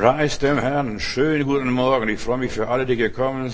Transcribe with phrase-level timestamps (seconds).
[0.00, 0.98] Preis dem Herrn.
[0.98, 2.08] Schönen guten Morgen.
[2.08, 3.52] Ich freue mich für alle, die gekommen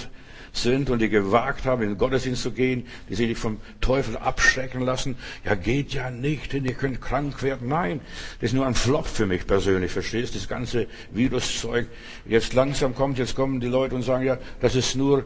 [0.53, 4.17] sind und die gewagt haben, in den Gottesdienst zu gehen, die sich nicht vom Teufel
[4.17, 5.17] abschrecken lassen.
[5.45, 7.67] Ja, geht ja nicht, denn ihr könnt krank werden.
[7.67, 7.99] Nein,
[8.41, 10.39] das ist nur ein Flop für mich persönlich, verstehst du?
[10.39, 11.89] Das ganze Viruszeug.
[12.27, 15.25] Jetzt langsam kommt, jetzt kommen die Leute und sagen, ja, das ist nur,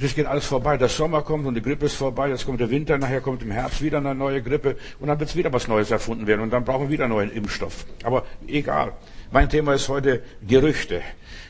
[0.00, 0.76] das geht alles vorbei.
[0.76, 2.28] Der Sommer kommt und die Grippe ist vorbei.
[2.28, 5.34] Jetzt kommt der Winter, nachher kommt im Herbst wieder eine neue Grippe und dann wird
[5.34, 7.84] wieder was Neues erfunden werden und dann brauchen wir wieder einen neuen Impfstoff.
[8.04, 8.92] Aber egal.
[9.32, 11.00] Mein Thema ist heute Gerüchte.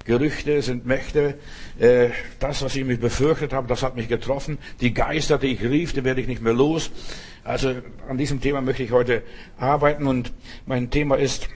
[0.04, 1.34] Gerüchte sind Mächte.
[1.80, 4.58] Äh, das, was ich mich befürchtet habe, das hat mich getroffen.
[4.80, 6.92] Die Geister, die ich rief, die werde ich nicht mehr los.
[7.42, 7.74] Also
[8.08, 9.22] an diesem Thema möchte ich heute
[9.56, 10.32] arbeiten und
[10.64, 11.48] mein Thema ist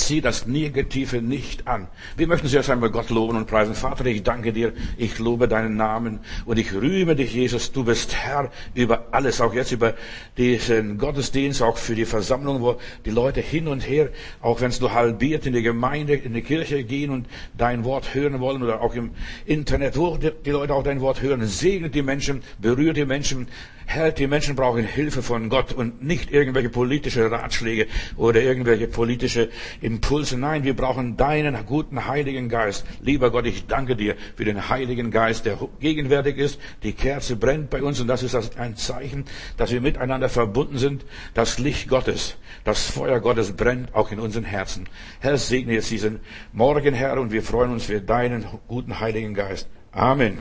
[0.00, 1.88] Zieh das Negative nicht an.
[2.16, 3.74] Wir möchten zuerst einmal Gott loben und preisen.
[3.74, 7.72] Vater, ich danke dir, ich lobe deinen Namen und ich rühme dich, Jesus.
[7.72, 9.94] Du bist Herr über alles, auch jetzt über
[10.36, 14.08] diesen Gottesdienst, auch für die Versammlung, wo die Leute hin und her,
[14.40, 17.26] auch wenn es nur halbiert in die Gemeinde, in die Kirche gehen und
[17.56, 19.10] dein Wort hören wollen oder auch im
[19.44, 21.46] Internet, wo die Leute auch dein Wort hören.
[21.46, 23.48] Segnet die Menschen, berührt die Menschen,
[23.90, 29.50] Herr, die Menschen brauchen Hilfe von Gott und nicht irgendwelche politische Ratschläge oder irgendwelche politische
[29.90, 30.38] Impulse.
[30.38, 32.86] Nein, wir brauchen deinen guten Heiligen Geist.
[33.00, 36.60] Lieber Gott, ich danke dir für den Heiligen Geist, der gegenwärtig ist.
[36.84, 39.24] Die Kerze brennt bei uns und das ist ein Zeichen,
[39.56, 41.04] dass wir miteinander verbunden sind.
[41.34, 44.88] Das Licht Gottes, das Feuer Gottes brennt auch in unseren Herzen.
[45.18, 46.20] Herr, segne jetzt diesen
[46.52, 49.68] Morgen, Herr, und wir freuen uns für deinen guten Heiligen Geist.
[49.90, 50.38] Amen.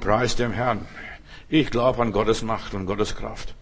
[0.00, 0.86] Preis dem Herrn.
[1.48, 3.54] Ich glaube an Gottes Macht und Gottes Kraft.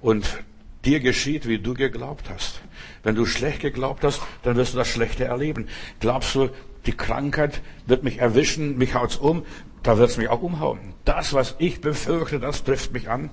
[0.00, 0.42] Und
[0.88, 2.62] dir geschieht, wie du geglaubt hast.
[3.02, 5.68] Wenn du schlecht geglaubt hast, dann wirst du das Schlechte erleben.
[6.00, 6.48] Glaubst du,
[6.86, 9.44] die Krankheit wird mich erwischen, mich haut's um,
[9.82, 10.80] da wird's mich auch umhauen.
[11.04, 13.28] Das, was ich befürchte, das trifft mich an.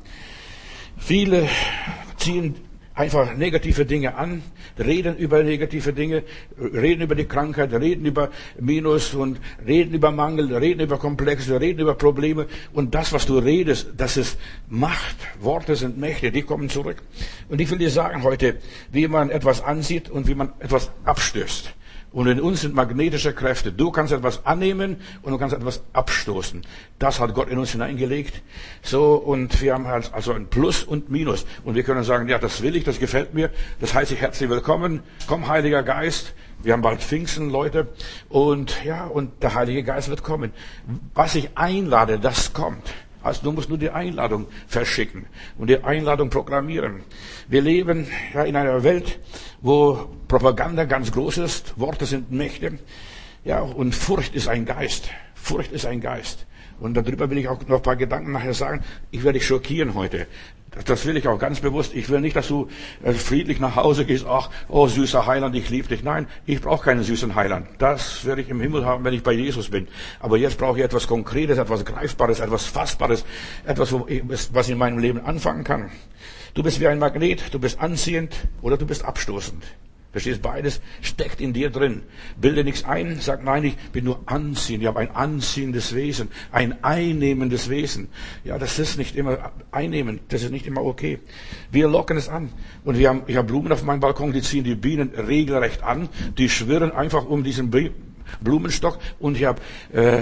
[0.97, 1.47] Viele
[2.17, 2.55] ziehen
[2.95, 4.41] einfach negative Dinge an,
[4.79, 6.23] reden über negative Dinge,
[6.57, 8.29] reden über die Krankheit, reden über
[8.59, 12.47] Minus und reden über Mangel, reden über Komplexe, reden über Probleme.
[12.73, 14.37] Und das, was du redest, das ist
[14.69, 15.17] Macht.
[15.41, 17.01] Worte sind Mächte, die kommen zurück.
[17.49, 18.57] Und ich will dir sagen heute,
[18.91, 21.73] wie man etwas ansieht und wie man etwas abstößt.
[22.15, 23.73] Und in uns sind magnetische Kräfte.
[23.73, 26.61] Du kannst etwas annehmen und du kannst etwas abstoßen.
[26.97, 28.41] Das hat Gott in uns hineingelegt.
[28.81, 31.45] So, und wir haben halt also ein Plus und Minus.
[31.65, 33.49] Und wir können sagen, ja, das will ich, das gefällt mir.
[33.81, 35.01] Das heiße ich herzlich willkommen.
[35.27, 36.33] Komm, Heiliger Geist.
[36.63, 37.89] Wir haben bald Pfingsten, Leute.
[38.29, 40.53] Und ja, und der Heilige Geist wird kommen.
[41.13, 42.93] Was ich einlade, das kommt.
[43.25, 45.25] Also du musst nur die Einladung verschicken
[45.57, 47.01] und die Einladung programmieren.
[47.47, 48.05] Wir leben
[48.35, 49.17] ja in einer Welt,
[49.61, 52.77] wo Propaganda ganz groß ist, Worte sind Mächte,
[53.43, 55.09] ja, und Furcht ist ein Geist.
[55.33, 56.45] Furcht ist ein Geist.
[56.79, 58.83] Und darüber will ich auch noch ein paar Gedanken nachher sagen.
[59.11, 60.27] Ich werde dich schockieren heute.
[60.83, 61.95] Das will ich auch ganz bewusst.
[61.95, 62.67] Ich will nicht, dass du
[63.01, 64.25] äh, friedlich nach Hause gehst.
[64.27, 66.03] Ach, oh süßer Heiland, ich liebe dich.
[66.03, 67.67] Nein, ich brauche keinen süßen Heiland.
[67.77, 69.87] Das werde ich im Himmel haben, wenn ich bei Jesus bin.
[70.19, 73.23] Aber jetzt brauche ich etwas Konkretes, etwas Greifbares, etwas Fassbares,
[73.65, 75.91] etwas, was ich in meinem Leben anfangen kann.
[76.53, 79.63] Du bist wie ein Magnet, du bist anziehend oder du bist abstoßend.
[80.15, 82.03] Verstehst, beides steckt in dir drin.
[82.39, 84.81] Bilde nichts ein, sag nein, ich bin nur anziehend.
[84.81, 88.07] Ich habe ein anziehendes Wesen, ein einnehmendes Wesen.
[88.45, 91.19] Ja, das ist nicht immer einnehmend, das ist nicht immer okay.
[91.69, 92.49] Wir locken es an.
[92.85, 96.07] Und wir haben, ich habe Blumen auf meinem Balkon, die ziehen die Bienen regelrecht an.
[96.37, 97.69] Die schwirren einfach um diesen
[98.39, 98.99] Blumenstock.
[99.19, 99.61] Und ich habe
[99.91, 100.21] äh,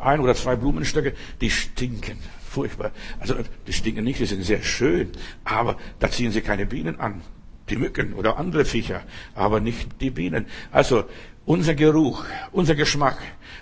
[0.00, 1.12] ein oder zwei Blumenstöcke,
[1.42, 2.16] die stinken
[2.48, 2.90] furchtbar.
[3.20, 3.34] Also
[3.66, 5.10] die stinken nicht, die sind sehr schön,
[5.44, 7.20] aber da ziehen sie keine Bienen an
[7.68, 9.02] die Mücken oder andere Viecher,
[9.34, 10.46] aber nicht die Bienen.
[10.70, 11.04] Also
[11.46, 13.18] unser Geruch, unser Geschmack,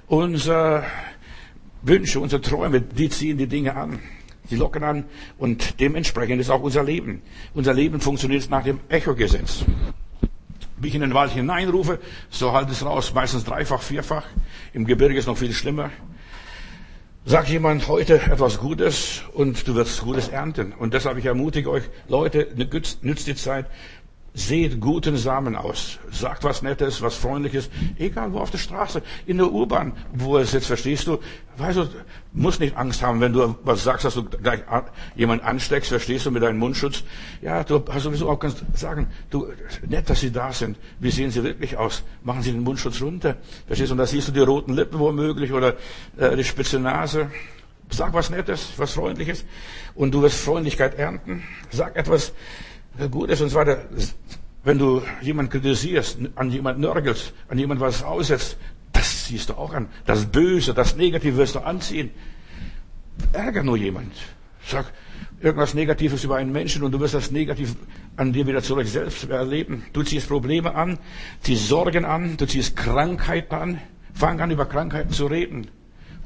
[0.06, 0.84] unsere
[1.82, 3.98] Wünsche, unsere Träume, die ziehen die Dinge an.
[4.50, 5.04] Die locken an
[5.38, 7.22] und dementsprechend ist auch unser Leben.
[7.54, 9.64] Unser Leben funktioniert nach dem Echo-Gesetz.
[10.76, 14.26] Wie ich in den Wald hineinrufe, so halt es raus, meistens dreifach, vierfach.
[14.72, 15.90] Im Gebirge ist noch viel schlimmer.
[17.24, 20.72] Sagt jemand heute etwas Gutes und du wirst Gutes ernten.
[20.72, 23.66] Und deshalb ich ermutige euch, Leute, nützt die Zeit,
[24.34, 25.98] Seht guten Samen aus.
[26.10, 27.69] Sagt was Nettes, was Freundliches.
[27.99, 31.19] Egal wo auf der Straße, in der U-Bahn, wo es jetzt verstehst du.
[31.58, 31.87] Weißt du,
[32.32, 34.61] musst nicht Angst haben, wenn du was sagst, dass du gleich
[35.17, 37.05] jemand ansteckst, verstehst du, mit deinem Mundschutz.
[37.43, 39.49] Ja, du hast sowieso auch ganz sagen, du,
[39.87, 40.78] nett, dass sie da sind.
[40.99, 42.02] Wie sehen sie wirklich aus?
[42.23, 43.37] Machen sie den Mundschutz runter.
[43.67, 43.94] Verstehst du?
[43.94, 45.76] Und da siehst du die roten Lippen womöglich oder
[46.17, 47.31] äh, die spitze Nase.
[47.90, 49.44] Sag was Nettes, was Freundliches.
[49.94, 51.43] Und du wirst Freundlichkeit ernten.
[51.70, 52.32] Sag etwas,
[53.10, 53.84] gut ist und so weiter.
[54.64, 58.56] Wenn du jemand kritisierst, an jemand nörgelst, an jemand was aussetzt,
[58.92, 59.88] das siehst du auch an.
[60.06, 62.10] Das Böse, das Negative wirst du anziehen.
[63.32, 64.12] Ärger nur jemand.
[64.64, 64.92] Sag
[65.40, 67.74] irgendwas Negatives über einen Menschen und du wirst das Negativ
[68.16, 69.84] an dir wieder zurück selbst erleben.
[69.92, 70.98] Du ziehst Probleme an,
[71.40, 73.80] ziehst Sorgen an, du ziehst Krankheiten an.
[74.14, 75.68] Fang an, über Krankheiten zu reden.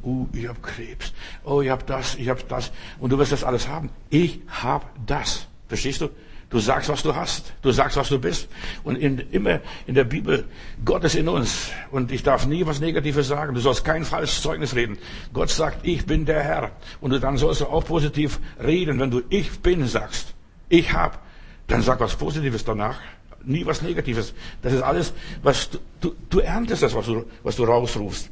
[0.03, 1.13] Oh, ich habe Krebs.
[1.45, 2.73] Oh, ich habe das, ich habe das.
[2.99, 3.91] Und du wirst das alles haben.
[4.11, 5.47] Ich habe das.
[5.69, 6.11] Verstehst du?
[6.49, 7.53] Du sagst, was du hast.
[7.63, 8.49] Du sagst, was du bist.
[8.85, 10.45] Und in, immer in der Bibel,
[10.85, 11.71] Gott ist in uns.
[11.91, 13.55] Und ich darf nie was Negatives sagen.
[13.55, 14.97] Du sollst kein falsches Zeugnis reden.
[15.33, 16.71] Gott sagt, ich bin der Herr.
[17.01, 19.01] Und dann sollst du auch positiv reden.
[19.01, 20.35] Wenn du ich bin sagst,
[20.69, 21.21] ich hab,
[21.67, 23.01] dann sag was Positives danach.
[23.45, 24.33] Nie was Negatives.
[24.63, 28.31] Das ist alles, was du, du, du erntest das, was du, was du rausrufst.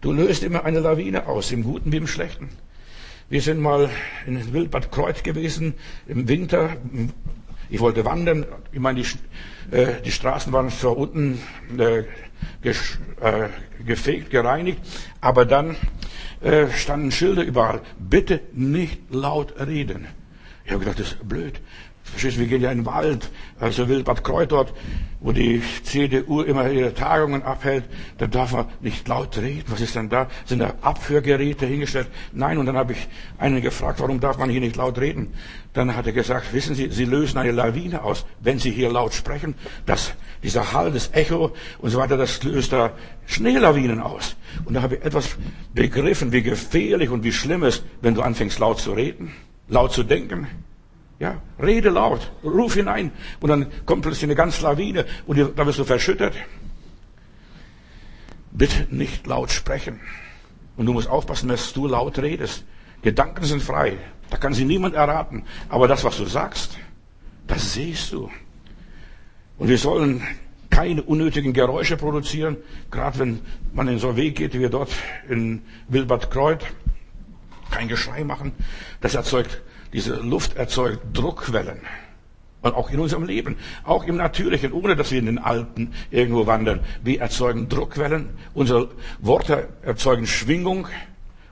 [0.00, 2.48] Du löst immer eine Lawine aus, im Guten wie im Schlechten.
[3.28, 3.90] Wir sind mal
[4.26, 5.74] in Wildbad Kreuz gewesen,
[6.08, 6.76] im Winter,
[7.70, 8.46] ich wollte wandern.
[8.72, 11.40] Ich meine, die, äh, die Straßen waren zwar unten
[11.78, 13.48] äh, äh,
[13.86, 14.80] gefegt, gereinigt,
[15.20, 15.76] aber dann
[16.40, 17.80] äh, standen Schilder überall.
[17.98, 20.06] Bitte nicht laut reden.
[20.64, 21.60] Ich habe gedacht, das ist blöd.
[22.16, 24.72] Du, wir gehen ja in den Wald, also Wildbad Kreuz dort,
[25.20, 27.84] wo die CDU immer ihre Tagungen abhält,
[28.18, 29.64] da darf man nicht laut reden.
[29.68, 30.28] Was ist denn da?
[30.46, 32.08] Sind da Abhörgeräte hingestellt?
[32.32, 33.08] Nein, und dann habe ich
[33.38, 35.34] einen gefragt, warum darf man hier nicht laut reden?
[35.74, 39.12] Dann hat er gesagt, wissen Sie, Sie lösen eine Lawine aus, wenn Sie hier laut
[39.12, 39.54] sprechen.
[39.84, 42.92] Das, dieser Hall, das Echo und so weiter, das löst da
[43.26, 44.36] Schneelawinen aus.
[44.64, 45.36] Und da habe ich etwas
[45.74, 49.32] begriffen, wie gefährlich und wie schlimm es, wenn du anfängst laut zu reden,
[49.68, 50.48] laut zu denken.
[51.20, 55.78] Ja, rede laut, ruf hinein und dann kommt plötzlich eine ganze Lawine und da wirst
[55.78, 56.32] du verschüttet.
[58.52, 60.00] Bitte nicht laut sprechen.
[60.78, 62.64] Und du musst aufpassen, dass du laut redest.
[63.02, 63.98] Gedanken sind frei.
[64.30, 65.44] Da kann sie niemand erraten.
[65.68, 66.78] Aber das, was du sagst,
[67.46, 68.30] das siehst du.
[69.58, 70.26] Und wir sollen
[70.70, 72.56] keine unnötigen Geräusche produzieren,
[72.90, 73.40] gerade wenn
[73.74, 74.90] man in so einen Weg geht, wie wir dort
[75.28, 76.62] in Wilbert Kreuz.
[77.70, 78.52] Kein Geschrei machen.
[79.02, 79.60] Das erzeugt
[79.92, 81.80] diese Luft erzeugt Druckwellen.
[82.62, 86.46] Und auch in unserem Leben, auch im Natürlichen, ohne dass wir in den Alpen irgendwo
[86.46, 86.80] wandern.
[87.02, 88.28] Wir erzeugen Druckwellen.
[88.52, 88.90] Unsere
[89.20, 90.86] Worte erzeugen Schwingung.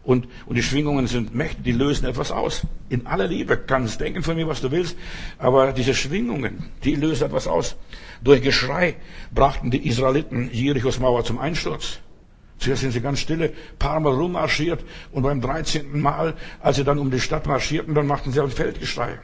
[0.05, 2.63] Und, und die Schwingungen sind Mächte, die lösen etwas aus.
[2.89, 4.97] In aller Liebe kannst denken von mir, was du willst.
[5.39, 7.77] Aber diese Schwingungen, die lösen etwas aus.
[8.23, 8.97] Durch Geschrei
[9.35, 12.01] brachten die Israeliten Jerichos Mauer zum Einsturz.
[12.59, 16.01] Zuerst sind sie ganz stille, paar Mal rummarschiert und beim 13.
[16.01, 19.19] Mal, als sie dann um die Stadt marschierten, dann machten sie ein Feldgeschrei.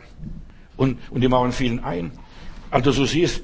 [0.77, 2.13] Und, und die Mauern fielen ein.
[2.71, 3.43] Also so siehst,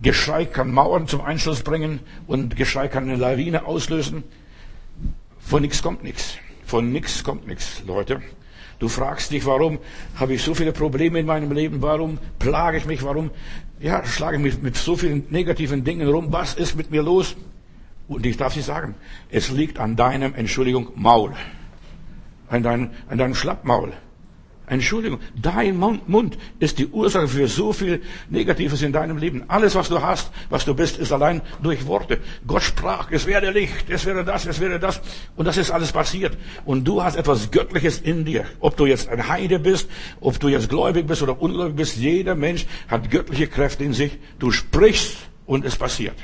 [0.00, 4.22] Geschrei kann Mauern zum Einschluss bringen und Geschrei kann eine Lawine auslösen.
[5.40, 6.38] Von nichts kommt nichts.
[6.64, 8.22] Von nichts kommt nichts, Leute.
[8.78, 9.78] Du fragst dich, warum
[10.14, 11.82] habe ich so viele Probleme in meinem Leben?
[11.82, 13.02] Warum plage ich mich?
[13.02, 13.30] Warum
[13.80, 16.28] ja, schlage ich mich mit so vielen negativen Dingen rum?
[16.30, 17.34] Was ist mit mir los?
[18.08, 18.94] Und ich darf Sie sagen,
[19.30, 21.34] es liegt an deinem, Entschuldigung, Maul.
[22.48, 23.92] An, dein, an deinem Schlappmaul.
[24.70, 29.44] Entschuldigung, dein Mund ist die Ursache für so viel Negatives in deinem Leben.
[29.48, 32.18] Alles, was du hast, was du bist, ist allein durch Worte.
[32.46, 35.00] Gott sprach, es werde Licht, es werde das, es werde das.
[35.36, 36.36] Und das ist alles passiert.
[36.66, 38.44] Und du hast etwas Göttliches in dir.
[38.60, 39.88] Ob du jetzt ein Heide bist,
[40.20, 44.18] ob du jetzt gläubig bist oder ungläubig bist, jeder Mensch hat göttliche Kräfte in sich.
[44.38, 45.16] Du sprichst
[45.46, 46.16] und es passiert.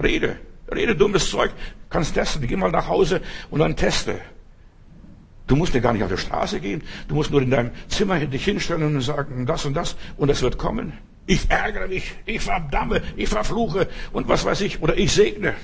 [0.00, 0.36] Rede.
[0.74, 1.52] Rede dummes Zeug,
[1.90, 2.46] kannst testen.
[2.46, 3.20] Geh mal nach Hause
[3.50, 4.20] und dann teste.
[5.46, 6.82] Du musst ja gar nicht auf die Straße gehen.
[7.08, 10.42] Du musst nur in deinem Zimmer dich hinstellen und sagen, das und das, und es
[10.42, 10.92] wird kommen.
[11.26, 15.54] Ich ärgere mich, ich verdamme, ich verfluche und was weiß ich, oder ich segne.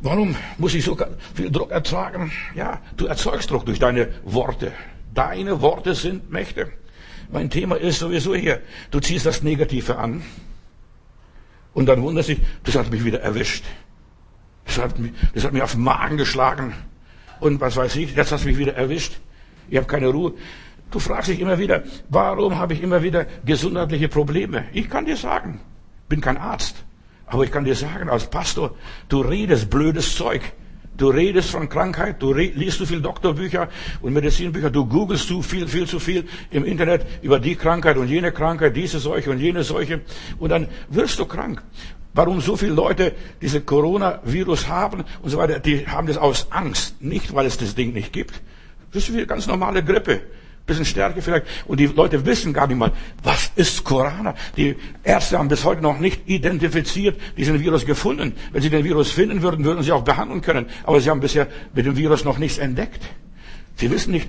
[0.00, 0.96] Warum muss ich so
[1.34, 2.30] viel Druck ertragen?
[2.54, 4.72] Ja, du erzeugst Druck durch deine Worte.
[5.12, 6.70] Deine Worte sind Mächte.
[7.30, 10.22] Mein Thema ist sowieso hier, du ziehst das Negative an
[11.78, 13.64] und dann wundert sich, das hat mich wieder erwischt.
[14.64, 16.74] Das hat, mich, das hat mich auf den Magen geschlagen.
[17.38, 19.20] Und was weiß ich, jetzt hat es mich wieder erwischt.
[19.70, 20.34] Ich habe keine Ruhe.
[20.90, 24.64] Du fragst dich immer wieder, warum habe ich immer wieder gesundheitliche Probleme?
[24.72, 25.60] Ich kann dir sagen,
[26.08, 26.84] bin kein Arzt,
[27.26, 28.74] aber ich kann dir sagen, als Pastor,
[29.08, 30.42] du redest blödes Zeug.
[30.98, 33.68] Du redest von Krankheit, du liest zu viel Doktorbücher
[34.02, 38.08] und Medizinbücher, du googelst zu viel, viel zu viel im Internet über die Krankheit und
[38.08, 40.00] jene Krankheit, diese Seuche und jene Seuche
[40.40, 41.62] und dann wirst du krank.
[42.14, 47.00] Warum so viele Leute diese Coronavirus haben und so weiter, die haben das aus Angst,
[47.00, 48.42] nicht weil es das Ding nicht gibt.
[48.92, 50.22] Das ist wie eine ganz normale Grippe
[50.68, 51.46] bisschen Stärke vielleicht.
[51.66, 52.92] Und die Leute wissen gar nicht mal,
[53.24, 54.36] was ist Corona.
[54.56, 58.34] Die Ärzte haben bis heute noch nicht identifiziert diesen Virus gefunden.
[58.52, 60.66] Wenn sie den Virus finden würden, würden sie auch behandeln können.
[60.84, 63.02] Aber sie haben bisher mit dem Virus noch nichts entdeckt.
[63.78, 64.28] Sie wissen nicht,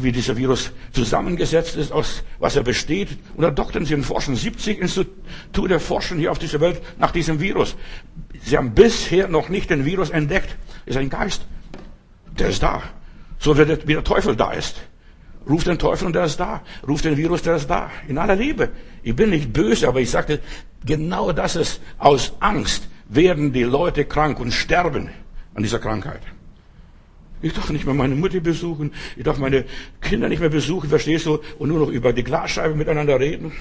[0.00, 3.08] wie dieser Virus zusammengesetzt ist, aus was er besteht.
[3.34, 4.36] Und da doktern sie und forschen.
[4.36, 7.74] 70 Institute forschen hier auf dieser Welt nach diesem Virus.
[8.42, 10.56] Sie haben bisher noch nicht den Virus entdeckt.
[10.84, 11.46] ist ein Geist.
[12.38, 12.82] Der ist da.
[13.38, 14.76] So wie der Teufel da ist.
[15.48, 16.62] Ruf den Teufel und der ist da.
[16.86, 17.90] Ruf den Virus, der ist da.
[18.08, 18.70] In aller Liebe.
[19.02, 20.40] Ich bin nicht böse, aber ich sagte,
[20.84, 25.10] genau das ist, aus Angst werden die Leute krank und sterben
[25.54, 26.20] an dieser Krankheit.
[27.42, 29.66] Ich darf nicht mehr meine Mutter besuchen, ich darf meine
[30.00, 33.52] Kinder nicht mehr besuchen, verstehst du, und nur noch über die Glasscheibe miteinander reden.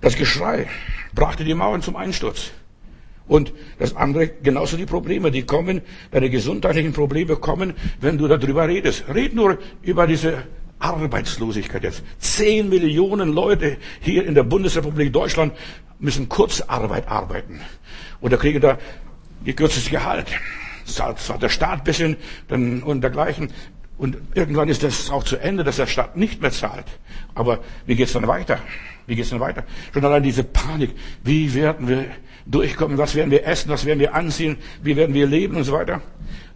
[0.00, 0.68] Das Geschrei
[1.14, 2.52] brachte die Mauern zum Einsturz.
[3.26, 8.66] Und das andere, genauso die Probleme, die kommen, deine gesundheitlichen Probleme kommen, wenn du darüber
[8.66, 9.04] redest.
[9.12, 10.44] Red nur über diese
[10.78, 12.02] Arbeitslosigkeit jetzt.
[12.18, 15.52] Zehn Millionen Leute hier in der Bundesrepublik Deutschland
[15.98, 17.60] müssen Kurzarbeit arbeiten.
[18.20, 18.78] Oder kriegen da
[19.44, 20.26] gekürztes Gehalt.
[20.84, 22.16] Zahlt zwar der Staat bisschen
[22.48, 23.52] dann, und dergleichen.
[23.98, 26.86] Und irgendwann ist das auch zu Ende, dass der Staat nicht mehr zahlt.
[27.34, 28.60] Aber wie geht's dann weiter?
[29.06, 29.64] Wie geht's dann weiter?
[29.92, 30.94] Schon allein diese Panik.
[31.24, 32.06] Wie werden wir
[32.48, 32.98] durchkommen?
[32.98, 33.70] Was werden wir essen?
[33.70, 34.56] Was werden wir anziehen?
[34.82, 36.02] Wie werden wir leben und so weiter?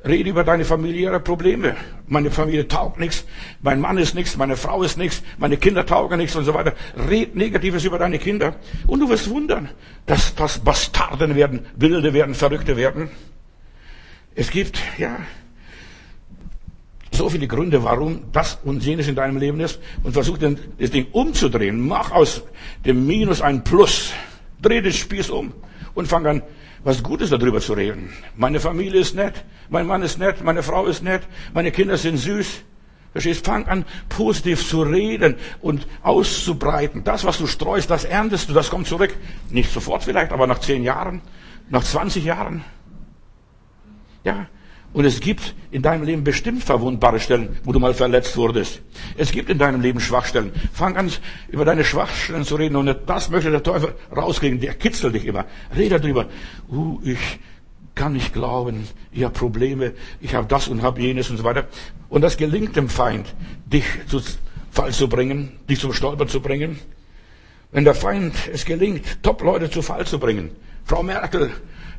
[0.05, 1.77] Rede über deine familiären Probleme.
[2.09, 3.25] Meine Familie taugt nichts,
[3.61, 6.75] mein Mann ist nichts, meine Frau ist nichts, meine Kinder taugen nichts und so weiter.
[7.09, 8.57] Red Negatives über deine Kinder
[8.89, 9.69] und du wirst wundern,
[10.07, 13.11] dass das Bastarden werden, Wilde werden, Verrückte werden.
[14.35, 15.19] Es gibt, ja,
[17.13, 21.07] so viele Gründe, warum das und jenes in deinem Leben ist und versuch das Ding
[21.13, 21.87] umzudrehen.
[21.87, 22.43] Mach aus
[22.85, 24.13] dem Minus ein Plus.
[24.61, 25.53] Dreh den Spieß um
[25.95, 26.43] und fang an,
[26.85, 28.13] was Gutes darüber zu reden.
[28.37, 31.23] Meine Familie ist nett, mein Mann ist nett, meine Frau ist nett,
[31.55, 32.63] meine Kinder sind süß.
[33.13, 33.45] Verstehst?
[33.45, 37.05] Fang an, positiv zu reden und auszubreiten.
[37.05, 39.15] Das, was du streust, das erntest du, das kommt zurück.
[39.51, 41.21] Nicht sofort vielleicht, aber nach zehn Jahren,
[41.69, 42.65] nach 20 Jahren.
[44.25, 44.47] Ja,
[44.93, 48.83] und es gibt in deinem Leben bestimmt verwundbare Stellen, wo du mal verletzt wurdest.
[49.17, 50.53] Es gibt in deinem Leben Schwachstellen.
[50.73, 51.11] Fang an,
[51.49, 52.77] über deine Schwachstellen zu reden.
[52.77, 54.61] Und das möchte der Teufel rauskriegen.
[54.61, 55.47] Der kitzelt dich immer.
[55.75, 56.27] Rede darüber.
[56.69, 57.39] Uh, ich
[57.95, 58.87] kann nicht glauben.
[59.13, 59.93] Ich habe Probleme.
[60.21, 61.69] Ich habe das und habe jenes und so weiter.
[62.11, 63.35] Und das gelingt dem Feind,
[63.65, 64.21] dich zu
[64.71, 66.79] Fall zu bringen, dich zum Stolpern zu bringen.
[67.73, 70.51] Wenn der Feind es gelingt, Top-Leute zu Fall zu bringen.
[70.85, 71.51] Frau Merkel,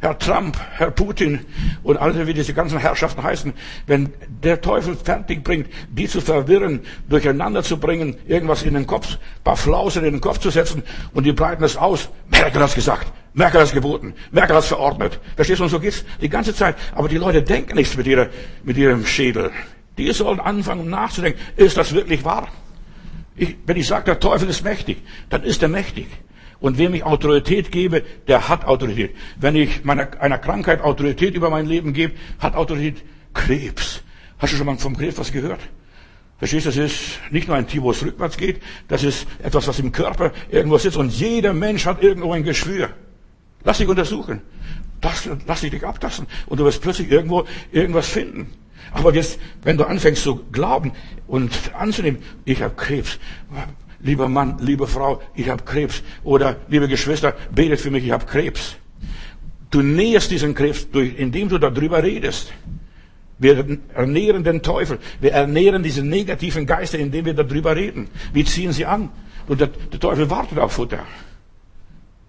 [0.04, 1.46] Herr Trump, Herr Putin
[1.82, 3.54] und alle, wie diese ganzen Herrschaften heißen,
[3.88, 9.18] wenn der Teufel fertig bringt, die zu verwirren, durcheinander zu bringen, irgendwas in den Kopf,
[9.46, 10.84] paar Flausen in den Kopf zu setzen
[11.14, 12.10] und die breiten es aus.
[12.30, 15.22] Merkel hat's gesagt, Merkel hat's geboten, Merkel hat's verordnet.
[15.38, 16.76] Verstehst du, und so geht's die ganze Zeit.
[16.94, 18.28] Aber die Leute denken nichts mit, ihrer,
[18.66, 19.52] mit ihrem Schädel.
[19.98, 22.50] Die sollen anfangen nachzudenken, ist das wirklich wahr?
[23.38, 24.98] Ich, wenn ich sage, der Teufel ist mächtig,
[25.30, 26.08] dann ist er mächtig.
[26.64, 29.14] Und wem ich Autorität gebe, der hat Autorität.
[29.36, 33.04] Wenn ich meiner, einer Krankheit Autorität über mein Leben gebe, hat Autorität
[33.34, 34.02] Krebs.
[34.40, 35.60] Hast du schon mal vom Krebs was gehört?
[36.38, 39.68] Verstehst du, das ist nicht nur ein Tier, wo es rückwärts geht, das ist etwas,
[39.68, 42.92] was im Körper irgendwo sitzt und jeder Mensch hat irgendwo ein Geschwür.
[43.66, 44.40] Lass dich untersuchen.
[45.02, 47.44] Das, lass dich abtasten und du wirst plötzlich irgendwo
[47.74, 48.54] irgendwas finden.
[48.94, 50.94] Aber jetzt, wenn du anfängst zu glauben
[51.28, 53.20] und anzunehmen, ich habe Krebs,
[54.04, 56.04] lieber Mann, liebe Frau, ich habe Krebs.
[56.24, 58.76] Oder, liebe Geschwister, betet für mich, ich habe Krebs.
[59.72, 62.54] Du näherst diesen Krebs, durch, indem du darüber redest.
[63.40, 65.00] Wir ernähren den Teufel.
[65.20, 68.08] Wir ernähren diese negativen Geister, indem wir darüber reden.
[68.32, 69.10] Wir ziehen sie an.
[69.48, 71.00] Und der, der Teufel wartet auf Futter.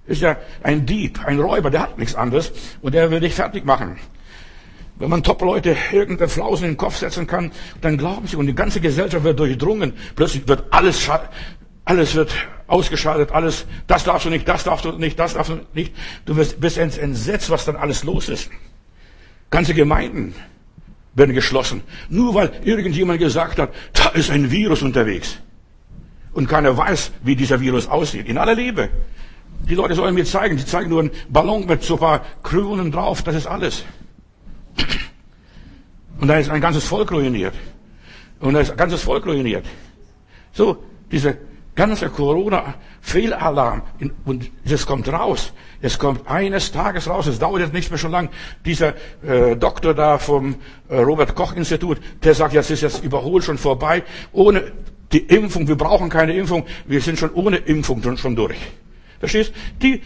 [0.06, 2.52] Ist ja ein Dieb, ein Räuber, der hat nichts anderes.
[2.82, 3.98] Und der will dich fertig machen.
[4.96, 7.50] Wenn man Top-Leute irgendeinen Flausen in den Kopf setzen kann,
[7.80, 9.92] dann glauben sie, und die ganze Gesellschaft wird durchdrungen.
[10.14, 11.00] Plötzlich wird alles
[11.84, 12.34] alles wird
[12.66, 15.94] ausgeschaltet, alles, das darfst du nicht, das darfst du nicht, das darfst du nicht.
[16.24, 18.50] Du bist, bist entsetzt, was dann alles los ist.
[19.50, 20.34] Ganze Gemeinden
[21.14, 21.82] werden geschlossen.
[22.08, 25.38] Nur weil irgendjemand gesagt hat, da ist ein Virus unterwegs.
[26.32, 28.26] Und keiner weiß, wie dieser Virus aussieht.
[28.26, 28.88] In aller Liebe.
[29.68, 30.58] Die Leute sollen mir zeigen.
[30.58, 33.22] Sie zeigen nur einen Ballon mit so ein paar Kronen drauf.
[33.22, 33.84] Das ist alles.
[36.18, 37.54] Und da ist ein ganzes Volk ruiniert.
[38.40, 39.64] Und da ist ein ganzes Volk ruiniert.
[40.52, 41.38] So, diese
[41.74, 43.82] ganzer Corona-Fehlalarm.
[44.24, 45.52] Und das kommt raus.
[45.80, 47.26] Es kommt eines Tages raus.
[47.26, 48.30] Es dauert jetzt nicht mehr schon lang.
[48.64, 50.56] Dieser äh, Doktor da vom
[50.88, 54.02] äh, Robert-Koch-Institut, der sagt, jetzt ist jetzt überholt schon vorbei.
[54.32, 54.72] Ohne
[55.12, 56.64] die Impfung, wir brauchen keine Impfung.
[56.86, 58.56] Wir sind schon ohne Impfung schon, schon durch.
[59.18, 59.54] Verstehst?
[59.80, 60.02] Die,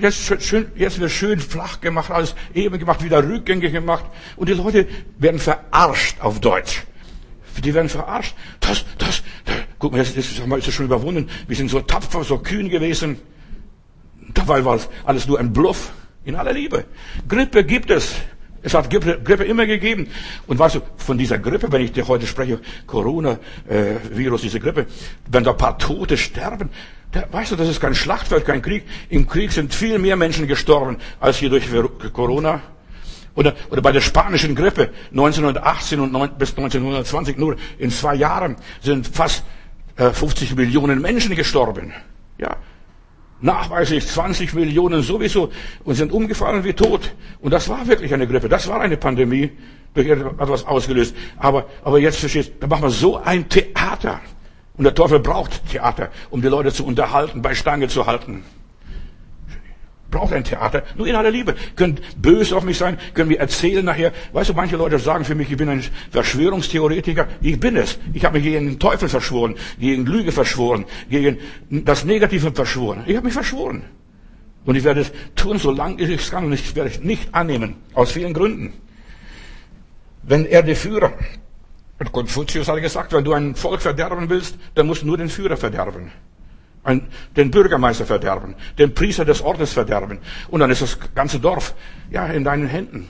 [0.00, 4.04] jetzt, schön, jetzt wird schön flach gemacht, alles eben gemacht, wieder rückgängig gemacht.
[4.36, 4.86] Und die Leute
[5.18, 6.84] werden verarscht auf Deutsch.
[7.64, 8.34] Die werden verarscht.
[8.60, 11.28] Das, das, das guck mal, das, das ist schon überwunden.
[11.48, 13.18] Wir sind so tapfer, so kühn gewesen.
[14.32, 15.92] Dabei war es alles nur ein Bluff.
[16.22, 16.84] In aller Liebe.
[17.26, 18.14] Grippe gibt es.
[18.62, 20.08] Es hat Grippe, Grippe immer gegeben.
[20.46, 24.86] Und weißt du, von dieser Grippe, wenn ich dir heute spreche, Corona-Virus, äh, diese Grippe,
[25.30, 26.68] wenn da ein paar Tote sterben,
[27.12, 28.84] da, weißt du, das ist kein Schlachtfeld, kein Krieg.
[29.08, 31.64] Im Krieg sind viel mehr Menschen gestorben als hier durch
[32.12, 32.60] Corona.
[33.34, 39.06] Oder, oder bei der spanischen Grippe 1918 und bis 1920, nur in zwei Jahren sind
[39.06, 39.44] fast
[39.96, 41.92] 50 äh, Millionen Menschen gestorben.
[42.38, 42.56] Ja,
[43.40, 45.50] nachweislich 20 Millionen sowieso
[45.84, 47.14] und sind umgefallen wie tot.
[47.40, 49.50] Und das war wirklich eine Grippe, das war eine Pandemie,
[49.94, 51.16] durch etwas ausgelöst.
[51.36, 54.20] Aber, aber jetzt verstehst da machen wir so ein Theater.
[54.76, 58.44] Und der Teufel braucht Theater, um die Leute zu unterhalten, bei Stange zu halten
[60.10, 61.54] braucht ein Theater, nur in aller Liebe.
[61.76, 64.12] Könnt böse auf mich sein, können wir erzählen nachher.
[64.32, 67.28] Weißt du, manche Leute sagen für mich, ich bin ein Verschwörungstheoretiker.
[67.40, 67.98] Ich bin es.
[68.12, 71.38] Ich habe mich gegen den Teufel verschworen, gegen Lüge verschworen, gegen
[71.70, 73.04] das Negative verschworen.
[73.06, 73.84] Ich habe mich verschworen.
[74.64, 76.44] Und ich werde es tun, solange ich es kann.
[76.44, 77.76] Und ich werde es nicht annehmen.
[77.94, 78.74] Aus vielen Gründen.
[80.22, 81.12] Wenn er der Führer,
[82.12, 85.56] Konfuzius hat gesagt, wenn du ein Volk verderben willst, dann musst du nur den Führer
[85.56, 86.12] verderben
[86.82, 90.18] ein, den Bürgermeister verderben, den Priester des Ortes verderben.
[90.48, 91.74] Und dann ist das ganze Dorf,
[92.10, 93.08] ja, in deinen Händen.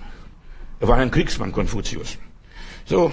[0.81, 2.19] Er war ein Kriegsmann, Konfuzius.
[2.87, 3.13] So,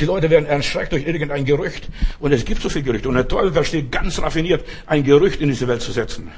[0.00, 1.88] die Leute werden erschreckt durch irgendein Gerücht.
[2.18, 3.08] Und es gibt so viel Gerüchte.
[3.08, 6.30] Und der Teufel versteht ganz raffiniert, ein Gerücht in diese Welt zu setzen.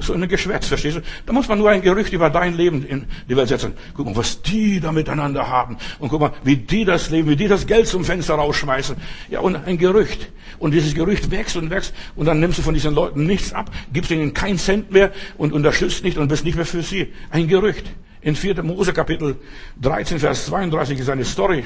[0.00, 1.02] So ein Geschwätz, verstehst du?
[1.24, 3.74] Da muss man nur ein Gerücht über dein Leben in die Welt setzen.
[3.94, 5.76] Guck mal, was die da miteinander haben.
[6.00, 8.96] Und guck mal, wie die das leben, wie die das Geld zum Fenster rausschmeißen.
[9.30, 10.32] Ja, und ein Gerücht.
[10.58, 11.94] Und dieses Gerücht wächst und wächst.
[12.16, 15.52] Und dann nimmst du von diesen Leuten nichts ab, gibst ihnen keinen Cent mehr und
[15.52, 17.12] unterstützt nicht und bist nicht mehr für sie.
[17.30, 17.86] Ein Gerücht.
[18.20, 18.62] In 4.
[18.64, 19.36] Mose Kapitel
[19.80, 21.62] 13, Vers 32 ist eine Story.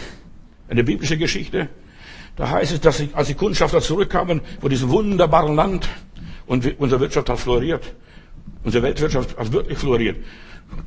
[0.69, 1.69] Eine biblische Geschichte.
[2.37, 5.89] Da heißt es, dass als die Kundschafter zurückkamen von diesem wunderbaren Land
[6.47, 7.95] und unsere Wirtschaft hat floriert.
[8.65, 10.17] Unsere Weltwirtschaft hat wirklich floriert.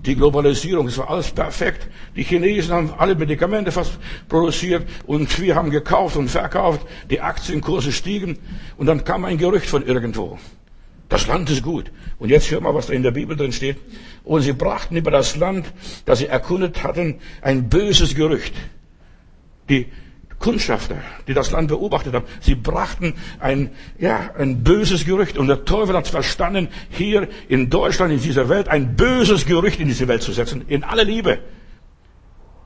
[0.05, 1.87] Die Globalisierung, das war alles perfekt.
[2.15, 3.97] Die Chinesen haben alle Medikamente fast
[4.29, 6.85] produziert und wir haben gekauft und verkauft.
[7.09, 8.37] Die Aktienkurse stiegen
[8.77, 10.37] und dann kam ein Gerücht von irgendwo.
[11.09, 11.91] Das Land ist gut.
[12.19, 13.77] Und jetzt hör mal, was da in der Bibel drin steht.
[14.23, 15.73] Und sie brachten über das Land,
[16.05, 18.53] das sie erkundet hatten, ein böses Gerücht.
[19.67, 19.87] Die
[20.41, 25.37] Kundschafter, die das Land beobachtet haben, sie brachten ein, ja, ein böses Gerücht.
[25.37, 29.87] Und der Teufel hat verstanden, hier in Deutschland, in dieser Welt, ein böses Gerücht in
[29.87, 30.65] diese Welt zu setzen.
[30.67, 31.39] In aller Liebe.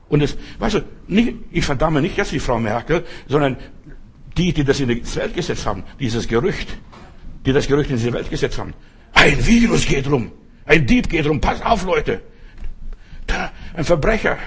[0.08, 3.56] Und es, weißt du, nicht, ich verdamme nicht jetzt die Frau Merkel, sondern
[4.36, 5.84] die, die das in die Welt gesetzt haben.
[6.00, 6.68] Dieses Gerücht,
[7.44, 8.74] die das Gerücht in diese Welt gesetzt haben.
[9.12, 10.32] Ein Virus geht rum.
[10.64, 11.40] Ein Dieb geht rum.
[11.40, 12.22] Pass auf, Leute.
[13.26, 14.38] Da, ein Verbrecher.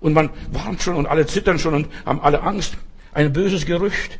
[0.00, 2.74] Und man warnt schon und alle zittern schon und haben alle Angst.
[3.12, 4.18] Ein böses Gerücht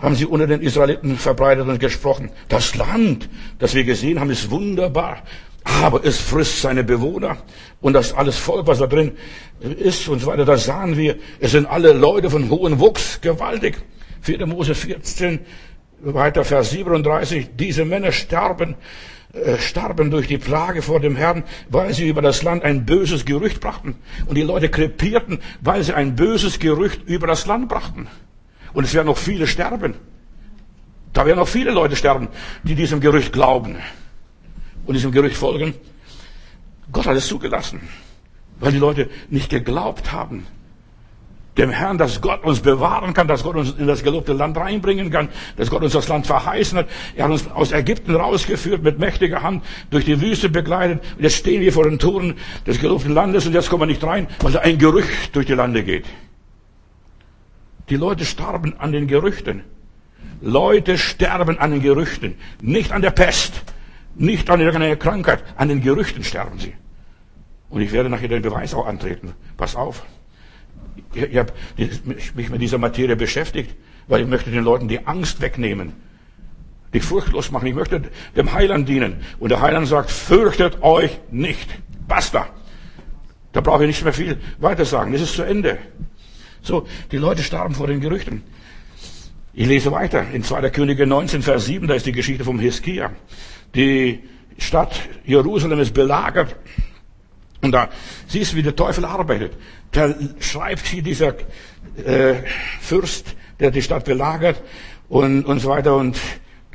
[0.00, 2.30] haben sie unter den Israeliten verbreitet und gesprochen.
[2.48, 5.22] Das Land, das wir gesehen haben, ist wunderbar.
[5.64, 7.38] Aber es frisst seine Bewohner
[7.80, 9.12] und das alles Volk, was da drin
[9.60, 11.16] ist und so weiter, das sahen wir.
[11.40, 13.82] Es sind alle Leute von hohem Wuchs, gewaltig.
[14.20, 14.46] 4.
[14.46, 15.40] Mose 14,
[16.00, 17.48] weiter Vers 37.
[17.56, 18.76] Diese Männer sterben
[19.58, 23.60] starben durch die Plage vor dem Herrn, weil sie über das Land ein böses Gerücht
[23.60, 23.96] brachten.
[24.26, 28.08] Und die Leute krepierten, weil sie ein böses Gerücht über das Land brachten.
[28.72, 29.94] Und es werden noch viele sterben.
[31.12, 32.28] Da werden noch viele Leute sterben,
[32.62, 33.76] die diesem Gerücht glauben
[34.84, 35.74] und diesem Gerücht folgen.
[36.92, 37.80] Gott hat es zugelassen,
[38.60, 40.46] weil die Leute nicht geglaubt haben
[41.58, 45.10] dem Herrn, dass Gott uns bewahren kann, dass Gott uns in das gelobte Land reinbringen
[45.10, 46.88] kann, dass Gott uns das Land verheißen hat.
[47.14, 51.02] Er hat uns aus Ägypten rausgeführt, mit mächtiger Hand durch die Wüste begleitet.
[51.16, 52.34] Und jetzt stehen wir vor den Toren
[52.66, 55.54] des gelobten Landes und jetzt kommen wir nicht rein, weil da ein Gerücht durch die
[55.54, 56.04] Lande geht.
[57.88, 59.62] Die Leute starben an den Gerüchten.
[60.42, 62.34] Leute sterben an den Gerüchten.
[62.60, 63.62] Nicht an der Pest,
[64.16, 66.74] nicht an irgendeiner Krankheit, an den Gerüchten sterben sie.
[67.70, 69.32] Und ich werde nachher den Beweis auch antreten.
[69.56, 70.04] Pass auf
[71.14, 71.52] ich habe
[72.34, 73.74] mich mit dieser Materie beschäftigt,
[74.08, 75.92] weil ich möchte den Leuten die Angst wegnehmen,
[76.92, 77.66] die furchtlos machen.
[77.66, 78.02] Ich möchte
[78.36, 79.24] dem Heiland dienen.
[79.38, 81.68] Und der Heiland sagt, fürchtet euch nicht.
[82.06, 82.48] Basta.
[83.52, 85.14] Da brauche ich nicht mehr viel weiter sagen.
[85.14, 85.78] Es ist zu Ende.
[86.62, 88.42] So, die Leute starben vor den Gerüchten.
[89.54, 90.30] Ich lese weiter.
[90.32, 90.68] In 2.
[90.70, 93.12] Könige 19, Vers 7, da ist die Geschichte vom Hiskia.
[93.74, 94.20] Die
[94.58, 96.56] Stadt Jerusalem ist belagert.
[97.62, 97.88] Und da
[98.28, 99.52] siehst du, wie der Teufel arbeitet.
[99.92, 101.34] Da schreibt hier dieser
[102.04, 102.34] äh,
[102.80, 104.62] Fürst, der die Stadt belagert
[105.08, 105.96] und, und so weiter.
[105.96, 106.18] Und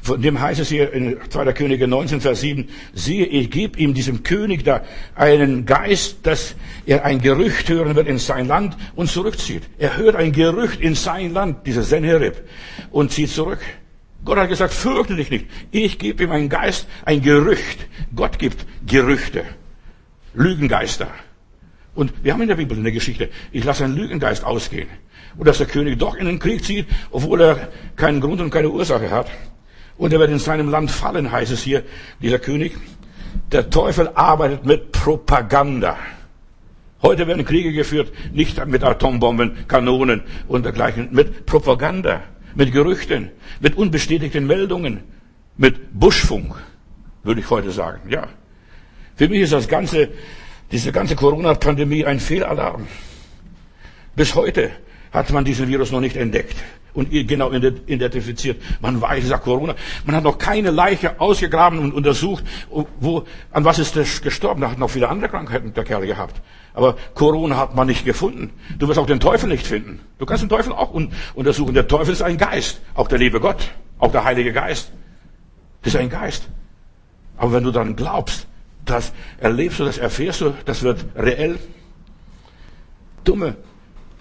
[0.02, 1.54] von dem heißt es hier in 2.
[1.54, 4.84] Könige 19, Vers 7, siehe, ich gebe ihm, diesem König da,
[5.16, 6.56] einen Geist, dass
[6.88, 9.64] er ein Gerücht hören wird in sein Land und zurückzieht.
[9.78, 12.42] Er hört ein Gerücht in sein Land, dieser Senherib,
[12.90, 13.60] und zieht zurück.
[14.26, 15.46] Gott hat gesagt, fürchte dich nicht.
[15.72, 17.88] Ich gebe ihm einen Geist, ein Gerücht.
[18.16, 19.44] Gott gibt Gerüchte.
[20.34, 21.08] Lügengeister.
[21.94, 24.88] Und wir haben in der Bibel eine Geschichte, ich lasse einen Lügengeist ausgehen.
[25.38, 28.70] Und dass der König doch in den Krieg zieht, obwohl er keinen Grund und keine
[28.70, 29.30] Ursache hat.
[29.98, 31.84] Und er wird in seinem Land fallen, heißt es hier,
[32.22, 32.74] dieser König.
[33.52, 35.98] Der Teufel arbeitet mit Propaganda.
[37.02, 42.22] Heute werden Kriege geführt, nicht mit Atombomben, Kanonen und dergleichen, mit Propaganda,
[42.56, 45.02] mit Gerüchten, mit unbestätigten Meldungen,
[45.58, 46.56] mit Buschfunk,
[47.24, 48.28] würde ich heute sagen, ja.
[49.16, 50.10] Für mich ist das ganze,
[50.72, 52.88] diese ganze Corona-Pandemie ein Fehlalarm.
[54.16, 54.72] Bis heute
[55.12, 56.56] hat man diesen Virus noch nicht entdeckt
[56.94, 58.62] und genau identifiziert.
[58.82, 59.76] Man weiß, es ist Corona.
[60.06, 62.44] Man hat noch keine Leiche ausgegraben und untersucht,
[63.00, 64.62] wo, an was ist das gestorben.
[64.62, 66.42] Da hat noch viele andere Krankheiten der Kerl gehabt.
[66.74, 68.52] Aber Corona hat man nicht gefunden.
[68.78, 70.00] Du wirst auch den Teufel nicht finden.
[70.20, 71.74] Du kannst den Teufel auch un untersuchen.
[71.74, 72.82] Der Teufel ist ein Geist.
[72.94, 73.72] Auch der liebe Gott.
[74.00, 74.92] Auch der Heilige Geist.
[75.84, 76.48] Das ist ein Geist.
[77.38, 78.48] Aber wenn du dann glaubst,
[78.86, 81.60] das erlebst du, das erfährst du, das wird reell.
[83.24, 83.56] Dumme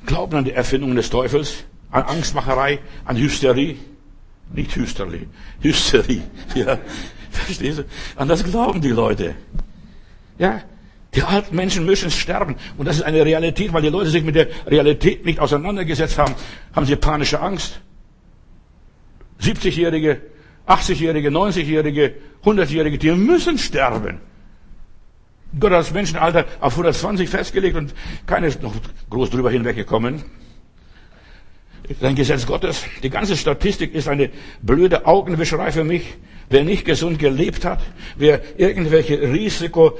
[0.06, 3.76] glauben an die Erfindungen des Teufels an Angstmacherei, an Hysterie.
[4.52, 5.26] Nicht Hysterie,
[5.60, 6.22] Hysterie.
[6.54, 6.78] Ja,
[7.30, 7.84] verstehst du?
[8.16, 9.34] An das glauben die Leute.
[10.38, 10.62] Ja,
[11.14, 12.56] die alten Menschen müssen sterben.
[12.76, 16.34] Und das ist eine Realität, weil die Leute sich mit der Realität nicht auseinandergesetzt haben,
[16.74, 17.80] haben sie panische Angst.
[19.40, 20.20] 70-Jährige,
[20.66, 24.20] 80-Jährige, 90-Jährige, 100-Jährige, die müssen sterben.
[25.58, 27.94] Gott hat das Menschenalter auf 120 festgelegt und
[28.26, 28.74] keiner ist noch
[29.08, 30.24] groß drüber hinweggekommen
[31.90, 32.84] ist ein Gesetz Gottes.
[33.02, 34.30] Die ganze Statistik ist eine
[34.62, 36.14] blöde Augenwischerei für mich.
[36.48, 37.80] Wer nicht gesund gelebt hat,
[38.16, 39.98] wer irgendwelche Risiko,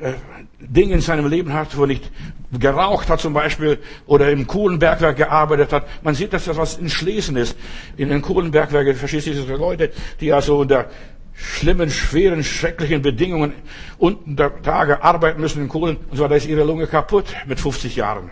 [0.00, 0.12] äh,
[0.58, 2.10] Dinge in seinem Leben hat, wo nicht
[2.58, 5.86] geraucht hat zum Beispiel oder im Kohlenbergwerk gearbeitet hat.
[6.02, 7.56] Man sieht, dass das was in Schlesien ist.
[7.96, 10.90] In den Kohlenbergwerken, verstehst du, diese Leute, die also unter
[11.34, 13.52] schlimmen, schweren, schrecklichen Bedingungen
[13.98, 17.60] unten der Tage arbeiten müssen in Kohlen und so, da ist ihre Lunge kaputt mit
[17.60, 18.30] 50 Jahren.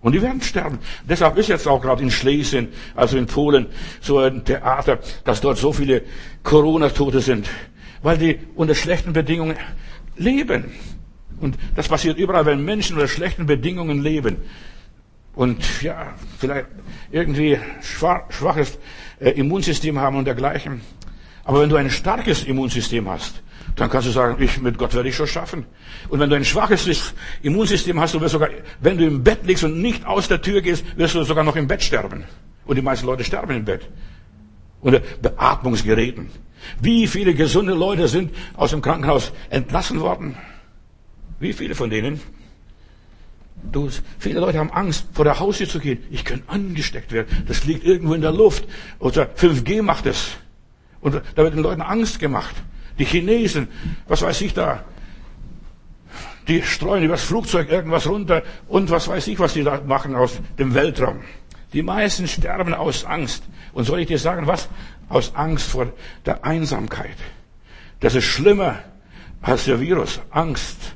[0.00, 0.78] Und die werden sterben.
[1.08, 3.66] Deshalb ist jetzt auch gerade in Schlesien, also in Polen,
[4.00, 6.02] so ein Theater, dass dort so viele
[6.44, 7.48] Corona-Tote sind.
[8.02, 9.56] Weil die unter schlechten Bedingungen
[10.16, 10.72] leben.
[11.40, 14.36] Und das passiert überall, wenn Menschen unter schlechten Bedingungen leben.
[15.34, 16.66] Und ja, vielleicht
[17.10, 18.78] irgendwie schwaches
[19.18, 20.82] äh, Immunsystem haben und dergleichen.
[21.46, 23.40] Aber wenn du ein starkes Immunsystem hast,
[23.76, 25.64] dann kannst du sagen, ich, mit Gott werde ich schon schaffen.
[26.08, 28.48] Und wenn du ein schwaches Immunsystem hast, du wirst sogar,
[28.80, 31.54] wenn du im Bett liegst und nicht aus der Tür gehst, wirst du sogar noch
[31.54, 32.24] im Bett sterben.
[32.64, 33.88] Und die meisten Leute sterben im Bett.
[34.80, 36.30] Unter Beatmungsgeräten.
[36.80, 40.36] Wie viele gesunde Leute sind aus dem Krankenhaus entlassen worden?
[41.38, 42.20] Wie viele von denen?
[43.70, 46.02] Du, viele Leute haben Angst, vor der Haustür zu gehen.
[46.10, 47.44] Ich kann angesteckt werden.
[47.46, 48.64] Das liegt irgendwo in der Luft.
[48.98, 50.36] Oder 5G macht es.
[51.06, 52.52] Und da wird den Leuten Angst gemacht.
[52.98, 53.68] Die Chinesen,
[54.08, 54.82] was weiß ich da,
[56.48, 60.40] die streuen übers Flugzeug irgendwas runter und was weiß ich, was die da machen aus
[60.58, 61.20] dem Weltraum.
[61.72, 63.44] Die meisten sterben aus Angst.
[63.72, 64.68] Und soll ich dir sagen, was?
[65.08, 65.92] Aus Angst vor
[66.24, 67.16] der Einsamkeit.
[68.00, 68.80] Das ist schlimmer
[69.42, 70.18] als der Virus.
[70.30, 70.95] Angst.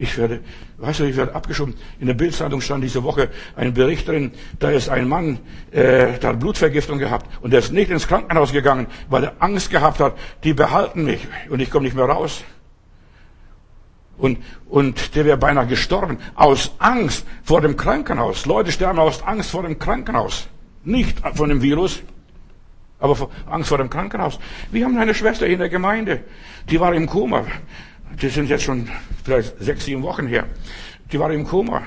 [0.00, 0.40] Ich werde,
[0.76, 1.74] weißt du, ich werde abgeschoben.
[1.98, 4.30] In der Bildzeitung stand diese Woche ein Bericht drin,
[4.60, 5.40] da ist ein Mann,
[5.72, 9.70] äh, der hat Blutvergiftung gehabt und der ist nicht ins Krankenhaus gegangen, weil er Angst
[9.70, 12.44] gehabt hat, die behalten mich und ich komme nicht mehr raus.
[14.18, 18.46] Und, und der wäre beinahe gestorben aus Angst vor dem Krankenhaus.
[18.46, 20.48] Leute sterben aus Angst vor dem Krankenhaus.
[20.84, 22.02] Nicht von dem Virus,
[23.00, 24.38] aber vor Angst vor dem Krankenhaus.
[24.70, 26.22] Wir haben eine Schwester in der Gemeinde,
[26.70, 27.46] die war im Koma.
[28.20, 28.88] Die sind jetzt schon
[29.24, 30.46] vielleicht sechs, sieben Wochen her.
[31.12, 31.82] Die war im Koma.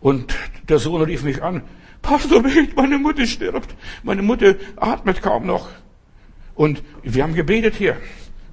[0.00, 0.34] Und
[0.68, 1.62] der Sohn rief mich an.
[2.02, 3.74] Pastor Bet, meine Mutter stirbt.
[4.02, 5.68] Meine Mutter atmet kaum noch.
[6.54, 7.96] Und wir haben gebetet hier.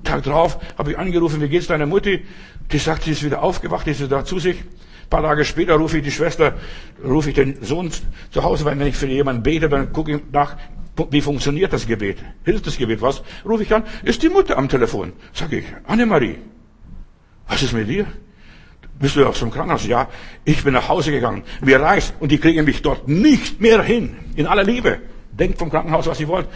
[0.04, 2.12] Tag drauf habe ich angerufen, wie geht's deiner Mutter?
[2.72, 4.60] Die sagt, sie ist wieder aufgewacht, ist sie da zu sich.
[4.60, 6.54] Ein paar Tage später rufe ich die Schwester,
[7.04, 7.92] rufe ich den Sohn
[8.32, 10.56] zu Hause, weil wenn ich für jemanden bete, dann gucke ich nach,
[11.10, 12.18] wie funktioniert das Gebet?
[12.44, 13.24] Hilft das Gebet was?
[13.44, 15.14] Rufe ich an, ist die Mutter am Telefon?
[15.34, 16.38] Sag ich, Annemarie.
[17.50, 18.06] Was ist mit dir?
[19.00, 19.86] Bist du aus dem Krankenhaus?
[19.86, 20.08] Ja,
[20.46, 21.44] ich bin nach Hause gegangen.
[21.62, 24.16] Mir reicht und die kriegen mich dort nicht mehr hin.
[24.36, 25.00] In aller Liebe.
[25.32, 26.48] Denkt vom Krankenhaus, was ihr wollt.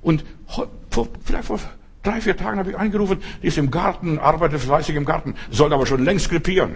[0.00, 1.60] Und vor, vielleicht vor
[2.02, 5.72] drei, vier Tagen habe ich angerufen, die ist im Garten, arbeitet fleißig im Garten, soll
[5.72, 6.74] aber schon längst krepieren.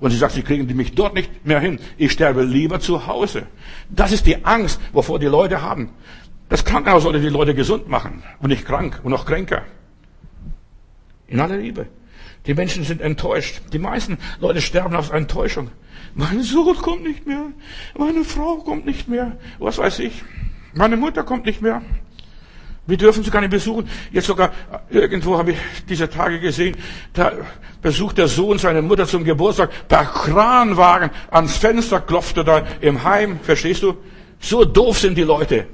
[0.00, 1.78] Und sie sagt, sie kriegen mich dort nicht mehr hin.
[1.96, 3.46] Ich sterbe lieber zu Hause.
[3.90, 5.90] Das ist die Angst, wovor die Leute haben.
[6.48, 9.62] Das Krankenhaus sollte die Leute gesund machen und nicht krank und noch kränker.
[11.26, 11.86] In aller Liebe.
[12.46, 13.60] Die Menschen sind enttäuscht.
[13.72, 15.70] Die meisten Leute sterben aus Enttäuschung.
[16.14, 17.46] Mein Sohn kommt nicht mehr.
[17.96, 19.38] Meine Frau kommt nicht mehr.
[19.58, 20.22] Was weiß ich.
[20.74, 21.82] Meine Mutter kommt nicht mehr.
[22.86, 23.88] Wir dürfen sie gar nicht besuchen.
[24.12, 24.52] Jetzt sogar
[24.90, 26.76] irgendwo habe ich diese Tage gesehen,
[27.14, 27.32] da
[27.80, 29.70] besucht der Sohn seine Mutter zum Geburtstag.
[29.88, 33.40] Per Kranwagen ans Fenster klopfte da im Heim.
[33.40, 33.96] Verstehst du?
[34.38, 35.66] So doof sind die Leute.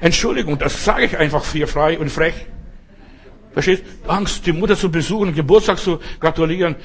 [0.00, 2.46] Entschuldigung, das sage ich einfach hier frei und frech.
[3.52, 3.84] Verstehst?
[4.06, 6.76] Angst, die Mutter zu besuchen, Geburtstag zu gratulieren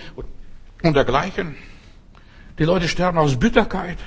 [0.84, 1.56] und dergleichen.
[2.60, 3.98] Die Leute sterben aus Bitterkeit.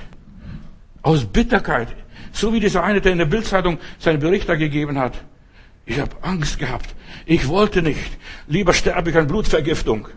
[1.01, 1.89] Aus Bitterkeit.
[2.31, 5.13] So wie dieser eine, der in der Bildzeitung seinen Bericht da gegeben hat.
[5.85, 6.93] Ich habe Angst gehabt.
[7.25, 8.17] Ich wollte nicht.
[8.47, 10.07] Lieber sterbe ich an Blutvergiftung.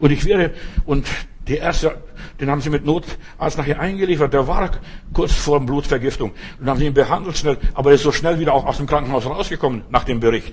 [0.00, 0.50] Und ich wäre,
[0.84, 1.06] und
[1.46, 2.02] der erste,
[2.40, 4.70] den haben sie mit Notarzt nachher eingeliefert, der war
[5.12, 6.32] kurz vor Blutvergiftung.
[6.60, 8.86] Und haben sie ihn behandelt schnell, aber er ist so schnell wieder auch aus dem
[8.86, 10.52] Krankenhaus rausgekommen, nach dem Bericht.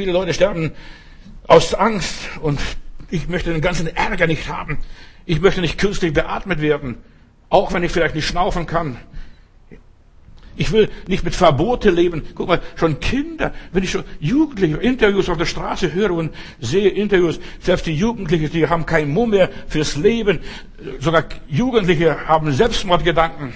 [0.00, 0.72] Viele Leute sterben
[1.46, 2.58] aus Angst und
[3.10, 4.78] ich möchte den ganzen Ärger nicht haben.
[5.26, 6.96] Ich möchte nicht künstlich beatmet werden,
[7.50, 8.96] auch wenn ich vielleicht nicht schnaufen kann.
[10.56, 12.22] Ich will nicht mit Verbote leben.
[12.34, 16.88] Guck mal, schon Kinder, wenn ich schon Jugendliche Interviews auf der Straße höre und sehe
[16.88, 20.38] Interviews, selbst die Jugendlichen, die haben keinen Mumm mehr fürs Leben.
[20.98, 23.52] Sogar Jugendliche haben Selbstmordgedanken.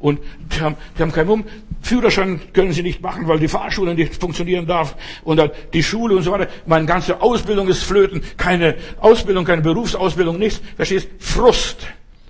[0.00, 0.18] Und
[0.52, 1.44] die haben, die haben keinen Mumm.
[1.82, 4.96] Führerschein können sie nicht machen, weil die Fahrschule nicht funktionieren darf.
[5.24, 5.40] Und
[5.72, 6.48] die Schule und so weiter.
[6.66, 8.22] Meine ganze Ausbildung ist flöten.
[8.36, 10.60] Keine Ausbildung, keine Berufsausbildung, nichts.
[10.76, 11.08] Verstehst?
[11.18, 11.86] Frust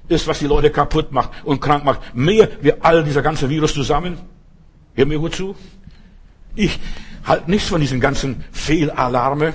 [0.09, 2.15] ist, was die Leute kaputt macht und krank macht.
[2.15, 4.19] Mehr wie all dieser ganze Virus zusammen.
[4.95, 5.55] Hör mir gut zu.
[6.57, 6.79] Ich
[7.25, 9.55] halte nichts von diesen ganzen Fehlalarme.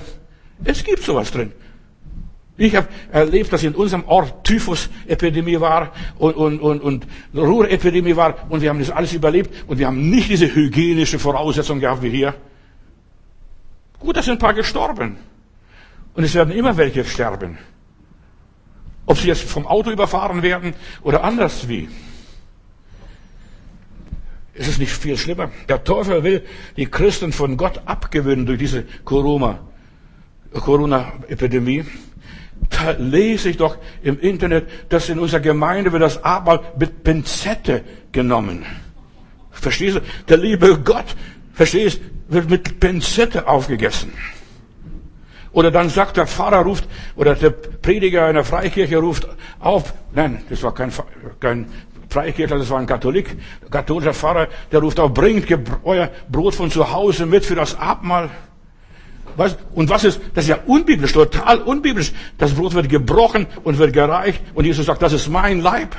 [0.64, 1.52] Es gibt sowas drin.
[2.58, 8.46] Ich habe erlebt, dass in unserem Ort Typhus-Epidemie war und, und, und, und Ruhrepidemie war
[8.48, 12.08] und wir haben das alles überlebt und wir haben nicht diese hygienische Voraussetzung gehabt wie
[12.10, 12.34] hier.
[13.98, 15.16] Gut, da sind ein paar gestorben.
[16.14, 17.58] Und es werden immer welche sterben.
[19.04, 21.90] Ob sie jetzt vom Auto überfahren werden oder anders wie.
[24.54, 25.50] Es ist nicht viel schlimmer.
[25.68, 26.42] Der Teufel will
[26.78, 31.84] die Christen von Gott abgewöhnen durch diese Corona-Epidemie.
[32.70, 37.82] Da lese ich doch im Internet, dass in unserer Gemeinde wird das Abendmahl mit Pinzette
[38.12, 38.64] genommen.
[39.50, 40.00] Verstehst du?
[40.28, 41.16] Der liebe Gott,
[41.54, 44.12] verstehst, wird mit Pinzette aufgegessen.
[45.52, 49.26] Oder dann sagt der Pfarrer ruft, oder der Prediger einer Freikirche ruft
[49.58, 50.92] auf, nein, das war kein,
[51.40, 51.66] kein
[52.10, 53.36] Freikirchler, das war ein Katholik,
[53.70, 55.46] katholischer Pfarrer, der ruft auf, bringt
[55.82, 58.28] euer Brot von zu Hause mit für das Abendmahl.
[59.36, 62.12] Was, und was ist, das ist ja unbiblisch, total unbiblisch.
[62.38, 65.94] Das Brot wird gebrochen und wird gereicht und Jesus sagt, das ist mein Leib.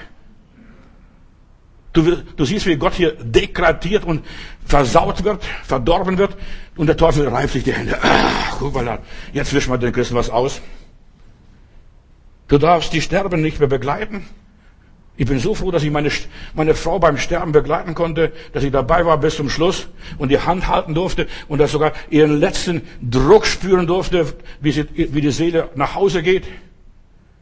[1.93, 4.23] Du, du siehst, wie Gott hier degradiert und
[4.65, 6.35] versaut wird, verdorben wird
[6.75, 7.97] und der Teufel reibt sich die Hände.
[8.01, 8.99] Ach, guck mal da,
[9.33, 10.61] jetzt wischen wir den Christen was aus.
[12.47, 14.25] Du darfst die Sterben nicht mehr begleiten.
[15.19, 16.11] Ich bin so froh, dass ich meine,
[16.53, 19.87] meine Frau beim Sterben begleiten konnte, dass ich dabei war bis zum Schluss
[20.19, 24.27] und die Hand halten durfte und dass sogar ihren letzten Druck spüren durfte,
[24.61, 26.43] wie, sie, wie die Seele nach Hause geht.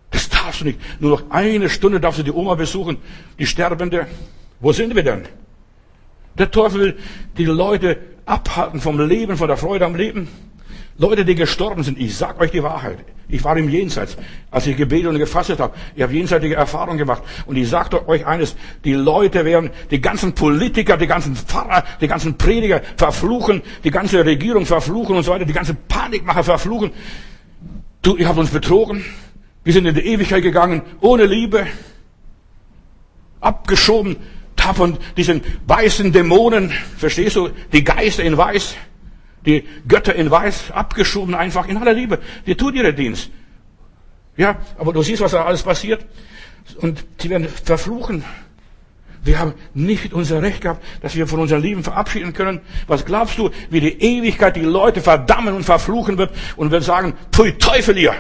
[0.10, 0.80] Das darfst du nicht.
[1.02, 2.98] Nur noch eine Stunde darfst du die Oma besuchen,
[3.38, 4.08] die Sterbende.
[4.62, 5.24] Wo sind wir denn?
[6.38, 6.98] Der Teufel will
[7.38, 10.30] die Leute abhalten vom Leben, von der Freude am Leben.
[10.98, 13.00] Leute, die gestorben sind, ich sag euch die Wahrheit.
[13.28, 14.16] Ich war im Jenseits,
[14.50, 15.74] als ich gebetet und gefastet habe.
[15.96, 17.24] Ich habe jenseitige Erfahrungen gemacht.
[17.46, 18.56] Und ich sage euch eines,
[18.86, 24.24] die Leute werden, die ganzen Politiker, die ganzen Pfarrer, die ganzen Prediger verfluchen, die ganze
[24.24, 26.92] Regierung verfluchen und so weiter, die ganzen Panikmacher verfluchen.
[28.02, 29.04] Du, ihr habt uns betrogen.
[29.64, 31.66] Wir sind in die Ewigkeit gegangen, ohne Liebe.
[33.42, 34.18] Abgeschoben
[34.74, 38.76] von diesen weißen Dämonen, verstehst du, die Geister in Weiß
[39.46, 42.20] die Götter in Weiß abgeschoben einfach in aller Liebe.
[42.46, 43.30] Die tut ihre Dienst.
[44.38, 46.06] Ja, aber du siehst, was da alles passiert.
[46.78, 48.24] Und sie werden verfluchen.
[49.24, 52.62] Wir haben nicht unser Recht gehabt, dass wir von unserem Leben verabschieden können.
[52.86, 57.14] Was glaubst du, wie die Ewigkeit die Leute verdammen und verfluchen wird und wird sagen,
[57.32, 58.14] pfui Teufel ihr.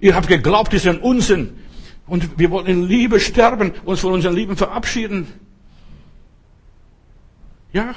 [0.00, 1.58] Ihr habt geglaubt, diesen Unsinn.
[2.06, 5.26] Und wir wollen in Liebe sterben, uns von unserem Leben verabschieden.
[7.72, 7.94] Ja,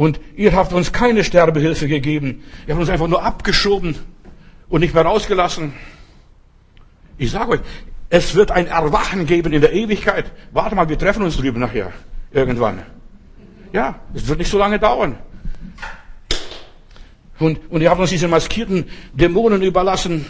[0.00, 2.42] und ihr habt uns keine Sterbehilfe gegeben.
[2.66, 3.96] Ihr habt uns einfach nur abgeschoben
[4.70, 5.74] und nicht mehr rausgelassen.
[7.18, 7.60] Ich sage euch,
[8.08, 10.32] es wird ein Erwachen geben in der Ewigkeit.
[10.52, 11.92] Warte mal, wir treffen uns drüben nachher.
[12.32, 12.82] Irgendwann.
[13.74, 15.18] Ja, es wird nicht so lange dauern.
[17.38, 20.24] Und, und ihr habt uns diese maskierten Dämonen überlassen.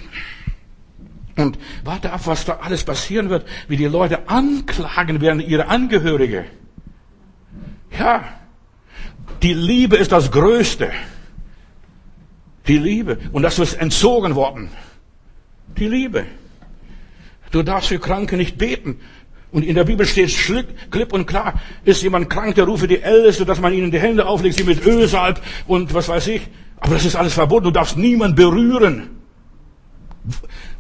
[1.37, 6.47] Und warte ab, was da alles passieren wird, wie die Leute anklagen werden, ihre Angehörige.
[7.97, 8.40] Ja,
[9.43, 10.91] die Liebe ist das Größte.
[12.67, 13.19] Die Liebe.
[13.33, 14.71] Und das ist entzogen worden.
[15.79, 16.27] Die Liebe.
[17.51, 19.01] Du darfst für Kranke nicht beten.
[19.53, 20.33] Und in der Bibel steht
[20.91, 24.27] klipp und klar, ist jemand krank, der rufe die Älteste, dass man ihnen die Hände
[24.27, 26.43] auflegt, sie mit Öl salbt und was weiß ich.
[26.79, 27.65] Aber das ist alles verboten.
[27.65, 29.11] Du darfst niemand berühren.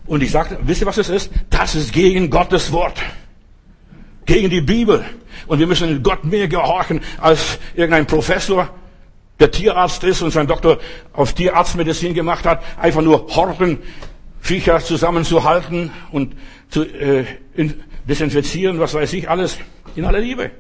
[0.07, 1.31] Und ich sagte, wisst ihr, was es ist?
[1.51, 3.01] Das ist gegen Gottes Wort.
[4.25, 5.05] Gegen die Bibel.
[5.51, 8.71] Und wir müssen Gott mehr gehorchen als irgendein Professor,
[9.41, 10.79] der Tierarzt ist und sein Doktor
[11.13, 13.79] auf Tierarztmedizin gemacht hat, einfach nur horten,
[14.41, 16.37] Viecher zusammenzuhalten und
[16.69, 17.25] zu äh,
[18.09, 19.59] desinfizieren, was weiß ich alles,
[19.97, 20.53] in aller Liebe.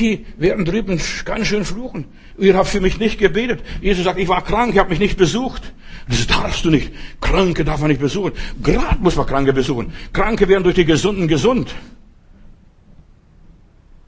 [0.00, 2.06] Die werden drüben ganz schön fluchen.
[2.38, 3.60] Ihr habt für mich nicht gebetet.
[3.80, 5.62] Jesus sagt, ich war krank, ich habe mich nicht besucht.
[6.08, 6.90] Das darfst du nicht.
[7.20, 8.32] Kranke darf man nicht besuchen.
[8.64, 9.92] Gerade muss man Kranke besuchen.
[10.12, 11.72] Kranke werden durch die Gesunden gesund.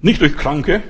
[0.00, 0.82] Nicht durch Kranke.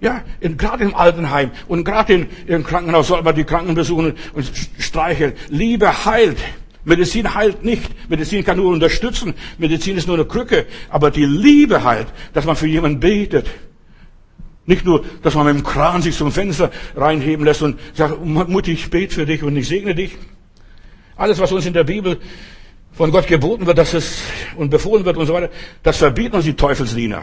[0.00, 4.50] Ja, gerade im Altenheim und gerade in, im Krankenhaus soll man die Kranken besuchen und
[4.78, 5.32] streicheln.
[5.48, 6.38] Liebe heilt.
[6.84, 8.08] Medizin heilt nicht.
[8.08, 9.34] Medizin kann nur unterstützen.
[9.58, 10.66] Medizin ist nur eine Krücke.
[10.88, 13.46] Aber die Liebe heilt, dass man für jemanden betet.
[14.66, 18.72] Nicht nur, dass man mit dem Kran sich zum Fenster reinheben lässt und sagt, Mutti,
[18.72, 20.16] ich bete für dich und ich segne dich.
[21.16, 22.18] Alles, was uns in der Bibel
[22.92, 24.22] von Gott geboten wird, dass es
[24.56, 25.50] und befohlen wird und so weiter,
[25.82, 27.22] das verbieten uns die Teufelsdiener.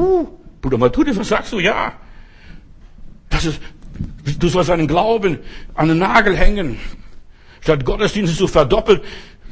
[0.00, 0.26] Uh,
[0.62, 1.58] Bruder Matudi, was sagst du?
[1.58, 1.92] Ja.
[3.28, 3.60] Das ist,
[4.38, 5.38] du sollst einen Glauben
[5.74, 6.78] an den Nagel hängen.
[7.60, 9.00] Statt Gottesdienste zu verdoppeln,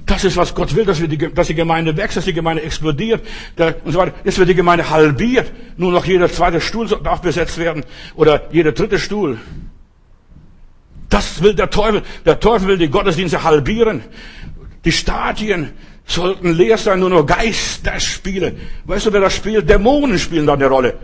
[0.07, 2.63] das ist, was Gott will, dass, wir die, dass die Gemeinde wächst, dass die Gemeinde
[2.63, 3.27] explodiert
[3.59, 4.15] der, und so weiter.
[4.25, 5.53] Jetzt wird die Gemeinde halbiert.
[5.77, 7.85] Nur noch jeder zweite Stuhl darf besetzt werden
[8.15, 9.39] oder jeder dritte Stuhl.
[11.11, 12.03] Das will der Teufel.
[12.25, 14.03] Der Teufel will die Gottesdienste halbieren.
[14.87, 15.73] Die Stadien
[16.09, 18.57] sollten leer sein, nur noch Geisterspiele.
[18.85, 19.69] Weißt du, wer das spielt?
[19.69, 20.99] Dämonen spielen da eine Rolle.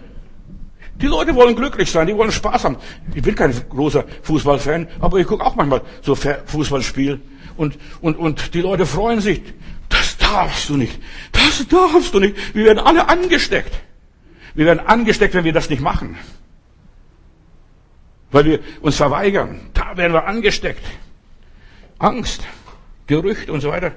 [0.97, 2.77] Die Leute wollen glücklich sein, die wollen Spaß haben.
[3.15, 7.21] Ich bin kein großer Fußballfan, aber ich gucke auch manchmal so Fußballspiel
[7.57, 9.43] und, und, und die Leute freuen sich.
[9.89, 10.99] Das darfst du nicht.
[11.33, 12.55] Das darfst du nicht.
[12.55, 13.73] Wir werden alle angesteckt.
[14.55, 16.17] Wir werden angesteckt, wenn wir das nicht machen.
[18.31, 19.71] Weil wir uns verweigern.
[19.75, 20.85] Da werden wir angesteckt.
[21.99, 22.43] Angst,
[23.07, 23.93] Gerücht und so weiter.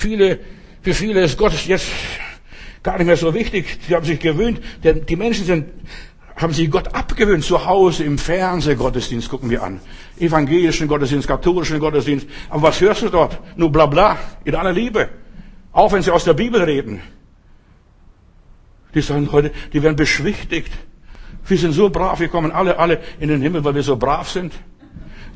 [0.00, 0.38] Viele,
[0.80, 1.86] für viele ist Gott jetzt
[2.82, 3.66] gar nicht mehr so wichtig.
[3.86, 5.66] Sie haben sich gewöhnt, denn die Menschen sind
[6.36, 7.44] haben sich Gott abgewöhnt.
[7.44, 9.78] Zu Hause im Fernseh Gottesdienst gucken wir an.
[10.18, 12.26] Evangelischen Gottesdienst, katholischen Gottesdienst.
[12.48, 13.38] Aber was hörst du dort?
[13.58, 14.16] Nur bla bla.
[14.44, 15.10] In aller Liebe.
[15.70, 17.02] Auch wenn sie aus der Bibel reden.
[18.94, 20.72] Die sagen heute, die werden beschwichtigt.
[21.46, 24.30] Wir sind so brav, wir kommen alle, alle in den Himmel, weil wir so brav
[24.30, 24.54] sind.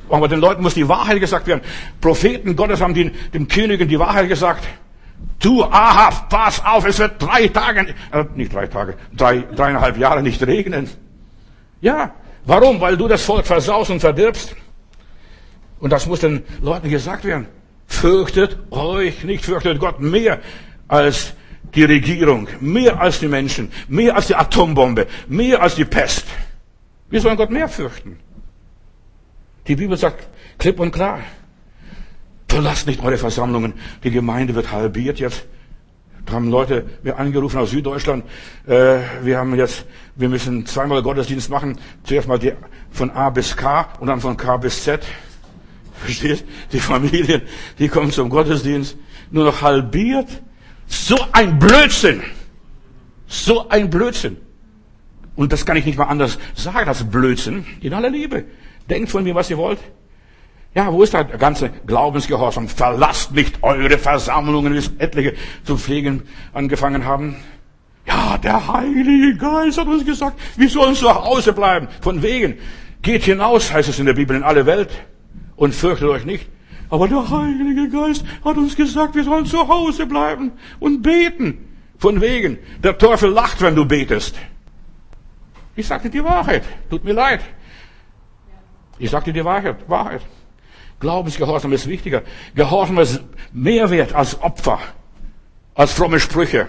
[0.08, 1.62] Aber den Leuten muss die Wahrheit gesagt werden.
[2.00, 4.64] Propheten Gottes haben den, dem Königen die Wahrheit gesagt.
[5.38, 10.22] Du Ahab, pass auf, es wird drei Tage, äh, nicht drei Tage, drei, dreieinhalb Jahre
[10.22, 10.88] nicht regnen.
[11.80, 12.14] Ja,
[12.44, 12.80] warum?
[12.80, 14.54] Weil du das Volk versaust und verdirbst.
[15.80, 17.46] Und das muss den Leuten gesagt werden.
[17.86, 20.40] Fürchtet euch nicht, fürchtet Gott mehr
[20.88, 21.34] als
[21.74, 26.24] die Regierung, mehr als die Menschen, mehr als die Atombombe, mehr als die Pest.
[27.10, 28.18] Wir sollen Gott mehr fürchten.
[29.66, 31.20] Die Bibel sagt klipp und klar,
[32.55, 33.74] Verlasst nicht eure Versammlungen.
[34.05, 35.44] Die Gemeinde wird halbiert jetzt.
[36.24, 38.24] Da haben Leute mir angerufen aus Süddeutschland.
[38.64, 41.79] Äh, wir haben jetzt, wir müssen zweimal Gottesdienst machen.
[42.05, 42.53] Zuerst mal die,
[42.92, 45.05] von A bis K und dann von K bis Z.
[45.94, 46.44] Verstehst?
[46.70, 47.42] Die Familien,
[47.81, 48.96] die kommen zum Gottesdienst.
[49.33, 50.29] Nur noch halbiert.
[50.87, 52.22] So ein Blödsinn.
[53.27, 54.37] So ein Blödsinn.
[55.35, 57.66] Und das kann ich nicht mal anders sagen als Blödsinn.
[57.81, 58.44] In aller Liebe.
[58.88, 59.79] Denkt von mir, was ihr wollt.
[60.75, 62.68] Ja, wo ist der ganze Glaubensgehorsam?
[62.68, 67.37] Verlasst nicht eure Versammlungen, wie es etliche zu pflegen angefangen haben.
[68.07, 71.88] Ja, der Heilige Geist hat uns gesagt, wir sollen zu Hause bleiben.
[72.01, 72.59] Von wegen.
[73.03, 74.90] Geht hinaus, heißt es in der Bibel, in alle Welt
[75.57, 76.49] und fürchtet euch nicht.
[76.90, 81.70] Aber der Heilige Geist hat uns gesagt, wir sollen zu Hause bleiben und beten.
[81.99, 82.59] Von wegen.
[82.83, 84.37] Der Teufel lacht, wenn du betest.
[85.77, 86.64] Ich sagte die Wahrheit.
[86.90, 87.40] Tut mir leid.
[88.98, 89.88] Ich sagte die Wahrheit.
[89.88, 90.22] Wahrheit.
[91.00, 92.22] Glaubensgehorsam ist wichtiger.
[92.54, 93.20] Gehorsam ist
[93.52, 94.78] mehr wert als Opfer,
[95.74, 96.68] als fromme Sprüche.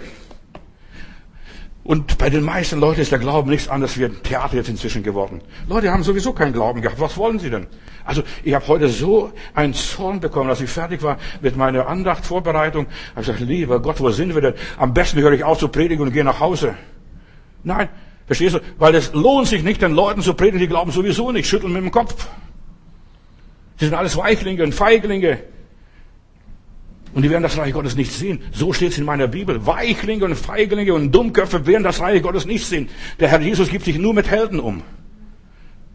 [1.85, 5.03] Und bei den meisten Leuten ist der Glauben nichts anderes wie ein Theater jetzt inzwischen
[5.03, 5.39] geworden.
[5.69, 6.99] Leute haben sowieso keinen Glauben gehabt.
[6.99, 7.67] Was wollen sie denn?
[8.03, 12.87] Also ich habe heute so einen Zorn bekommen, als ich fertig war mit meiner Andachtvorbereitung.
[12.87, 14.53] Ich habe gesagt, lieber Gott, wo sind wir denn?
[14.77, 16.73] Am besten höre ich auf zu predigen und gehe nach Hause.
[17.63, 17.87] Nein,
[18.25, 18.59] verstehst du?
[18.77, 21.83] Weil es lohnt sich nicht, den Leuten zu predigen, die glauben sowieso nicht, schütteln mit
[21.83, 22.27] dem Kopf.
[23.77, 25.39] Sie sind alles Weichlinge und Feiglinge.
[27.13, 28.41] Und die werden das Reich Gottes nicht sehen.
[28.51, 29.65] So steht es in meiner Bibel.
[29.65, 32.89] Weichlinge und Feiglinge und Dummköpfe werden das Reich Gottes nicht sehen.
[33.19, 34.83] Der Herr Jesus gibt sich nur mit Helden um.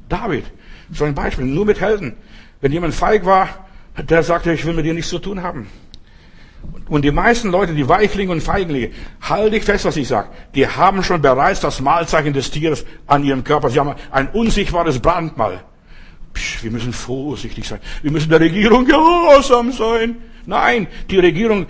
[0.08, 0.44] David,
[0.90, 2.14] so ein Beispiel, nur mit Helden.
[2.62, 3.66] Wenn jemand feig war,
[3.98, 5.68] der sagte, ich will mit dir nichts zu tun haben.
[6.90, 8.90] Und die meisten Leute, die Weichlinge und Feiglinge,
[9.20, 13.22] halte ich fest, was ich sage, die haben schon bereits das Mahlzeichen des Tieres an
[13.22, 13.70] ihrem Körper.
[13.70, 15.62] Sie haben ein unsichtbares Brandmal.
[16.34, 17.78] Psch, wir müssen vorsichtig sein.
[18.02, 20.16] Wir müssen der Regierung gehorsam sein.
[20.46, 21.66] Nein, die Regierung,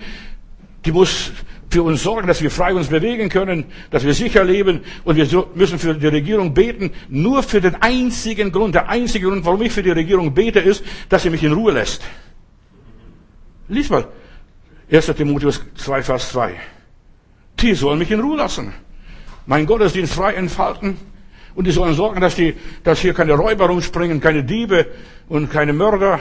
[0.85, 1.31] die muss
[1.69, 5.45] für uns sorgen, dass wir frei uns bewegen können, dass wir sicher leben und wir
[5.53, 6.89] müssen für die Regierung beten.
[7.09, 10.83] Nur für den einzigen Grund, der einzige Grund, warum ich für die Regierung bete, ist,
[11.09, 12.01] dass sie mich in Ruhe lässt.
[13.67, 14.07] Lies mal
[14.91, 15.05] 1.
[15.15, 16.53] Timotheus 2, Vers 2.
[17.61, 18.73] Die sollen mich in Ruhe lassen.
[19.45, 20.97] Mein Gottesdienst frei entfalten.
[21.55, 24.87] Und die sollen sorgen, dass, die, dass hier keine Räuber rumspringen, keine Diebe
[25.29, 26.19] und keine Mörder.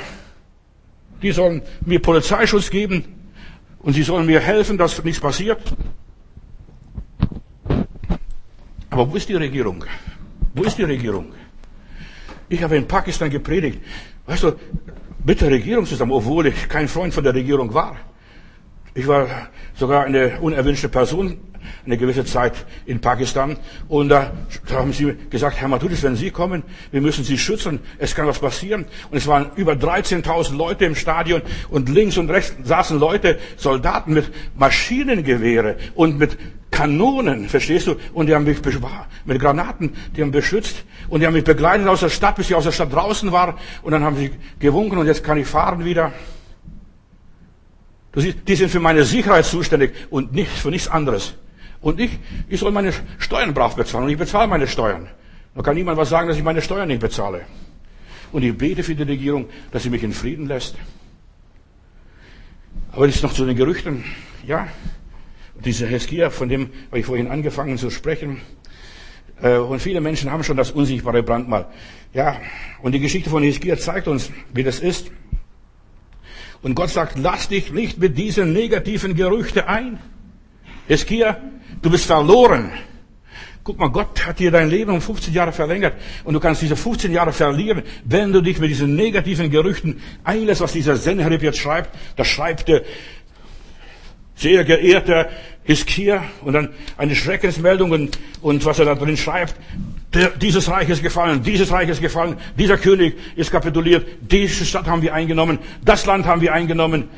[1.20, 3.04] Die sollen mir Polizeischutz geben.
[3.80, 5.60] Und sie sollen mir helfen, dass nichts passiert.
[8.90, 9.84] Aber wo ist die Regierung?
[10.54, 11.32] Wo ist die Regierung?
[12.48, 13.80] Ich habe in Pakistan gepredigt.
[14.26, 14.52] Weißt du,
[15.24, 17.96] mit der Regierung zusammen, obwohl ich kein Freund von der Regierung war.
[18.94, 19.28] Ich war
[19.74, 21.38] sogar eine unerwünschte Person
[21.84, 22.54] eine gewisse Zeit
[22.86, 23.56] in Pakistan.
[23.88, 24.32] Und da
[24.72, 28.38] haben sie gesagt, Herr Matudis, wenn Sie kommen, wir müssen Sie schützen, es kann was
[28.38, 28.86] passieren.
[29.10, 34.12] Und es waren über 13.000 Leute im Stadion und links und rechts saßen Leute, Soldaten
[34.12, 36.38] mit Maschinengewehre und mit
[36.70, 37.96] Kanonen, verstehst du?
[38.14, 38.58] Und die haben mich
[39.24, 42.54] mit Granaten, die haben beschützt und die haben mich begleitet aus der Stadt, bis ich
[42.54, 43.58] aus der Stadt draußen war.
[43.82, 44.30] Und dann haben sie
[44.60, 46.12] gewunken und jetzt kann ich fahren wieder.
[48.14, 51.34] Die sind für meine Sicherheit zuständig und nicht für nichts anderes.
[51.80, 54.04] Und ich, ich soll meine Steuern brav bezahlen.
[54.04, 55.08] Und ich bezahle meine Steuern.
[55.54, 57.42] Da kann niemand was sagen, dass ich meine Steuern nicht bezahle.
[58.32, 60.76] Und ich bete für die Regierung, dass sie mich in Frieden lässt.
[62.92, 64.04] Aber das ist noch zu den Gerüchten.
[64.46, 64.68] Ja,
[65.64, 68.40] dieser Heskia, von dem habe ich vorhin angefangen zu sprechen.
[69.42, 71.66] Äh, und viele Menschen haben schon das unsichtbare Brandmal.
[72.12, 72.40] Ja,
[72.82, 75.10] und die Geschichte von Heskia zeigt uns, wie das ist.
[76.62, 79.98] Und Gott sagt, lass dich nicht mit diesen negativen Gerüchten ein.
[80.88, 81.38] Heskia,
[81.80, 82.72] du bist verloren.
[83.62, 85.94] Guck mal, Gott hat dir dein Leben um 15 Jahre verlängert
[86.24, 90.62] und du kannst diese 15 Jahre verlieren, wenn du dich mit diesen negativen Gerüchten einlässt,
[90.62, 91.90] was dieser Senherib jetzt schreibt.
[92.16, 92.82] Da schreibt er,
[94.34, 95.28] sehr geehrter
[95.64, 99.54] Hiskia und dann eine Schreckensmeldung und, und was er da drin schreibt.
[100.14, 104.86] Der, dieses Reich ist gefallen, dieses Reich ist gefallen, dieser König ist kapituliert, diese Stadt
[104.86, 107.08] haben wir eingenommen, das Land haben wir eingenommen.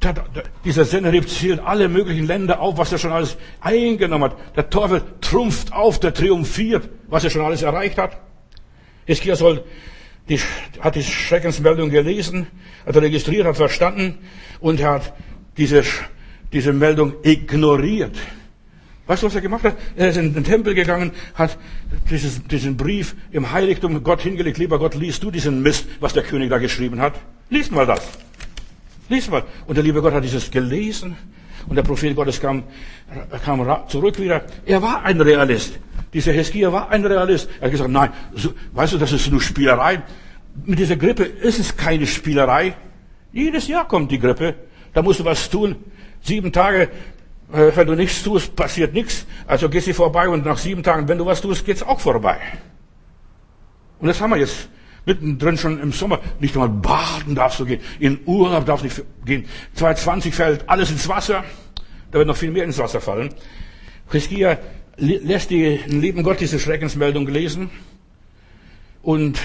[0.00, 0.24] Da, da,
[0.64, 4.56] dieser Sennerib zählt alle möglichen Länder auf, was er schon alles eingenommen hat.
[4.56, 8.18] Der Teufel trumpft auf, der triumphiert, was er schon alles erreicht hat.
[9.06, 9.64] Hiskia soll
[10.28, 10.40] die,
[10.80, 12.48] hat die Schreckensmeldung gelesen,
[12.84, 14.18] hat registriert, hat verstanden
[14.60, 15.14] und hat
[15.56, 15.84] diese
[16.52, 18.16] diese Meldung ignoriert.
[19.06, 19.76] Weißt du, was er gemacht hat?
[19.96, 21.58] Er ist in den Tempel gegangen, hat
[22.08, 24.58] dieses, diesen Brief im Heiligtum Gott hingelegt.
[24.58, 27.14] Lieber Gott, liest du diesen Mist, was der König da geschrieben hat?
[27.50, 28.00] Lies mal das.
[29.08, 29.42] Lies mal.
[29.66, 31.16] Und der liebe Gott hat dieses gelesen.
[31.68, 32.64] Und der Prophet Gottes kam,
[33.44, 34.44] kam zurück wieder.
[34.64, 35.78] Er war ein Realist.
[36.12, 37.48] Dieser Heskia war ein Realist.
[37.60, 40.02] Er hat gesagt, nein, so, weißt du, das ist nur Spielerei.
[40.64, 42.74] Mit dieser Grippe ist es keine Spielerei.
[43.32, 44.54] Jedes Jahr kommt die Grippe.
[44.92, 45.76] Da musst du was tun.
[46.20, 46.88] Sieben Tage,
[47.52, 49.26] wenn du nichts tust, passiert nichts.
[49.46, 52.38] Also gehst du vorbei und nach sieben Tagen, wenn du was tust, geht's auch vorbei.
[54.00, 54.68] Und das haben wir jetzt
[55.04, 56.20] mittendrin schon im Sommer.
[56.40, 57.80] Nicht einmal baden darfst du gehen.
[58.00, 59.44] In Urlaub darfst du nicht gehen.
[59.74, 61.44] 2020 fällt alles ins Wasser.
[62.10, 63.34] Da wird noch viel mehr ins Wasser fallen.
[64.10, 64.58] Hiskia
[64.96, 67.70] lässt die lieben Gott diese Schreckensmeldung lesen.
[69.02, 69.38] Und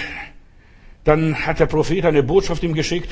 [1.04, 3.10] dann hat der Prophet eine Botschaft ihm geschickt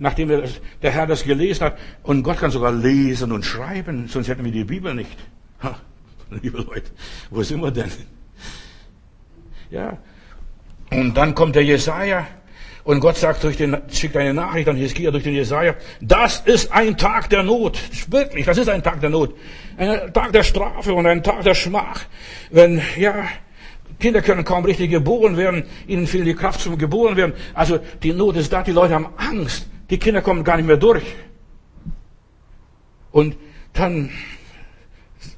[0.00, 1.78] nachdem der Herr das gelesen hat.
[2.02, 5.16] Und Gott kann sogar lesen und schreiben, sonst hätten wir die Bibel nicht.
[5.62, 5.76] Ha,
[6.42, 6.90] liebe Leute,
[7.30, 7.90] wo sind wir denn?
[9.70, 9.98] Ja.
[10.90, 12.26] Und dann kommt der Jesaja
[12.82, 15.74] und Gott sagt durch den, schickt eine Nachricht an Hiskia durch den Jesaja.
[16.00, 17.78] Das ist ein Tag der Not.
[18.08, 19.34] Wirklich, das ist ein Tag der Not.
[19.76, 22.06] Ein Tag der Strafe und ein Tag der Schmach.
[22.50, 23.28] Wenn, ja,
[24.00, 27.34] Kinder können kaum richtig geboren werden, ihnen fehlt die Kraft zum geboren werden.
[27.54, 29.69] Also die Not ist da, die Leute haben Angst.
[29.90, 31.04] Die Kinder kommen gar nicht mehr durch.
[33.10, 33.36] Und
[33.72, 34.10] dann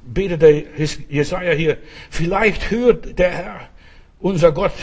[0.05, 0.63] betet der
[1.09, 1.77] Jesaja hier,
[2.09, 3.69] vielleicht hört der Herr,
[4.19, 4.73] unser Gott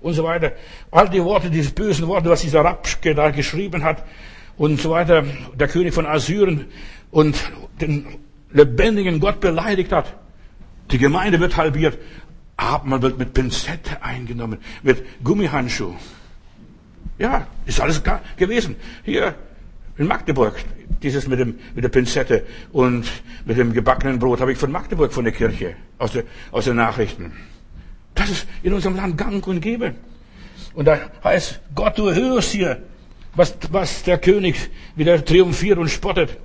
[0.00, 0.52] und so weiter,
[0.90, 4.04] all die Worte, diese bösen Worte, was dieser Rapschke da geschrieben hat
[4.56, 5.24] und so weiter,
[5.54, 6.66] der König von Assyrien
[7.10, 7.36] und
[7.80, 8.06] den
[8.50, 10.14] lebendigen Gott beleidigt hat.
[10.90, 11.98] Die Gemeinde wird halbiert,
[12.56, 15.94] aber wird mit Pinzette eingenommen, mit Gummihandschuh.
[17.18, 18.02] Ja, ist alles
[18.36, 18.76] gewesen.
[19.04, 19.34] Hier
[19.96, 20.54] in Magdeburg,
[21.02, 23.04] dieses mit, dem, mit der Pinzette und
[23.44, 26.76] mit dem gebackenen Brot habe ich von Magdeburg von der Kirche, aus, der, aus den
[26.76, 27.32] Nachrichten.
[28.14, 29.94] Das ist in unserem Land gang und gäbe.
[30.74, 32.82] Und da heißt, Gott, du hörst hier,
[33.34, 36.36] was, was der König wieder triumphiert und spottet.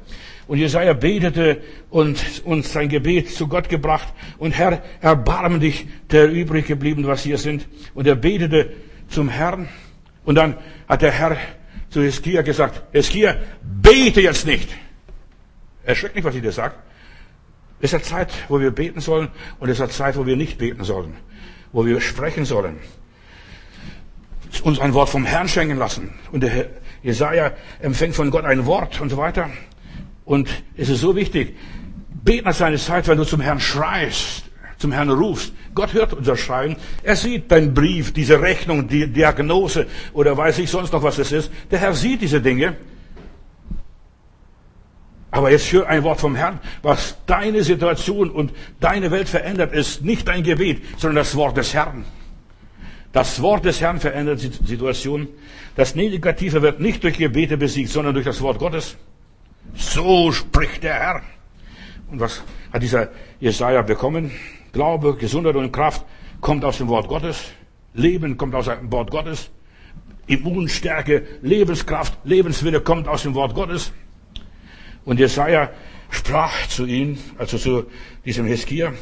[0.47, 4.11] Und Jesaja betete und, und sein Gebet zu Gott gebracht.
[4.37, 7.67] Und Herr, erbarme dich der übrig geblieben, was hier sind.
[7.93, 8.73] Und er betete
[9.07, 9.69] zum Herrn.
[10.25, 10.57] Und dann
[10.87, 11.37] hat der Herr
[11.89, 14.69] zu Hiskia gesagt, Hiskia, bete jetzt nicht.
[15.83, 16.75] Erschreckt nicht, was ich dir sage.
[17.79, 19.27] Es ist eine Zeit, wo wir beten sollen
[19.59, 21.15] und es ist eine Zeit, wo wir nicht beten sollen,
[21.73, 22.77] wo wir sprechen sollen.
[24.63, 26.13] Uns ein Wort vom Herrn schenken lassen.
[26.31, 26.69] Und der
[27.01, 29.49] Jesaja empfängt von Gott ein Wort und so weiter.
[30.23, 31.57] Und es ist so wichtig,
[32.23, 34.45] beten ist eine Zeit, wenn du zum Herrn schreist,
[34.83, 35.53] zum Herrn rufst.
[35.73, 36.75] Gott hört unser Schreien.
[37.03, 41.31] Er sieht deinen Brief, diese Rechnung, die Diagnose oder weiß ich sonst noch, was es
[41.31, 41.49] ist.
[41.71, 42.75] Der Herr sieht diese Dinge.
[45.31, 50.03] Aber jetzt hör ein Wort vom Herrn, was deine Situation und deine Welt verändert, ist
[50.03, 52.03] nicht dein Gebet, sondern das Wort des Herrn.
[53.13, 55.29] Das Wort des Herrn verändert die Situation.
[55.77, 58.97] Das Negative wird nicht durch Gebete besiegt, sondern durch das Wort Gottes.
[59.75, 61.21] So spricht der Herr.
[62.11, 63.09] Und was hat dieser
[63.39, 64.31] Jesaja bekommen?
[64.73, 66.03] Glaube, Gesundheit und Kraft
[66.41, 67.45] kommt aus dem Wort Gottes.
[67.93, 69.51] Leben kommt aus dem Wort Gottes.
[70.25, 73.91] Immunstärke, Lebenskraft, Lebenswille kommt aus dem Wort Gottes.
[75.05, 75.69] Und Jesaja
[76.09, 77.85] sprach zu ihm, also zu
[78.25, 78.93] diesem Heskia,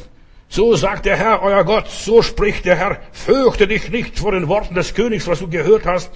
[0.48, 4.48] so sagt der Herr, euer Gott, so spricht der Herr, fürchte dich nicht vor den
[4.48, 6.10] Worten des Königs, was du gehört hast.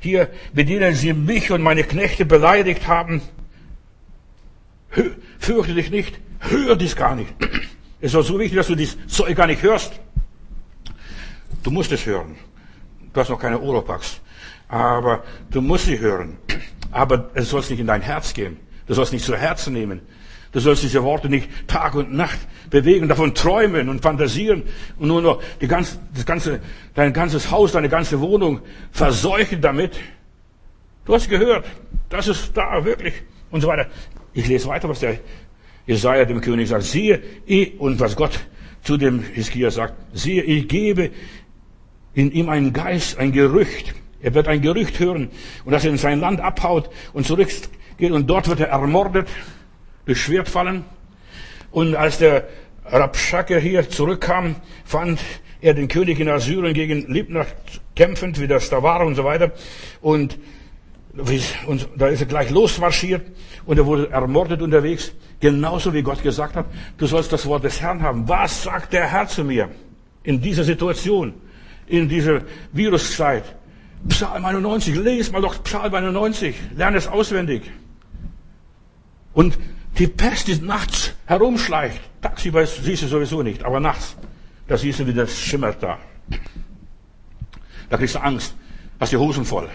[0.00, 3.22] Hier bedienen sie mich und meine Knechte beleidigt haben.
[5.38, 7.32] Fürchte dich nicht, hör dies gar nicht.
[8.00, 9.92] Es ist so wichtig, dass du dies Zeug gar nicht hörst.
[11.62, 12.36] Du musst es hören.
[13.12, 14.20] Du hast noch keine Oropax.
[14.68, 16.36] Aber du musst sie hören.
[16.92, 18.56] Aber es soll nicht in dein Herz gehen.
[18.86, 20.00] Du sollst nicht zu Herzen nehmen.
[20.52, 22.38] Du sollst diese Worte nicht Tag und Nacht
[22.70, 24.62] bewegen, davon träumen und fantasieren
[24.98, 26.60] und nur noch die ganze, das ganze,
[26.94, 29.98] dein ganzes Haus, deine ganze Wohnung verseuchen damit.
[31.04, 31.66] Du hast gehört,
[32.08, 33.14] das ist da wirklich
[33.50, 33.88] und so weiter.
[34.32, 35.18] Ich lese weiter, was der
[35.88, 36.84] Jesaja dem König sagt.
[36.84, 38.38] Siehe, ich, und was Gott
[38.82, 41.10] zu dem Hiskia sagt, siehe, ich gebe
[42.14, 43.94] in ihm einen Geist, ein Gerücht.
[44.20, 45.30] Er wird ein Gerücht hören
[45.64, 49.28] und dass er in sein Land abhaut und zurückgeht und dort wird er ermordet,
[50.04, 50.84] durch Schwert fallen.
[51.70, 52.48] Und als der
[52.84, 55.20] Rabschake hier zurückkam, fand
[55.60, 57.46] er den König in Assyrien gegen Libna
[57.96, 59.52] kämpfend, wie das da war und so weiter.
[60.02, 60.38] Und,
[61.66, 63.26] und da ist er gleich losmarschiert
[63.66, 65.12] und er wurde ermordet unterwegs.
[65.40, 68.28] Genauso wie Gott gesagt hat, du sollst das Wort des Herrn haben.
[68.28, 69.70] Was sagt der Herr zu mir
[70.22, 71.34] in dieser Situation,
[71.86, 72.42] in dieser
[72.72, 73.44] Viruszeit?
[74.08, 77.62] Psalm 91, lese mal doch Psalm 91, lerne es auswendig.
[79.32, 79.58] Und
[79.98, 84.16] die Pest, die nachts herumschleicht, tagsüber siehst du sowieso nicht, aber nachts,
[84.68, 85.98] da siehst du, wie das schimmert da.
[87.90, 88.54] Da kriegst du Angst,
[89.00, 89.68] hast die Hosen voll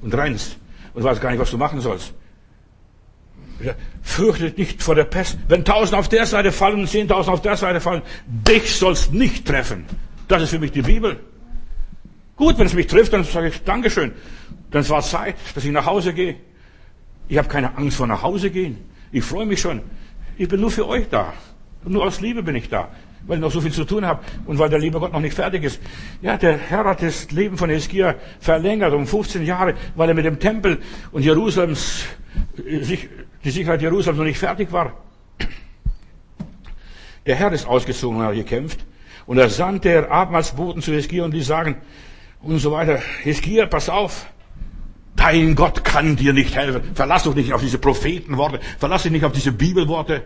[0.00, 0.56] und rennst
[0.98, 2.12] und weißt gar nicht, was du machen sollst.
[4.02, 5.38] Fürchtet nicht vor der Pest.
[5.46, 9.46] Wenn tausend auf der Seite fallen und zehntausend auf der Seite fallen, dich sollst nicht
[9.46, 9.86] treffen.
[10.26, 11.20] Das ist für mich die Bibel.
[12.34, 14.10] Gut, wenn es mich trifft, dann sage ich Dankeschön.
[14.72, 16.34] Dann war Zeit, dass ich nach Hause gehe.
[17.28, 18.78] Ich habe keine Angst vor nach Hause gehen.
[19.12, 19.82] Ich freue mich schon.
[20.36, 21.32] Ich bin nur für euch da.
[21.84, 22.88] Nur aus Liebe bin ich da.
[23.26, 25.34] Weil ich noch so viel zu tun habe und weil der liebe Gott noch nicht
[25.34, 25.80] fertig ist.
[26.22, 30.24] Ja, der Herr hat das Leben von Hiskia verlängert um 15 Jahre, weil er mit
[30.24, 30.78] dem Tempel
[31.12, 32.06] und Jerusalems,
[32.56, 34.94] die Sicherheit Jerusalems noch nicht fertig war.
[37.26, 38.80] Der Herr ist ausgezogen und hat gekämpft.
[39.26, 41.76] Und er sandte er Abmahlsboten zu Hiskia und die sagen
[42.40, 42.98] und so weiter.
[43.22, 44.26] Hiskia, pass auf.
[45.16, 46.94] Dein Gott kann dir nicht helfen.
[46.94, 48.60] Verlass dich nicht auf diese Prophetenworte.
[48.78, 50.22] Verlass dich nicht auf diese Bibelworte.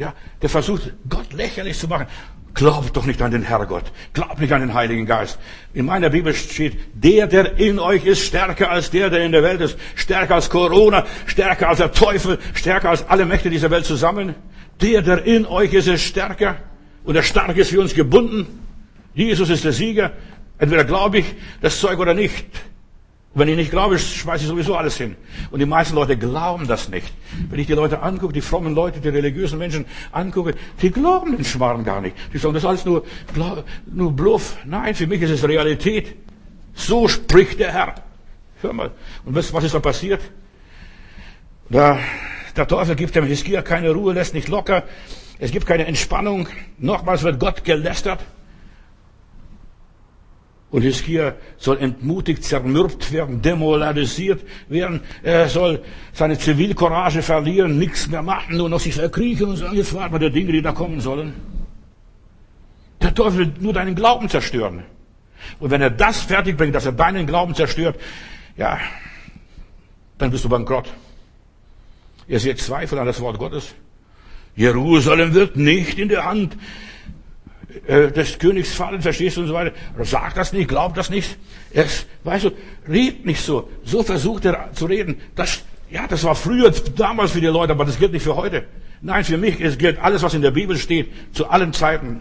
[0.00, 2.06] Ja, der versucht, Gott lächerlich zu machen.
[2.54, 3.84] Glaub doch nicht an den Herrgott.
[4.14, 5.38] Glaub nicht an den Heiligen Geist.
[5.74, 9.42] In meiner Bibel steht, der, der in euch ist, stärker als der, der in der
[9.42, 9.78] Welt ist.
[9.96, 14.34] Stärker als Corona, stärker als der Teufel, stärker als alle Mächte dieser Welt zusammen.
[14.80, 16.56] Der, der in euch ist, ist stärker.
[17.04, 18.46] Und der Starke ist für uns gebunden.
[19.12, 20.12] Jesus ist der Sieger.
[20.56, 21.26] Entweder glaube ich
[21.60, 22.46] das Zeug oder nicht.
[23.32, 25.14] Wenn ich nicht glaube, schmeiße ich sowieso alles hin.
[25.52, 27.12] Und die meisten Leute glauben das nicht.
[27.48, 31.44] Wenn ich die Leute angucke, die frommen Leute, die religiösen Menschen angucke, die glauben den
[31.44, 32.16] Schmarrn gar nicht.
[32.32, 33.04] Die sagen, das ist alles nur,
[33.86, 34.56] nur Bluff.
[34.64, 36.16] Nein, für mich ist es Realität.
[36.74, 37.94] So spricht der Herr.
[38.62, 38.90] Hör mal.
[39.24, 40.22] Und wisst was ist da passiert?
[41.68, 42.00] Da,
[42.56, 44.82] der Teufel gibt dem Hiskia keine Ruhe, lässt nicht locker.
[45.38, 46.48] Es gibt keine Entspannung.
[46.78, 48.24] Nochmals wird Gott gelästert.
[50.70, 55.00] Und Hiskia soll entmutigt, zermürbt werden, demoralisiert werden.
[55.22, 59.92] Er soll seine Zivilcourage verlieren, nichts mehr machen, nur noch sich verkriechen und sagen, jetzt
[59.94, 61.34] warten wir der Dinge, die da kommen sollen.
[63.02, 64.84] Der Teufel will nur deinen Glauben zerstören.
[65.58, 67.98] Und wenn er das fertig bringt, dass er deinen Glauben zerstört,
[68.56, 68.78] ja,
[70.18, 70.92] dann bist du bankrott.
[72.28, 73.74] Ihr seht Zweifel an das Wort Gottes.
[74.54, 76.56] Jerusalem wird nicht in der Hand
[77.86, 79.72] äh, des Königs fallen, verstehst du und so weiter.
[80.02, 81.36] Sag das nicht, glaub das nicht.
[81.72, 81.86] Er,
[82.24, 82.50] weißt du,
[82.88, 83.68] red nicht so.
[83.84, 85.20] So versucht er zu reden.
[85.34, 88.64] Das, ja, das war früher, damals für die Leute, aber das gilt nicht für heute.
[89.02, 92.20] Nein, für mich es gilt alles, was in der Bibel steht, zu allen Zeiten.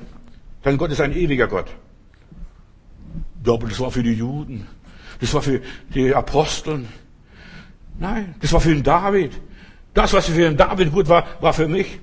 [0.64, 1.68] Denn Gott ist ein ewiger Gott.
[3.46, 4.68] Aber das war für die Juden.
[5.20, 5.62] Das war für
[5.94, 6.88] die Aposteln.
[8.00, 9.32] Nein, das war für den David.
[9.94, 12.00] Das, was für den David gut war, war für mich.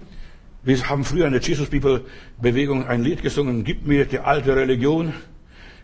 [0.66, 2.00] Wir haben früher in der Jesus People
[2.42, 5.14] Bewegung ein Lied gesungen, gib mir die alte Religion,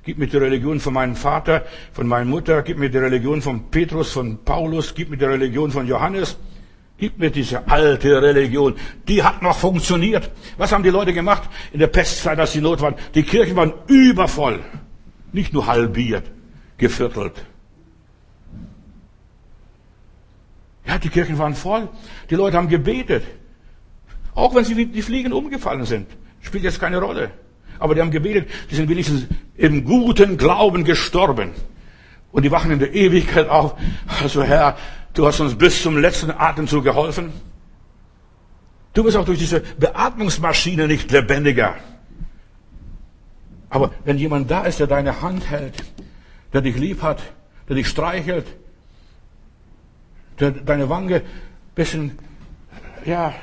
[0.03, 3.71] gib mir die Religion von meinem Vater, von meiner Mutter, gib mir die Religion von
[3.71, 6.37] Petrus, von Paulus, gib mir die Religion von Johannes.
[6.99, 8.75] Gib mir diese alte Religion.
[9.07, 10.31] Die hat noch funktioniert.
[10.57, 12.97] Was haben die Leute gemacht in der Pestzeit, als sie Not waren?
[13.15, 14.61] Die Kirchen waren übervoll.
[15.33, 16.25] Nicht nur halbiert,
[16.77, 17.45] geviertelt.
[20.87, 21.89] Ja, die Kirchen waren voll.
[22.31, 23.23] Die Leute haben gebetet.
[24.35, 26.09] Auch wenn sie wie die Fliegen umgefallen sind.
[26.41, 27.31] Spielt jetzt keine Rolle.
[27.79, 28.49] Aber die haben gebetet.
[28.71, 29.27] Die sind wenigstens
[29.57, 31.51] im guten Glauben gestorben.
[32.31, 33.75] Und die wachen in der Ewigkeit auf.
[34.23, 34.77] Also Herr,
[35.15, 37.33] du hast uns bis zum letzten Atemzug geholfen.
[38.95, 41.77] Du bist auch durch diese Beatmungsmaschine nicht lebendiger.
[43.71, 45.83] Aber wenn jemand da ist, der deine Hand hält,
[46.53, 47.23] der dich lieb hat,
[47.69, 48.47] der dich streichelt,
[50.41, 51.23] der deine Wange
[51.75, 52.19] bisschen,
[53.07, 53.35] ja,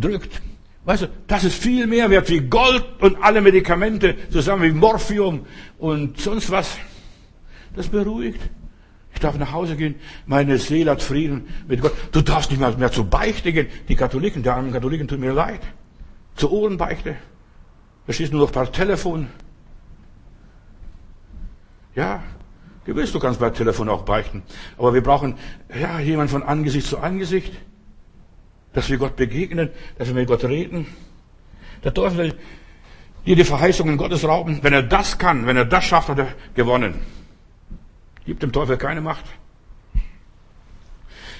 [0.00, 0.42] drückt,
[0.84, 5.46] weißt du, das ist viel mehr wert wie Gold und alle Medikamente zusammen wie Morphium
[5.78, 6.78] und sonst was.
[7.74, 8.40] Das beruhigt.
[9.16, 9.94] Ich darf nach Hause gehen,
[10.26, 11.92] meine Seele hat Frieden mit Gott.
[12.12, 13.68] Du darfst nicht mehr, mehr zur Beichte gehen.
[13.88, 15.60] Die Katholiken, die armen Katholiken tun mir leid.
[16.34, 17.16] Zur Ohrenbeichte.
[18.04, 19.28] Verstehst du nur noch per Telefon?
[21.94, 22.22] Ja,
[22.84, 24.42] gewiss, du kannst per Telefon auch beichten.
[24.76, 25.36] Aber wir brauchen,
[25.80, 27.54] ja, jemand von Angesicht zu Angesicht.
[28.76, 30.86] Dass wir Gott begegnen, dass wir mit Gott reden.
[31.82, 32.34] Der Teufel will
[33.24, 34.58] dir die Verheißungen Gottes rauben.
[34.60, 37.00] Wenn er das kann, wenn er das schafft, hat er gewonnen.
[38.26, 39.24] Gibt dem Teufel keine Macht.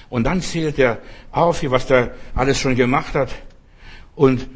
[0.09, 0.97] Und dann zählt er
[1.31, 3.29] auf, was der alles schon gemacht hat.
[4.15, 4.49] Und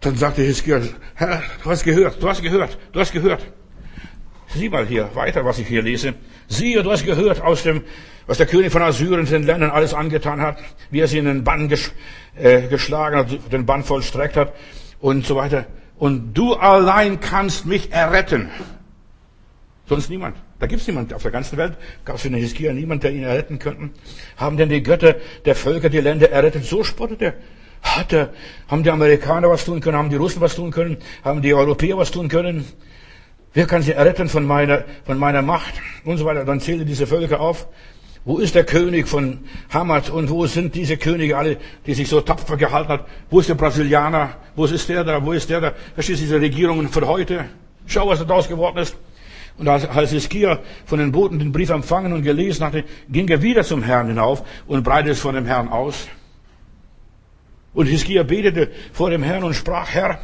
[0.00, 0.80] dann sagte Hiskia,
[1.16, 3.46] Herr, du hast gehört, du hast gehört, du hast gehört.
[4.54, 6.14] Sieh mal hier weiter, was ich hier lese.
[6.48, 7.82] Siehe, du hast gehört aus dem,
[8.26, 10.58] was der König von Assyrien den Ländern alles angetan hat,
[10.90, 11.92] wie er sie in den Bann ges
[12.36, 14.52] äh, geschlagen hat, den Bann vollstreckt hat
[15.00, 15.66] und so weiter.
[15.98, 18.50] Und du allein kannst mich erretten.
[19.86, 20.36] Sonst niemand.
[20.58, 21.76] Da gibt es niemand auf der ganzen Welt.
[22.04, 23.90] Gab es den Hiskia niemand, der ihn erretten könnte.
[24.36, 26.64] Haben denn die Götter der Völker die Länder errettet?
[26.64, 27.34] So spottet er.
[27.82, 28.30] Hat er,
[28.68, 29.96] haben die Amerikaner was tun können?
[29.96, 30.98] Haben die Russen was tun können?
[31.24, 32.64] Haben die Europäer was tun können?
[33.52, 35.74] Wer kann sie erretten von meiner, von meiner Macht?
[36.04, 36.44] Und so weiter.
[36.44, 37.66] Dann zählte diese Völker auf.
[38.24, 39.38] Wo ist der König von
[39.72, 43.06] Hamad und wo sind diese Könige alle, die sich so tapfer gehalten hat?
[43.30, 44.36] Wo ist der Brasilianer?
[44.54, 45.24] Wo ist der da?
[45.24, 45.72] Wo ist der da?
[45.94, 47.46] Verstehst du diese Regierungen von heute?
[47.86, 48.94] Schau, was daraus geworden ist.
[49.56, 53.62] Und als, Hiskia von den Boten den Brief empfangen und gelesen hatte, ging er wieder
[53.62, 56.06] zum Herrn hinauf und breitete es von dem Herrn aus.
[57.74, 60.18] Und Hiskia betete vor dem Herrn und sprach, Herr,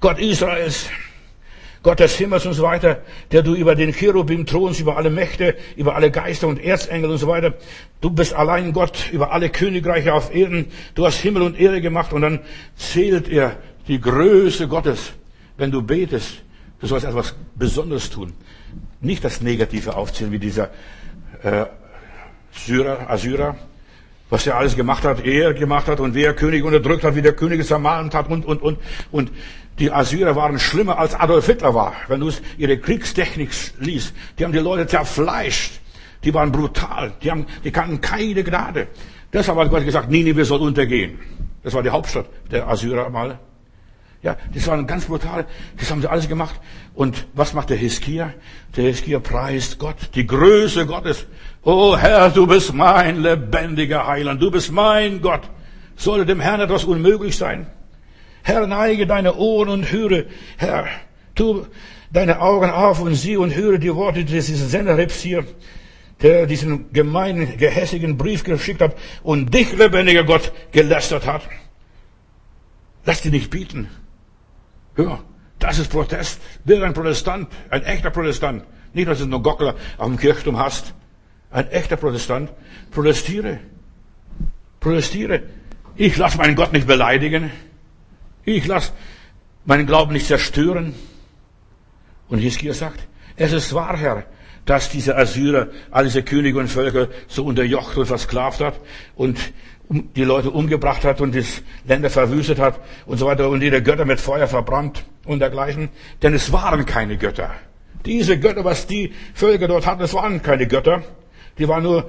[0.00, 0.88] Gott Israels,
[1.82, 5.56] Gott des Himmels und so weiter, der du über den Cherubim thronst, über alle Mächte,
[5.76, 7.54] über alle Geister und Erzengel und so weiter.
[8.00, 10.66] Du bist allein Gott über alle Königreiche auf Erden.
[10.94, 12.40] Du hast Himmel und Erde gemacht und dann
[12.76, 13.56] zählt er
[13.86, 15.12] die Größe Gottes.
[15.56, 16.42] Wenn du betest,
[16.80, 18.32] du sollst etwas Besonderes tun.
[19.00, 20.70] Nicht das Negative aufzählen, wie dieser
[21.42, 21.66] äh,
[22.52, 23.56] Syrer, Assyrer,
[24.30, 27.32] was er alles gemacht hat, er gemacht hat und wer König unterdrückt hat, wie der
[27.32, 28.78] König es ermahnt hat und, und, und.
[29.10, 29.30] Und
[29.78, 31.94] die Assyrer waren schlimmer als Adolf Hitler war.
[32.08, 35.80] Wenn du ihre Kriegstechnik liest, die haben die Leute zerfleischt.
[36.24, 37.12] Die waren brutal.
[37.22, 38.88] Die, haben, die kannten keine Gnade.
[39.32, 41.18] Deshalb hat Gott gesagt, Ninive soll untergehen.
[41.62, 43.38] Das war die Hauptstadt der Assyrer mal.
[44.22, 45.46] Ja, das waren ganz brutal.
[45.76, 46.58] Das haben sie alles gemacht.
[46.94, 48.32] Und was macht der Hiskia?
[48.76, 51.26] Der Hiskia preist Gott, die Größe Gottes.
[51.62, 54.42] Oh Herr, du bist mein lebendiger Heiland.
[54.42, 55.42] Du bist mein Gott.
[55.94, 57.68] Soll dem Herrn etwas unmöglich sein?
[58.42, 60.24] Herr, neige deine Ohren und höre,
[60.56, 60.86] Herr,
[61.34, 61.66] tu
[62.12, 65.44] deine Augen auf und sieh und höre die Worte dieses Senderrips hier,
[66.22, 71.42] der diesen gemeinen, gehässigen Brief geschickt hat und dich, lebendiger Gott, gelästert hat.
[73.04, 73.88] Lass dir nicht bieten.
[74.94, 75.22] Hör,
[75.58, 76.40] das ist Protest.
[76.64, 78.64] Werde ein Protestant, ein echter Protestant.
[78.92, 80.94] Nicht, dass du nur Gockler auf dem Kirchturm hast.
[81.50, 82.50] Ein echter Protestant.
[82.90, 83.60] Protestiere.
[84.80, 85.42] Protestiere.
[85.96, 87.50] Ich lasse meinen Gott nicht beleidigen.
[88.56, 88.92] Ich lasse
[89.66, 90.94] meinen Glauben nicht zerstören.
[92.28, 93.00] Und Hiskia sagt,
[93.36, 94.24] es ist wahr, Herr,
[94.64, 98.80] dass diese Assyrer, all diese Könige und Völker so unterjocht und versklavt hat
[99.16, 99.38] und
[99.90, 101.44] die Leute umgebracht hat und die
[101.86, 105.90] Länder verwüstet hat und so weiter und ihre Götter mit Feuer verbrannt und dergleichen.
[106.22, 107.54] Denn es waren keine Götter.
[108.06, 111.02] Diese Götter, was die Völker dort hatten, es waren keine Götter.
[111.58, 112.08] Die waren nur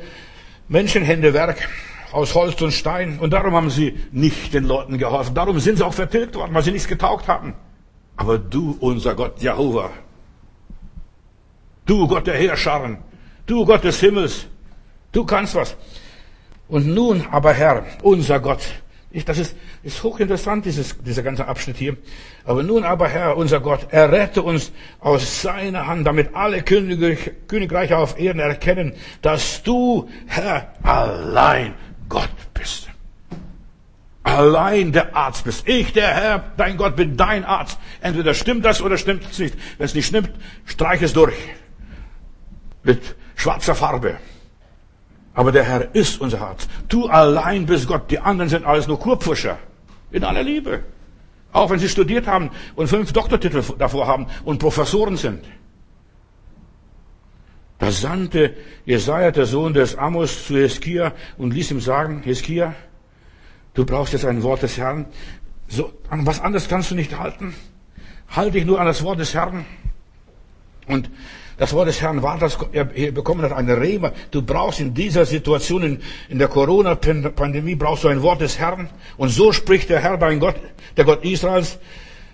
[0.70, 1.68] Menschenhändewerk,
[2.12, 3.20] aus Holz und Stein.
[3.20, 5.36] Und darum haben sie nicht den Leuten geholfen.
[5.36, 7.54] Darum sind sie auch vertilgt worden, weil sie nichts getaugt haben.
[8.18, 9.92] Aber du, unser Gott, Jehova,
[11.86, 12.98] du Gott der Heerscharen,
[13.46, 14.46] du Gott des Himmels,
[15.12, 15.76] du kannst was.
[16.68, 18.62] Und nun aber Herr, unser Gott,
[19.12, 21.98] ich, das ist, ist hochinteressant, dieses, dieser ganze Abschnitt hier.
[22.46, 27.98] Aber nun aber Herr, unser Gott, errette uns aus seiner Hand, damit alle Königreiche, Königreiche
[27.98, 28.94] auf Erden erkennen,
[29.24, 31.74] dass du, Herr, allein
[32.10, 32.90] Gott bist.
[34.24, 35.68] Allein der Arzt bist.
[35.68, 37.80] Ich, der Herr, dein Gott, bin dein Arzt.
[38.02, 39.56] Entweder stimmt das oder stimmt es nicht.
[39.78, 40.32] Wenn es nicht stimmt,
[40.66, 41.36] streich es durch.
[42.84, 44.18] Mit schwarzer Farbe.
[45.34, 46.70] Aber der Herr ist unser Arzt.
[46.90, 48.12] Du allein bist Gott.
[48.12, 49.58] Die anderen sind alles nur Kurpfuscher.
[50.12, 50.84] In aller Liebe.
[51.52, 55.44] Auch wenn sie studiert haben und fünf Doktortitel davor haben und Professoren sind.
[57.80, 58.56] Da sandte
[58.86, 62.76] Jesaja, der Sohn des Amos, zu Heskia und ließ ihm sagen, Heskia,
[63.74, 65.06] du brauchst jetzt ein Wort des Herrn.
[65.70, 67.56] So, an was anderes kannst du nicht halten.
[68.28, 69.66] Halte dich nur an das Wort des Herrn.
[70.88, 71.10] Und
[71.58, 74.12] das Wort des Herrn war, dass er bekommen hat, eine Rema.
[74.32, 78.90] Du brauchst in dieser Situation, in, in der Corona-Pandemie, brauchst du ein Wort des Herrn.
[79.16, 80.56] Und so spricht der Herr, dein Gott,
[80.98, 81.80] der Gott Israels,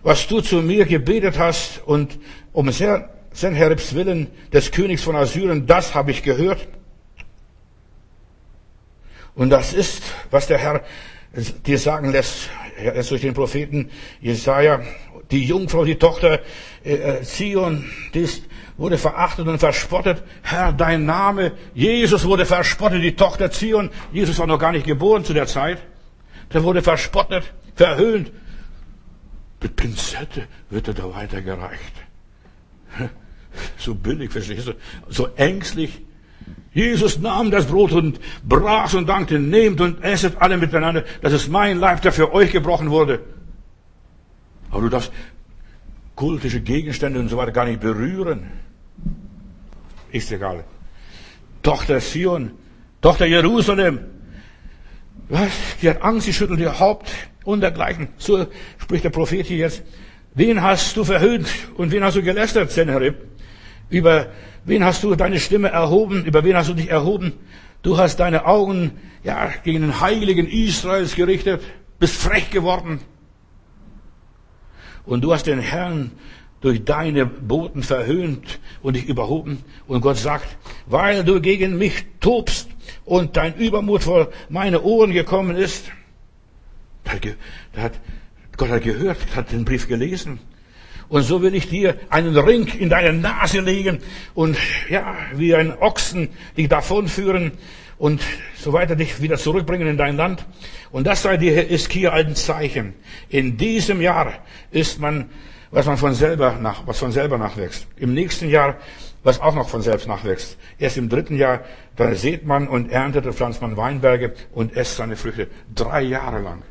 [0.02, 2.18] was du zu mir gebetet hast und
[2.52, 6.68] um sehr Senheribs Willen des Königs von Assyrien, das habe ich gehört.
[9.36, 10.84] Und das ist, was der Herr
[11.66, 14.82] dir sagen lässt, er ist durch den Propheten Jesaja,
[15.32, 16.40] die Jungfrau, die Tochter
[16.86, 17.84] äh, äh, Zion,
[18.14, 18.44] die ist,
[18.78, 20.24] wurde verachtet und verspottet.
[20.42, 23.90] Herr, dein Name, Jesus wurde verspottet, die Tochter Zion.
[24.14, 25.80] Jesus war noch gar nicht geboren zu der Zeit.
[26.54, 28.32] Der wurde verspottet, verhöhnt.
[29.62, 31.94] Mit Pinzette wird er da weitergereicht.
[33.78, 34.74] So billig, verstehst du?
[35.10, 36.02] So ängstlich.
[36.74, 41.06] Jesus nahm das Brot und brach und dankte, nehmt und esset alle miteinander.
[41.22, 43.22] Das ist mein Leib, der für euch gebrochen wurde.
[44.72, 45.12] Aber du darfst
[46.16, 48.52] kultische Gegenstände und so weiter gar nicht berühren.
[50.12, 50.66] Ist egal.
[51.64, 52.52] Tochter Sion,
[53.02, 54.00] Tochter Jerusalem.
[55.30, 55.52] Was?
[55.82, 57.10] Die hat Angst, sie schüttelt ihr Haupt
[57.46, 58.10] und dergleichen.
[58.18, 58.48] So
[58.78, 59.84] spricht der Prophet hier jetzt.
[60.34, 61.48] Wen hast du verhöhnt
[61.78, 63.16] und wen hast du gelästert, Senherib?
[63.90, 64.28] Über
[64.64, 66.26] wen hast du deine Stimme erhoben?
[66.26, 67.34] Über wen hast du dich erhoben?
[67.82, 68.92] Du hast deine Augen,
[69.24, 71.62] ja, gegen den Heiligen Israels gerichtet,
[72.00, 73.00] bist frech geworden.
[75.06, 76.12] Und du hast den Herrn
[76.62, 79.64] durch deine Boten verhöhnt und dich überhoben.
[79.88, 80.58] Und Gott sagt,
[80.88, 82.70] weil du gegen mich tobst
[83.04, 85.92] und dein Übermut vor meine Ohren gekommen ist.
[88.58, 90.40] Gott hat gehört, hat den Brief gelesen.
[91.08, 94.00] Und so will ich dir einen Ring in deine Nase legen
[94.34, 94.58] und
[94.90, 97.52] ja, wie ein Ochsen dich davonführen
[97.98, 98.22] und
[98.58, 100.46] so weiter dich wieder zurückbringen in dein Land.
[100.92, 102.94] Und das sei dir, ist hier ein Zeichen.
[103.30, 104.34] In diesem Jahr
[104.72, 105.30] ist man,
[105.72, 107.88] was man von selber nach, was von selber nachwächst.
[107.98, 108.78] Im nächsten Jahr,
[109.24, 110.58] was auch noch von selbst nachwächst.
[110.80, 111.62] Erst im dritten Jahr,
[111.96, 115.48] da sät man und erntet und pflanzt man Weinberge und esst seine Früchte.
[115.74, 116.62] Drei Jahre lang.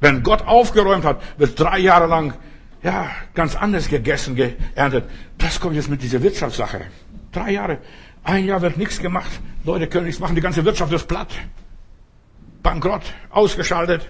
[0.00, 2.34] Wenn Gott aufgeräumt hat, wird drei Jahre lang
[2.86, 5.06] ja, ganz anders gegessen, geerntet.
[5.38, 6.82] Das kommt jetzt mit dieser Wirtschaftssache.
[7.32, 7.78] Drei Jahre.
[8.22, 9.40] Ein Jahr wird nichts gemacht.
[9.64, 10.36] Leute können nichts machen.
[10.36, 11.34] Die ganze Wirtschaft ist platt.
[12.62, 13.02] Bankrott.
[13.30, 14.08] Ausgeschaltet.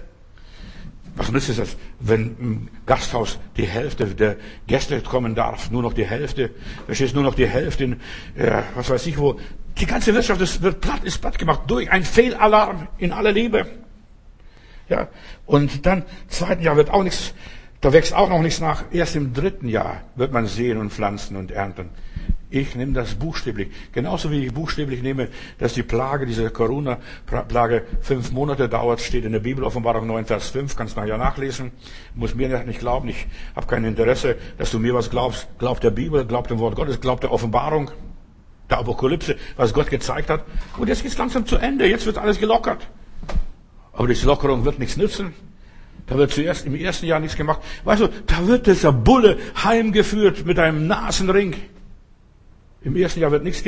[1.15, 4.35] Was nützt es, wenn im Gasthaus die Hälfte der
[4.67, 5.71] Gäste kommen darf?
[5.71, 6.51] Nur noch die Hälfte.
[6.85, 7.93] Verstehst nur noch die Hälfte in,
[8.35, 9.39] äh, was weiß ich wo.
[9.79, 13.65] Die ganze Wirtschaft ist, wird platt, ist platt gemacht durch ein Fehlalarm in aller Liebe.
[14.87, 15.07] Ja.
[15.47, 17.33] Und dann, zweiten Jahr wird auch nichts
[17.87, 18.83] da wächst auch noch nichts nach.
[18.91, 21.87] Erst im dritten Jahr wird man sehen und pflanzen und ernten.
[22.49, 23.69] Ich nehme das buchstäblich.
[23.93, 29.31] Genauso wie ich buchstäblich nehme, dass die Plage, diese Corona-Plage fünf Monate dauert, steht in
[29.31, 31.71] der Bibel, Offenbarung 9, Vers 5, kannst du nachher nachlesen.
[32.13, 33.25] Muss mir nicht glauben, ich
[33.55, 35.47] habe kein Interesse, dass du mir was glaubst.
[35.57, 37.89] Glaub der Bibel, glaub dem Wort Gottes, glaub der Offenbarung,
[38.69, 40.43] der Apokalypse, was Gott gezeigt hat.
[40.77, 42.85] Und jetzt geht's langsam zu Ende, jetzt wird alles gelockert.
[43.93, 45.33] Aber diese Lockerung wird nichts nützen.
[46.07, 47.61] Da wird zuerst im ersten Jahr nichts gemacht.
[47.83, 51.55] Weißt du, da wird dieser Bulle heimgeführt mit einem Nasenring.
[52.81, 53.63] Im ersten Jahr wird nichts,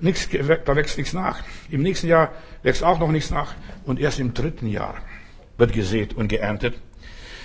[0.00, 0.28] nichts,
[0.64, 1.42] da wächst nichts nach.
[1.70, 3.54] Im nächsten Jahr wächst auch noch nichts nach.
[3.84, 4.98] Und erst im dritten Jahr
[5.58, 6.74] wird gesät und geerntet.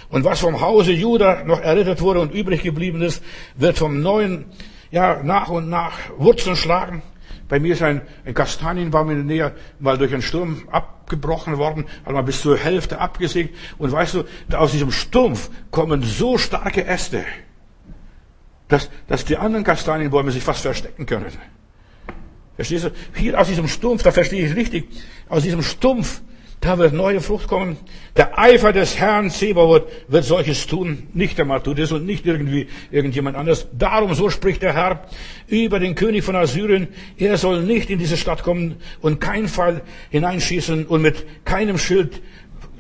[0.10, 3.24] Und was vom Hause Juda noch errettet wurde und übrig geblieben ist,
[3.56, 4.46] wird vom neuen,
[4.92, 7.02] ja, nach und nach Wurzeln schlagen.
[7.50, 11.86] Bei mir ist ein, ein Kastanienbaum in der Nähe mal durch einen Sturm abgebrochen worden,
[12.06, 13.56] hat mal bis zur Hälfte abgesägt.
[13.80, 14.24] Und weißt du,
[14.56, 17.26] aus diesem Stumpf kommen so starke Äste,
[18.68, 21.26] dass, dass die anderen Kastanienbäume sich fast verstecken können.
[22.56, 22.91] Verstehst du?
[23.16, 24.88] Hier aus diesem Stumpf, da verstehe ich richtig,
[25.28, 26.22] aus diesem Stumpf
[26.62, 27.78] Da wird neue Frucht kommen.
[28.18, 31.07] Der Eifer des Herrn Zebaoth wird solches tun.
[31.14, 33.68] Nicht der Matthäus und nicht irgendwie irgendjemand anders.
[33.72, 35.05] Darum, so spricht der Herr
[35.47, 36.89] über den König von Assyrien.
[37.18, 42.22] Er soll nicht in diese Stadt kommen und keinen Fall hineinschießen und mit keinem Schild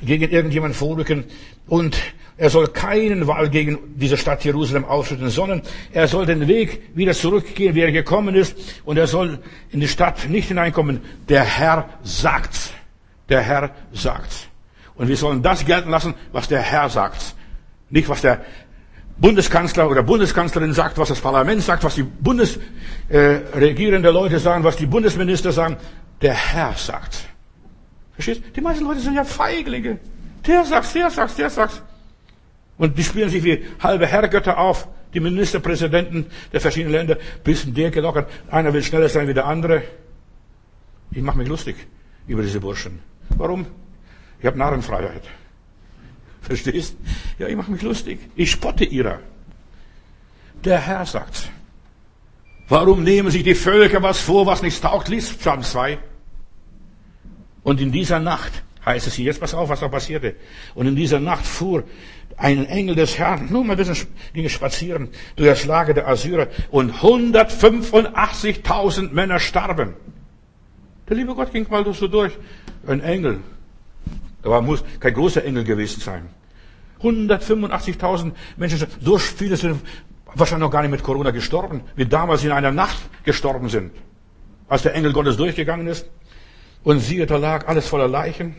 [0.01, 1.23] gegen irgendjemand vorrücken.
[1.65, 1.97] Und
[2.35, 5.61] er soll keinen Wall gegen diese Stadt Jerusalem aufschütten, sondern
[5.93, 8.57] er soll den Weg wieder zurückgehen, wie er gekommen ist.
[8.83, 9.39] Und er soll
[9.71, 10.99] in die Stadt nicht hineinkommen.
[11.29, 12.73] Der Herr sagt's.
[13.29, 14.47] Der Herr sagt's.
[14.95, 17.35] Und wir sollen das gelten lassen, was der Herr sagt.
[17.89, 18.41] Nicht, was der
[19.17, 24.77] Bundeskanzler oder Bundeskanzlerin sagt, was das Parlament sagt, was die Bundesregierende äh, Leute sagen, was
[24.77, 25.77] die Bundesminister sagen.
[26.21, 27.27] Der Herr sagt.
[28.13, 28.41] Verstehst?
[28.55, 29.99] Die meisten Leute sind ja Feiglinge.
[30.45, 31.81] Der sagt, der sagt, der sagt.
[32.77, 34.87] Und die spielen sich wie halbe Herrgötter auf.
[35.13, 38.29] Die Ministerpräsidenten der verschiedenen Länder, bisschen der gelockert.
[38.51, 39.81] Einer will schneller sein wie der andere.
[41.11, 41.75] Ich mache mich lustig
[42.27, 42.99] über diese Burschen.
[43.37, 43.65] Warum?
[44.39, 45.23] Ich habe Narrenfreiheit.
[46.41, 46.95] Verstehst?
[47.37, 48.19] Ja, ich mache mich lustig.
[48.35, 49.19] Ich spotte ihrer.
[50.63, 51.49] Der Herr sagt.
[52.67, 55.09] Warum nehmen sich die Völker was vor, was nichts taugt?
[55.09, 55.97] Lies Psalm 2.
[57.63, 60.35] Und in dieser Nacht heißt es hier, jetzt pass auf, was da passierte.
[60.75, 61.83] Und in dieser Nacht fuhr
[62.37, 66.47] ein Engel des Herrn, nur mal ein bisschen Dinge spazieren, durch das Lager der Assyrer
[66.71, 69.93] und 185.000 Männer starben.
[71.09, 72.37] Der liebe Gott ging mal so durch.
[72.87, 73.39] Ein Engel.
[74.43, 76.29] Aber muss kein großer Engel gewesen sein.
[77.01, 79.81] 185.000 Menschen, so viele sind
[80.35, 83.91] wahrscheinlich noch gar nicht mit Corona gestorben, wie damals in einer Nacht gestorben sind,
[84.67, 86.09] als der Engel Gottes durchgegangen ist.
[86.83, 88.55] Und siehe, da lag alles voller Leichen.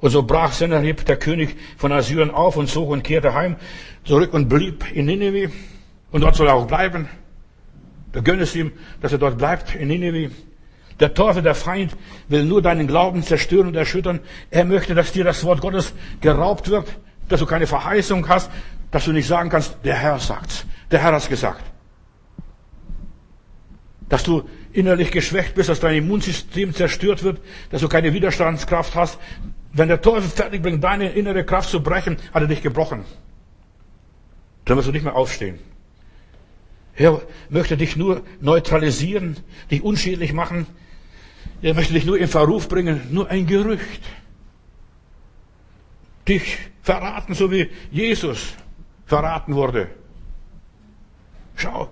[0.00, 3.56] Und so brach Sennacherib, der König von Assyrien, auf und zog und kehrte heim
[4.04, 5.50] zurück und blieb in Nineveh.
[6.10, 7.08] Und dort soll er auch bleiben.
[8.12, 10.30] Da gönne es ihm, dass er dort bleibt in Nineveh.
[11.00, 11.96] Der Teufel, der Feind,
[12.28, 14.20] will nur deinen Glauben zerstören und erschüttern.
[14.50, 16.88] Er möchte, dass dir das Wort Gottes geraubt wird,
[17.28, 18.50] dass du keine Verheißung hast,
[18.90, 20.64] dass du nicht sagen kannst, der Herr sagt's.
[20.90, 21.62] Der Herr hat's gesagt.
[24.08, 27.40] Dass du innerlich geschwächt bist, dass dein Immunsystem zerstört wird,
[27.70, 29.18] dass du keine Widerstandskraft hast.
[29.72, 33.04] Wenn der Teufel fertig bringt, deine innere Kraft zu brechen, hat er dich gebrochen.
[34.64, 35.58] Dann wirst du nicht mehr aufstehen.
[36.96, 39.36] Er möchte dich nur neutralisieren,
[39.70, 40.66] dich unschädlich machen,
[41.62, 44.02] er möchte dich nur in Verruf bringen, nur ein Gerücht.
[46.26, 48.54] Dich verraten, so wie Jesus
[49.06, 49.88] verraten wurde.
[51.56, 51.88] Schau,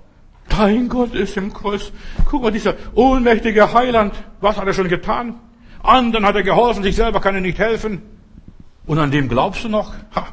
[0.49, 1.91] dein Gott ist im Kreuz.
[2.27, 5.41] Guck mal, dieser ohnmächtige Heiland, was hat er schon getan?
[5.83, 8.03] Anderen hat er geholfen, sich selber kann er nicht helfen.
[8.87, 9.95] Und an dem glaubst du noch?
[10.15, 10.29] Ha.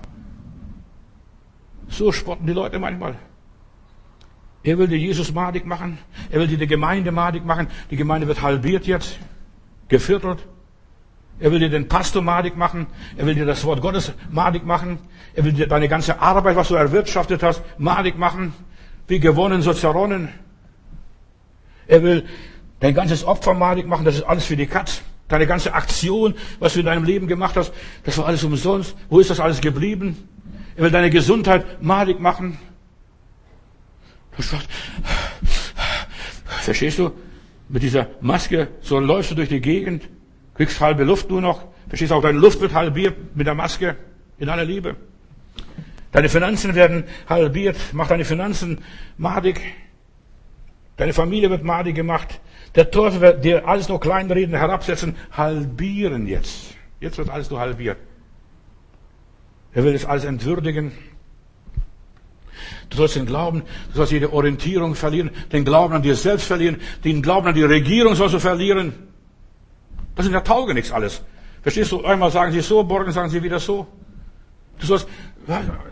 [1.89, 3.15] So spotten die Leute manchmal.
[4.63, 5.97] Er will dir Jesus madig machen.
[6.31, 7.67] Er will dir die Gemeinde madig machen.
[7.91, 9.19] Die Gemeinde wird halbiert jetzt,
[9.89, 10.39] geviertelt.
[11.39, 12.87] Er will dir den Pastor madig machen.
[13.17, 14.99] Er will dir das Wort Gottes madig machen.
[15.35, 18.53] Er will dir deine ganze Arbeit, was du erwirtschaftet hast, madig machen.
[19.07, 20.29] Wie gewonnen, so zerronnen.
[21.87, 22.25] Er will
[22.79, 24.05] dein ganzes Opfer madig machen.
[24.05, 25.01] Das ist alles für die Katz.
[25.27, 28.95] Deine ganze Aktion, was du in deinem Leben gemacht hast, das war alles umsonst.
[29.09, 30.29] Wo ist das alles geblieben?
[30.75, 32.57] Er will deine Gesundheit madig machen.
[34.35, 34.67] Du sagst,
[36.61, 37.11] verstehst du?
[37.69, 40.07] Mit dieser Maske, so läufst du durch die Gegend,
[40.55, 41.65] kriegst halbe Luft nur noch.
[41.87, 43.95] Verstehst du auch, deine Luft wird halbiert mit der Maske
[44.37, 44.95] in aller Liebe.
[46.11, 48.83] Deine Finanzen werden halbiert, mach deine Finanzen
[49.17, 49.59] madig.
[50.97, 52.39] Deine Familie wird madig gemacht.
[52.75, 56.75] Der Teufel wird dir alles nur kleinreden, herabsetzen, halbieren jetzt.
[56.99, 57.97] Jetzt wird alles nur halbiert.
[59.73, 60.91] Er will das alles entwürdigen.
[62.89, 66.77] Du sollst den Glauben, du sollst jede Orientierung verlieren, den Glauben an dir selbst verlieren,
[67.03, 68.93] den Glauben an die Regierung sollst du verlieren.
[70.15, 71.21] Das sind ja Taugenichts alles.
[71.61, 72.03] Verstehst du?
[72.03, 73.87] Einmal sagen sie so, morgen sagen sie wieder so.
[74.79, 75.07] Du sollst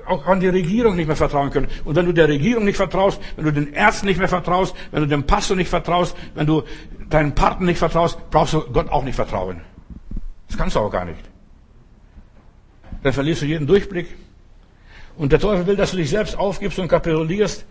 [0.06, 1.68] auch an die Regierung nicht mehr vertrauen können.
[1.84, 5.02] Und wenn du der Regierung nicht vertraust, wenn du den Ärzten nicht mehr vertraust, wenn
[5.02, 6.64] du dem Pastor nicht vertraust, wenn du
[7.10, 9.62] deinen Partner nicht vertraust, brauchst du Gott auch nicht vertrauen.
[10.48, 11.20] Das kannst du auch gar nicht.
[13.04, 14.16] Dann verlierst du jeden Durchblick.
[15.16, 17.66] Und der Teufel will, dass du dich selbst aufgibst und kapitulierst.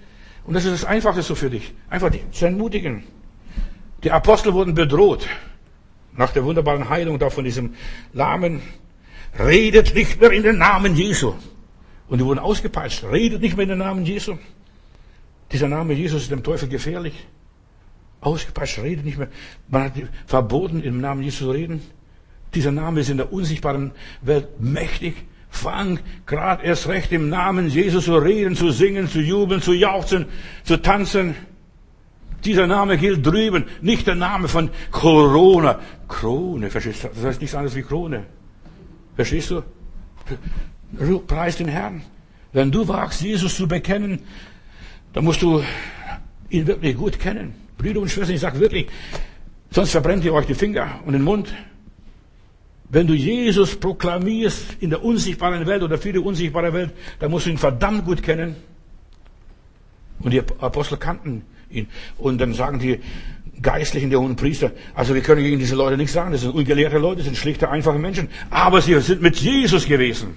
[0.45, 1.73] Und das ist das Einfachste für dich.
[1.89, 3.05] Einfach zu entmutigen.
[4.05, 5.27] Die Apostel wurden bedroht.
[6.17, 7.75] Nach der wunderbaren Heilung da von diesem
[8.13, 8.63] Lahmen.
[9.39, 11.35] Redet nicht mehr in den Namen Jesu.
[12.09, 13.05] Und die wurden ausgepeitscht.
[13.05, 14.37] Redet nicht mehr in den Namen Jesu.
[15.53, 17.27] Dieser Name Jesus ist dem Teufel gefährlich.
[18.21, 19.29] Ausgepeitscht, redet nicht mehr.
[19.69, 19.93] Man hat
[20.27, 21.83] verboten, im Namen Jesu zu reden.
[22.55, 25.15] Dieser Name ist in der unsichtbaren Welt mächtig.
[25.51, 30.27] Fang gerade erst recht im Namen Jesus zu reden, zu singen, zu jubeln, zu jauchzen,
[30.65, 31.35] zu tanzen.
[32.45, 35.81] Dieser Name gilt drüben, nicht der Name von Corona.
[36.09, 37.09] Krone, verstehst du?
[37.09, 38.25] Das heißt nichts anderes wie Krone.
[39.17, 39.63] Verstehst du?
[41.27, 42.03] Preis den Herrn.
[42.53, 44.21] Wenn du wagst, Jesus zu bekennen,
[45.13, 45.63] dann musst du
[46.49, 47.55] ihn wirklich gut kennen.
[47.77, 48.87] Brüder und Schwestern, ich sage wirklich,
[49.71, 51.53] sonst verbrennt ihr euch die Finger und den Mund.
[52.91, 57.47] Wenn du Jesus proklamierst in der unsichtbaren Welt oder für die unsichtbare Welt, dann musst
[57.47, 58.57] du ihn verdammt gut kennen.
[60.19, 61.87] Und die Apostel kannten ihn.
[62.19, 63.01] Und dann sagen die
[63.63, 66.99] Geistlichen, der hohen Priester, also wir können gegen diese Leute nichts sagen, das sind ungelehrte
[66.99, 68.29] Leute, das sind schlichte, einfache Menschen.
[68.51, 70.37] Aber sie sind mit Jesus gewesen.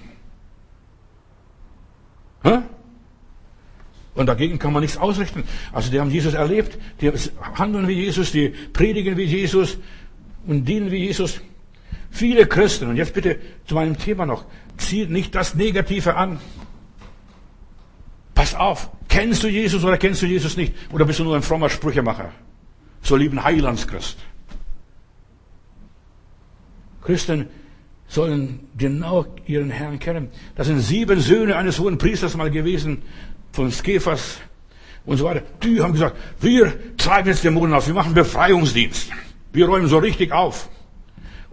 [4.14, 5.42] Und dagegen kann man nichts ausrichten.
[5.72, 7.10] Also die haben Jesus erlebt, die
[7.58, 9.78] handeln wie Jesus, die predigen wie Jesus
[10.46, 11.40] und dienen wie Jesus.
[12.14, 14.44] Viele Christen, und jetzt bitte zu meinem Thema noch,
[14.76, 16.38] zieht nicht das Negative an.
[18.36, 20.74] Pass auf, kennst du Jesus oder kennst du Jesus nicht?
[20.92, 22.30] Oder bist du nur ein frommer Sprüchemacher?
[23.02, 24.16] So lieben Heilandschrist.
[27.02, 27.48] Christen
[28.06, 30.28] sollen genau ihren Herrn kennen.
[30.54, 33.02] Das sind sieben Söhne eines hohen Priesters mal gewesen,
[33.50, 34.38] von Skephas
[35.04, 35.42] und so weiter.
[35.64, 39.10] Die haben gesagt, wir treiben jetzt Dämonen aus, wir machen Befreiungsdienst.
[39.52, 40.68] Wir räumen so richtig auf.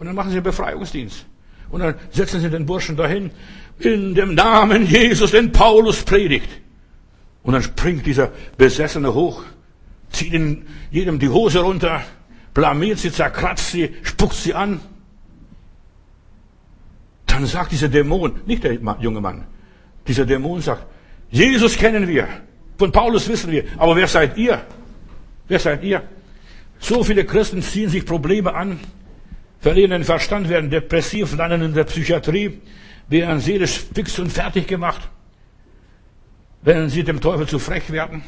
[0.02, 1.28] Und dann machen sie einen Befreiungsdienst.
[1.70, 3.30] Und dann setzen sie den Burschen dahin,
[3.78, 6.50] in dem Namen Jesus, den Paulus predigt.
[7.44, 9.44] Und dann springt dieser Besessene hoch,
[10.10, 12.02] zieht in jedem die Hose runter,
[12.56, 14.80] blamiert sie, zerkratzt sie, spuckt sie an.
[17.28, 19.46] Dann sagt dieser Dämon, nicht der junge Mann,
[20.08, 20.84] dieser Dämon sagt,
[21.30, 22.28] Jesus kennen wir,
[22.76, 24.66] von Paulus wissen wir, aber wer seid ihr?
[25.48, 26.02] Wer seid ihr?
[26.80, 28.80] So viele Christen ziehen sich Probleme an,
[29.62, 32.60] verlieren den Verstand, werden depressiv, landen in der Psychiatrie,
[33.08, 35.08] werden seelisch fix und fertig gemacht,
[36.64, 38.24] wenn sie dem Teufel zu frech werden.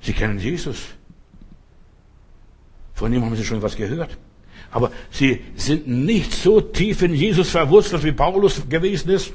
[0.00, 0.78] Sie kennen Jesus.
[2.94, 4.18] Von ihm haben sie schon was gehört.
[4.72, 9.32] Aber sie sind nicht so tief in Jesus verwurzelt, wie Paulus gewesen ist.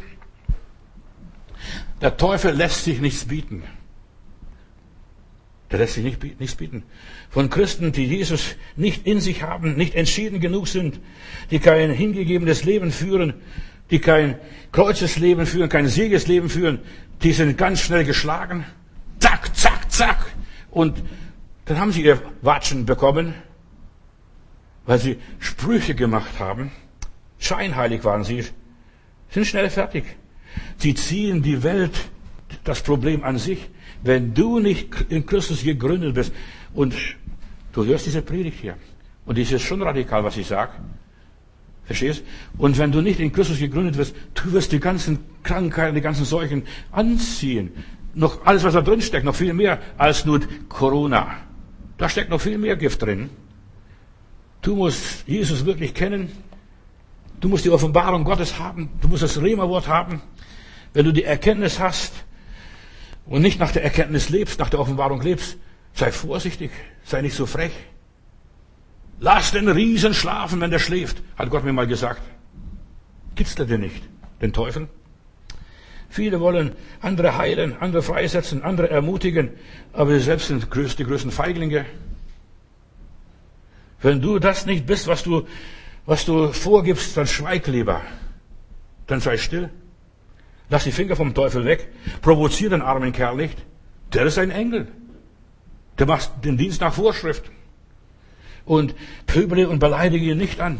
[2.01, 3.63] Der Teufel lässt sich nichts bieten.
[5.71, 6.83] Der lässt sich nicht, nichts bieten.
[7.29, 10.99] Von Christen, die Jesus nicht in sich haben, nicht entschieden genug sind,
[11.51, 13.33] die kein hingegebenes Leben führen,
[13.91, 14.35] die kein
[14.71, 16.79] Kreuzesleben führen, kein Siegesleben führen,
[17.23, 18.65] die sind ganz schnell geschlagen.
[19.19, 20.25] Zack, zack, zack.
[20.71, 21.01] Und
[21.65, 23.33] dann haben sie ihr Watschen bekommen,
[24.85, 26.71] weil sie Sprüche gemacht haben.
[27.39, 28.45] Scheinheilig waren sie,
[29.29, 30.05] sind schnell fertig.
[30.77, 31.93] Sie ziehen die Welt,
[32.63, 33.69] das Problem an sich.
[34.03, 36.31] Wenn du nicht in Christus gegründet bist
[36.73, 36.95] und
[37.73, 38.75] du hörst diese Predigt hier
[39.25, 40.71] und das ist schon radikal, was ich sage.
[41.83, 42.23] Verstehst?
[42.57, 46.25] Und wenn du nicht in Christus gegründet wirst, du wirst die ganzen Krankheiten, die ganzen
[46.25, 47.71] Seuchen anziehen.
[48.13, 51.35] Noch alles, was da drin steckt, noch viel mehr als nur Corona.
[51.97, 53.29] Da steckt noch viel mehr Gift drin.
[54.61, 56.29] Du musst Jesus wirklich kennen.
[57.39, 58.89] Du musst die Offenbarung Gottes haben.
[59.01, 60.21] Du musst das Rema-Wort haben.
[60.93, 62.13] Wenn du die Erkenntnis hast
[63.25, 65.57] und nicht nach der Erkenntnis lebst, nach der Offenbarung lebst,
[65.97, 66.71] sei vorsichtig,
[67.03, 67.71] sei nicht so frech.
[69.19, 72.21] Lass den Riesen schlafen, wenn der schläft, hat Gott mir mal gesagt.
[73.35, 74.03] Kitzle dir nicht,
[74.41, 74.87] den Teufel.
[76.09, 79.49] Viele wollen andere heilen, andere freisetzen, andere ermutigen,
[79.91, 80.67] aber sie selbst sind
[80.99, 81.85] die größten Feiglinge.
[84.01, 85.47] Wenn du das nicht bist, was du,
[86.05, 88.03] was du vorgibst, dann schweig lieber.
[89.07, 89.69] Dann sei still.
[90.69, 91.89] Lass die Finger vom Teufel weg.
[92.21, 93.57] Provozier den armen Kerl nicht.
[94.13, 94.87] Der ist ein Engel.
[95.99, 97.51] Der macht den Dienst nach Vorschrift.
[98.65, 98.95] Und
[99.25, 100.79] pöbele und beleidige ihn nicht an.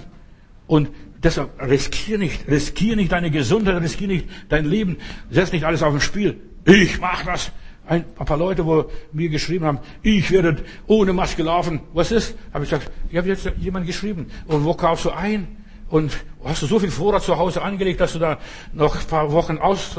[0.68, 0.90] Und
[1.24, 4.98] deshalb riskier nicht, riskier nicht deine Gesundheit, riskier nicht dein Leben,
[5.30, 6.40] setz nicht alles auf ein Spiel.
[6.66, 7.52] Ich mach das.
[7.86, 10.58] Ein paar Leute, wo mir geschrieben haben, ich werde
[10.88, 11.80] ohne Maske laufen.
[11.94, 12.36] Was ist?
[12.54, 14.30] Habe ich gesagt, ich habe jetzt jemand geschrieben.
[14.48, 15.48] Und wo kaufst du ein?
[15.90, 16.12] Und
[16.44, 18.40] hast du so viel Vorrat zu Hause angelegt, dass du da
[18.74, 19.96] noch ein paar Wochen aus,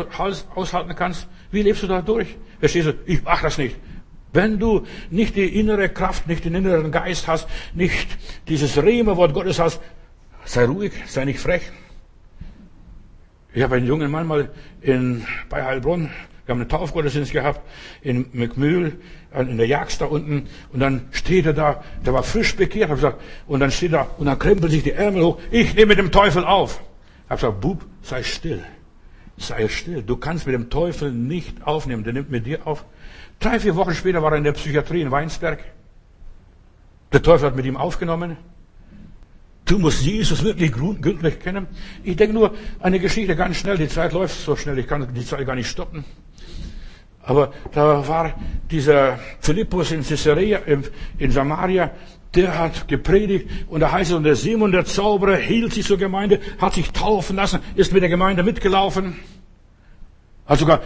[0.55, 1.27] aushalten kannst?
[1.51, 2.37] Wie lebst du da durch?
[2.61, 2.95] Verstehst du?
[3.07, 3.77] Ich mach das nicht.
[4.33, 8.09] Wenn du nicht die innere Kraft, nicht den inneren Geist hast, nicht
[8.49, 9.81] dieses Rema-Wort Gottes hast,
[10.45, 11.63] sei ruhig, sei nicht frech.
[13.55, 14.51] Ich habe einen jungen Mann mal
[14.83, 16.11] in, bei Heilbronn
[16.49, 17.61] wir haben einen Taufgottesdienst gehabt
[18.01, 18.99] in McMühl,
[19.39, 20.47] in der Jagd da unten.
[20.73, 24.19] Und dann steht er da, der war frisch bekehrt, hab gesagt, und dann steht er,
[24.19, 26.81] und dann krempelt sich die Ärmel hoch, ich nehme mit dem Teufel auf.
[27.25, 28.65] Ich habe gesagt, Bub, sei still.
[29.37, 30.03] Sei still.
[30.03, 32.87] Du kannst mit dem Teufel nicht aufnehmen, der nimmt mit dir auf.
[33.41, 35.61] Drei, vier Wochen später war er in der Psychiatrie in Weinsberg.
[37.13, 38.37] Der Teufel hat mit ihm aufgenommen.
[39.65, 41.67] Du musst Jesus wirklich gründlich kennen.
[42.03, 43.77] Ich denke nur eine Geschichte ganz schnell.
[43.77, 46.05] Die Zeit läuft so schnell, ich kann die Zeit gar nicht stoppen.
[47.23, 48.35] Aber da war
[48.71, 50.61] dieser Philippus in Caesarea,
[51.19, 51.91] in Samaria,
[52.35, 55.99] der hat gepredigt und da heißt es, und der Simon, der Zauberer, hielt sich zur
[55.99, 59.17] Gemeinde, hat sich taufen lassen, ist mit der Gemeinde mitgelaufen,
[60.47, 60.81] hat sogar,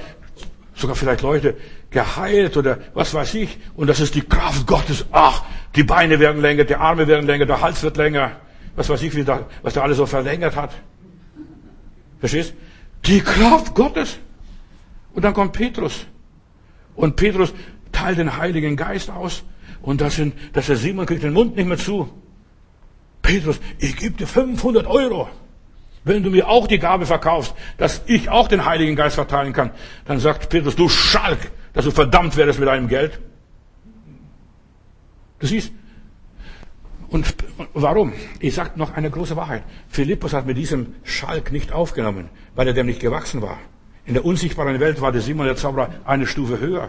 [0.83, 1.57] sogar vielleicht Leute
[1.91, 5.07] geheilt oder was weiß ich, und das ist die Kraft Gottes.
[5.11, 8.33] Ach, die Beine werden länger, die Arme werden länger, der Hals wird länger,
[8.76, 10.72] was weiß ich, wie da, was der alles so verlängert hat.
[12.20, 12.55] Verstehst?
[13.07, 14.18] Die Kraft Gottes.
[15.14, 16.07] Und dann kommt Petrus.
[16.95, 17.53] Und Petrus
[17.91, 19.43] teilt den Heiligen Geist aus.
[19.80, 22.09] Und das sind, dass der Simon kriegt den Mund nicht mehr zu.
[23.22, 25.28] Petrus, ich gebe dir 500 Euro.
[26.05, 29.70] Wenn du mir auch die Gabe verkaufst, dass ich auch den Heiligen Geist verteilen kann,
[30.05, 33.20] dann sagt Petrus, du Schalk, dass du verdammt werdest mit deinem Geld.
[35.38, 35.72] Du siehst,
[37.09, 37.34] und
[37.74, 38.14] warum?
[38.40, 39.64] Ich sage noch eine große Wahrheit.
[39.88, 43.59] Philippus hat mit diesem Schalk nicht aufgenommen, weil er dem nicht gewachsen war.
[44.07, 46.88] In der unsichtbaren Welt war der Simon der Zauberer eine Stufe höher.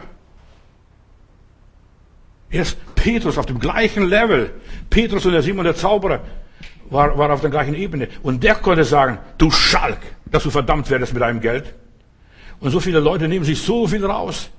[2.49, 4.51] Erst Petrus auf dem gleichen Level.
[4.89, 6.21] Petrus und der Simon der Zauberer
[6.89, 8.09] war, war auf der gleichen Ebene.
[8.21, 11.73] Und der konnte sagen, du Schalk, dass du verdammt werdest mit deinem Geld.
[12.59, 14.49] Und so viele Leute nehmen sich so viel raus,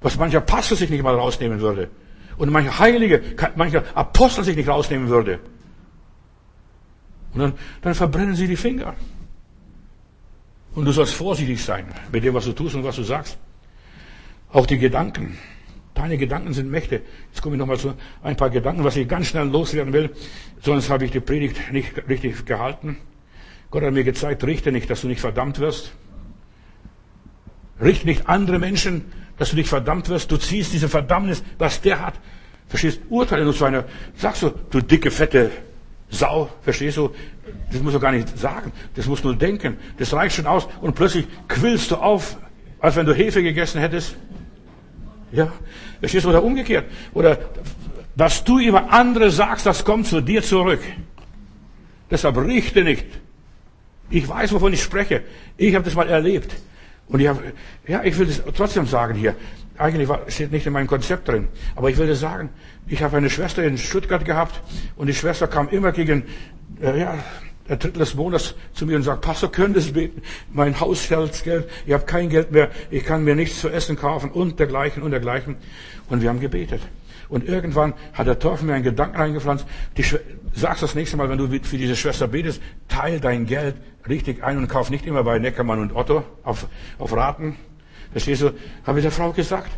[0.00, 1.90] was mancher Pastor sich nicht mal rausnehmen würde.
[2.36, 3.22] Und mancher Heilige,
[3.56, 5.38] mancher Apostel sich nicht rausnehmen würde.
[7.34, 8.94] Und dann, dann verbrennen sie die Finger.
[10.74, 13.36] Und du sollst vorsichtig sein mit dem, was du tust und was du sagst.
[14.50, 15.38] Auch die Gedanken.
[15.94, 17.02] Deine Gedanken sind Mächte.
[17.30, 20.10] Jetzt komme ich nochmal zu ein paar Gedanken, was ich ganz schnell loswerden will.
[20.60, 22.96] Sonst habe ich die Predigt nicht richtig gehalten.
[23.70, 25.92] Gott hat mir gezeigt, richte nicht, dass du nicht verdammt wirst.
[27.80, 29.04] Richte nicht andere Menschen,
[29.38, 30.30] dass du nicht verdammt wirst.
[30.30, 32.14] Du ziehst diese Verdammnis, was der hat.
[32.68, 33.00] Verstehst?
[33.10, 33.84] Urteile nur zu einer,
[34.16, 35.50] sagst du, du dicke, fette
[36.12, 37.10] Sau, verstehst du?
[37.72, 38.70] Das musst du gar nicht sagen.
[38.94, 39.78] Das musst du nur denken.
[39.96, 40.68] Das reicht schon aus.
[40.82, 42.36] Und plötzlich quillst du auf,
[42.80, 44.16] als wenn du Hefe gegessen hättest.
[45.32, 45.52] Ja.
[46.00, 46.30] Verstehst du?
[46.30, 46.86] Oder umgekehrt.
[47.14, 47.38] Oder
[48.14, 50.80] was du über andere sagst, das kommt zu dir zurück.
[52.10, 53.06] Deshalb richte nicht.
[54.10, 55.22] Ich weiß, wovon ich spreche.
[55.56, 56.54] Ich habe das mal erlebt.
[57.08, 57.40] Und ich habe,
[57.86, 59.34] ja, ich will das trotzdem sagen hier.
[59.78, 61.48] Eigentlich war, steht nicht in meinem Konzept drin.
[61.74, 62.50] Aber ich will das sagen.
[62.86, 64.60] Ich habe eine Schwester in Stuttgart gehabt
[64.96, 66.24] und die Schwester kam immer gegen,
[66.82, 67.18] äh, ja,
[67.68, 70.22] der Drittel des Monats zu mir und sagt, Pastor, können Sie beten?
[70.52, 74.58] Mein Haushaltsgeld, ich habe kein Geld mehr, ich kann mir nichts zu essen kaufen und
[74.58, 75.56] dergleichen und dergleichen.
[76.08, 76.80] Und wir haben gebetet.
[77.28, 79.64] Und irgendwann hat der Teufel mir einen Gedanken reingepflanzt.
[79.96, 80.04] Die,
[80.54, 83.76] sagst das nächste Mal, wenn du für diese Schwester betest, teil dein Geld
[84.08, 86.66] richtig ein und kauf nicht immer bei Neckermann und Otto auf,
[86.98, 87.56] auf Raten.
[88.10, 88.52] Verstehst du?
[88.84, 89.70] Habe ich der Frau gesagt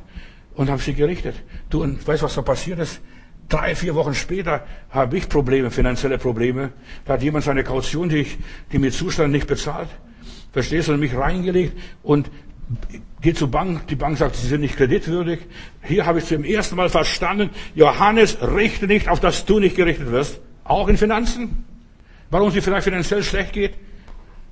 [0.55, 1.37] und habe sie gerichtet.
[1.71, 3.01] Du, und weißt was da passiert ist?
[3.49, 6.73] Drei, vier Wochen später habe ich Probleme, finanzielle Probleme.
[7.05, 8.39] Da hat jemand seine Kaution, die, ich,
[8.73, 9.89] die mir zustand, nicht bezahlt.
[10.53, 10.93] Verstehst du?
[10.93, 12.31] Und mich reingelegt und
[13.21, 13.87] geht zur Bank.
[13.89, 15.41] Die Bank sagt, sie sind nicht kreditwürdig.
[15.83, 20.11] Hier habe ich zum ersten Mal verstanden, Johannes, richte nicht, auf dass du nicht gerichtet
[20.11, 20.41] wirst.
[20.65, 21.65] Auch in Finanzen.
[22.31, 23.75] Warum sie vielleicht finanziell schlecht geht.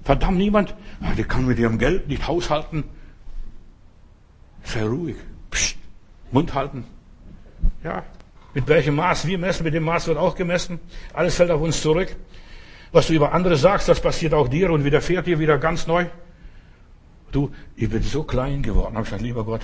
[0.05, 0.75] Verdammt niemand.
[1.01, 2.85] Ah, die kann mit ihrem Geld nicht haushalten.
[4.65, 5.17] Sei ruhig.
[5.51, 5.77] Psst.
[6.31, 6.85] Mund halten.
[7.85, 8.05] Ja,
[8.55, 10.81] mit welchem Maß wir messen, mit dem Maß wird auch gemessen.
[11.13, 12.15] Alles fällt auf uns zurück.
[12.93, 16.07] Was du über andere sagst, das passiert auch dir und widerfährt dir wieder ganz neu.
[17.31, 19.63] Du, ich bin so klein geworden, habe ich gesagt, lieber Gott,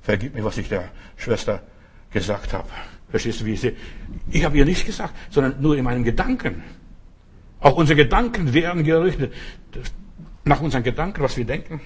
[0.00, 1.62] vergib mir, was ich der Schwester
[2.10, 2.68] gesagt habe.
[3.10, 3.76] Verstehst du, wie ich sehe?
[4.30, 6.62] Ich habe ihr nichts gesagt, sondern nur in meinen Gedanken.
[7.60, 9.34] Auch unsere Gedanken werden gerichtet
[10.44, 11.82] nach unseren Gedanken, was wir denken.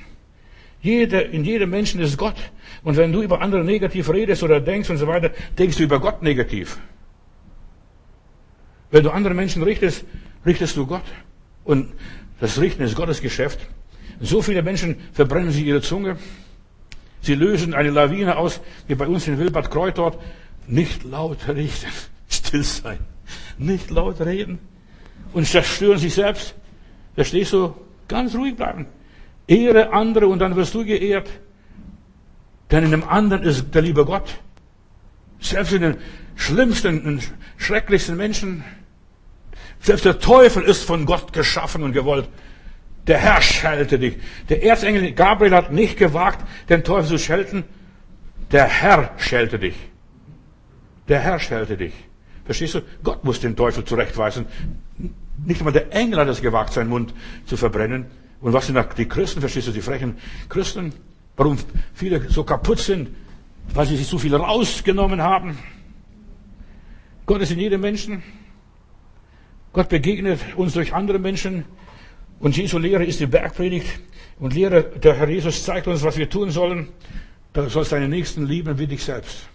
[0.87, 2.37] Jeder, in jedem Menschen ist Gott.
[2.85, 5.99] Und wenn du über andere negativ redest oder denkst und so weiter, denkst du über
[5.99, 6.79] Gott negativ.
[8.93, 10.05] Wenn du andere Menschen richtest,
[10.45, 11.03] richtest du Gott.
[11.65, 11.93] Und
[12.39, 13.59] das Richten ist Gottes Geschäft.
[14.21, 16.19] So viele Menschen verbrennen sie ihre Zunge.
[17.21, 20.23] Sie lösen eine Lawine aus, wie bei uns in Wilbert Kreuz dort.
[20.69, 21.91] Nicht laut richten,
[22.29, 22.99] still sein.
[23.59, 24.61] Nicht laut reden.
[25.33, 26.55] Und zerstören sich selbst.
[27.17, 27.75] Verstehst du?
[28.07, 28.87] Ganz ruhig bleiben.
[29.47, 31.29] Ehre andere und dann wirst du geehrt.
[32.71, 34.41] Denn in dem anderen ist der liebe Gott.
[35.41, 35.97] Selbst in den
[36.35, 38.65] schlimmsten und schrecklichsten Menschen.
[39.81, 42.29] Selbst der Teufel ist von Gott geschaffen und gewollt.
[43.07, 44.17] Der Herr schelte dich.
[44.49, 47.65] Der Erzengel Gabriel hat nicht gewagt, den Teufel zu schelten.
[48.51, 49.77] Der Herr schelte dich.
[51.09, 51.93] Der Herr schelte dich.
[52.45, 52.81] Verstehst du?
[53.03, 54.47] Gott muss den Teufel zurechtweisen.
[55.45, 57.15] Nicht einmal der Engel hat es gewagt, seinen Mund
[57.45, 58.07] zu verbrennen.
[58.41, 60.17] Und was sind die Christen, verstehst du, die frechen
[60.49, 60.93] Christen?
[61.37, 61.59] Warum
[61.95, 63.11] viele so kaputt sind?
[63.75, 65.59] Weil sie sich so viel rausgenommen haben.
[67.27, 68.23] Gott ist in jedem Menschen.
[69.73, 71.65] Gott begegnet uns durch andere Menschen.
[72.39, 74.01] Und Jesu Lehre ist die Bergpredigt.
[74.39, 76.89] Und Lehre, der Herr Jesus zeigt uns, was wir tun sollen.
[77.53, 79.49] Du sollst deine Nächsten lieben wie dich selbst.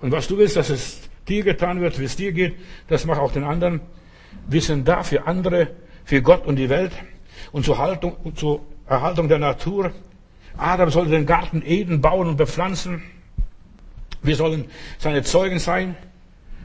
[0.00, 2.56] Und was du willst, dass es dir getan wird, wie es dir geht,
[2.88, 3.80] das mach auch den anderen.
[4.48, 5.68] Wir sind da für andere,
[6.04, 6.92] für Gott und die Welt
[7.50, 9.92] und zur, Haltung, zur Erhaltung der Natur.
[10.56, 13.02] Adam sollte den Garten Eden bauen und bepflanzen.
[14.22, 14.66] Wir sollen
[14.98, 15.96] seine Zeugen sein.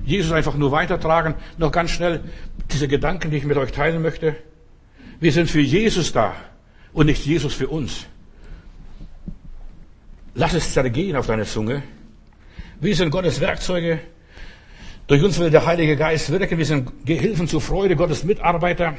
[0.05, 1.35] Jesus einfach nur weitertragen.
[1.57, 2.23] Noch ganz schnell
[2.71, 4.35] diese Gedanken, die ich mit euch teilen möchte.
[5.19, 6.35] Wir sind für Jesus da
[6.93, 8.05] und nicht Jesus für uns.
[10.35, 11.81] Lass es zergehen auf deine Zunge.
[12.79, 13.99] Wir sind Gottes Werkzeuge.
[15.07, 16.57] Durch uns will der Heilige Geist wirken.
[16.59, 18.95] Wir sind Gehilfen zur Freude, Gottes Mitarbeiter.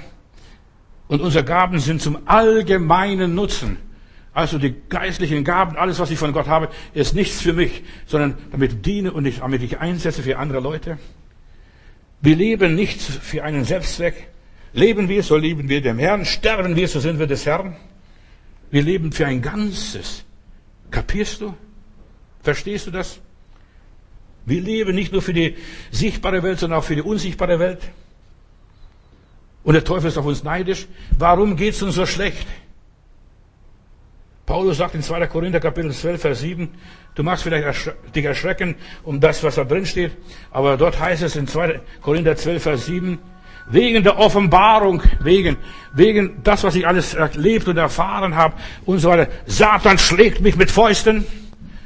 [1.09, 3.78] Und unsere Gaben sind zum allgemeinen Nutzen.
[4.35, 8.35] Also die geistlichen Gaben, alles, was ich von Gott habe, ist nichts für mich, sondern
[8.52, 10.98] damit diene und ich, damit ich einsetze für andere Leute.
[12.20, 14.28] Wir leben nicht für einen Selbstzweck.
[14.72, 16.24] Leben wir, so lieben wir dem Herrn.
[16.24, 17.74] Sterben wir, so sind wir des Herrn.
[18.70, 20.24] Wir leben für ein Ganzes.
[20.90, 21.55] Kapierst du?
[22.43, 23.20] Verstehst du das?
[24.44, 25.56] Wir leben nicht nur für die
[25.90, 27.80] sichtbare Welt, sondern auch für die unsichtbare Welt.
[29.62, 30.86] Und der Teufel ist auf uns neidisch.
[31.18, 32.47] Warum geht es uns so schlecht?
[34.47, 35.26] Paulus sagt in 2.
[35.26, 36.70] Korinther Kapitel 12, Vers 7,
[37.14, 40.12] du magst vielleicht ersch dich erschrecken um das, was da drin steht,
[40.51, 41.80] aber dort heißt es in 2.
[42.01, 43.18] Korinther 12, Vers 7,
[43.70, 45.59] wegen der Offenbarung, wegen,
[45.93, 48.55] wegen das, was ich alles erlebt und erfahren habe
[48.86, 49.30] und so weiter.
[49.44, 51.26] Satan schlägt mich mit Fäusten.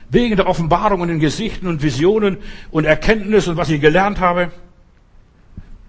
[0.09, 2.37] Wegen der Offenbarung und den Gesichten und Visionen
[2.71, 4.53] und Erkenntnis und was ich gelernt habe.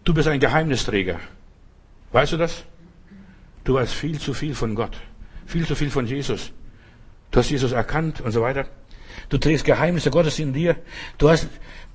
[0.05, 1.19] Du bist ein Geheimnisträger.
[2.14, 2.64] Weißt du das?
[3.64, 4.95] Du weißt viel zu viel von Gott.
[5.45, 6.52] Viel zu viel von Jesus.
[7.31, 8.68] Du hast Jesus erkannt und so weiter.
[9.30, 10.76] Du trägst Geheimnisse Gottes in dir.
[11.18, 11.48] Du hast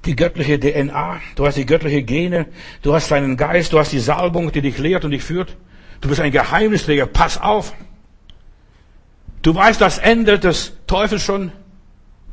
[0.05, 1.21] die göttliche DNA.
[1.37, 2.47] Du hast die göttliche Gene.
[2.83, 3.73] Du hast deinen Geist.
[3.73, 5.57] Du hast die Salbung, die dich lehrt und dich führt.
[6.01, 7.07] Du bist ein Geheimnisträger.
[7.07, 7.73] Pass auf.
[9.43, 11.53] Du weißt das Ende des Teufels schon.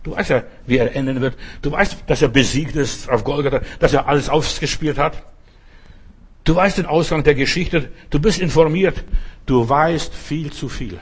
[0.02, 1.38] Du weißt ja, wie er enden wird.
[1.62, 5.24] Du weißt, dass er besiegt ist auf Golgatha, dass er alles ausgespielt hat.
[6.46, 7.92] Du weißt den Ausgang der Geschichte.
[8.12, 9.04] Du bist informiert.
[9.46, 11.00] Du weißt viel zu viel.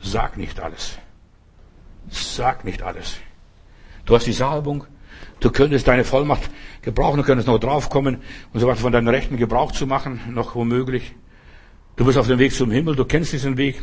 [0.00, 0.98] Sag nicht alles.
[2.10, 3.18] Sag nicht alles.
[4.04, 4.84] Du hast die Salbung.
[5.38, 6.50] Du könntest deine Vollmacht
[6.82, 7.18] gebrauchen.
[7.18, 8.18] Du könntest noch draufkommen
[8.52, 11.14] und so weiter von deinen Rechten Gebrauch zu machen, noch womöglich.
[11.94, 12.96] Du bist auf dem Weg zum Himmel.
[12.96, 13.80] Du kennst diesen Weg.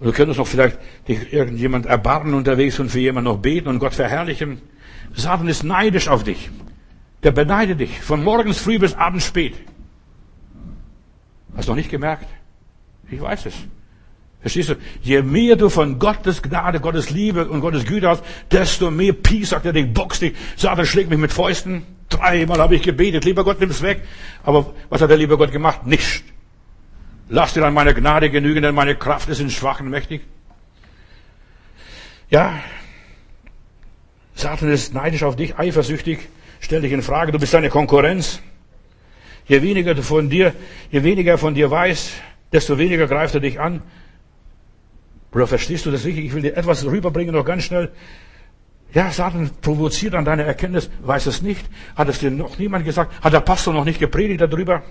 [0.00, 3.78] Und du könntest noch vielleicht dich irgendjemand erbarmen unterwegs und für jemanden noch beten und
[3.78, 4.60] Gott verherrlichen.
[5.14, 6.50] Satan ist neidisch auf dich.
[7.24, 9.54] Der beneidet dich von morgens früh bis abends spät.
[11.56, 12.26] Hast du noch nicht gemerkt?
[13.10, 13.54] Ich weiß es.
[14.40, 14.74] Verstehst du?
[15.00, 19.48] Je mehr du von Gottes Gnade, Gottes Liebe und Gottes Güte hast, desto mehr Peace
[19.48, 20.34] sagt er dich, boxt dich.
[20.56, 21.82] Satan schlägt mich mit Fäusten.
[22.10, 23.24] Dreimal habe ich gebetet.
[23.24, 24.02] Lieber Gott, nimm es weg.
[24.42, 25.86] Aber was hat der liebe Gott gemacht?
[25.86, 26.24] Nicht.
[27.30, 30.20] Lass dir an meine Gnade genügen, denn meine Kraft ist in Schwachen mächtig.
[32.28, 32.58] Ja,
[34.34, 36.18] Satan ist neidisch auf dich, eifersüchtig,
[36.64, 38.40] stell dich in Frage, du bist deine Konkurrenz.
[39.46, 40.54] Je weniger du von dir,
[40.90, 42.12] je weniger er von dir weiß,
[42.52, 43.82] desto weniger greift er dich an.
[45.30, 46.24] Bruder, verstehst du das richtig?
[46.24, 47.90] Ich will dir etwas rüberbringen, noch ganz schnell.
[48.94, 51.66] Ja, Satan provoziert an deiner Erkenntnis, weiß es nicht.
[51.96, 53.12] Hat es dir noch niemand gesagt?
[53.22, 54.82] Hat der Pastor noch nicht gepredigt darüber?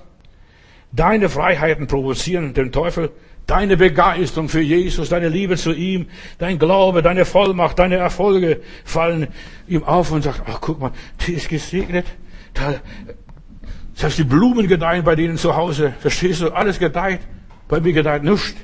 [0.91, 3.10] Deine Freiheiten provozieren den Teufel.
[3.45, 6.07] Deine Begeisterung für Jesus, deine Liebe zu ihm,
[6.38, 9.28] dein Glaube, deine Vollmacht, deine Erfolge fallen
[9.68, 10.91] ihm auf und sagt, ach guck mal,
[11.26, 12.06] die ist gesegnet.
[12.53, 12.76] Da,
[13.95, 15.94] selbst die Blumen gedeihen bei denen zu Hause.
[15.99, 16.49] Verstehst du?
[16.52, 17.20] Alles gedeiht.
[17.68, 18.56] Bei mir gedeiht nichts.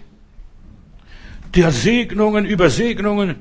[1.56, 3.36] Der Segnungen über Segnungen.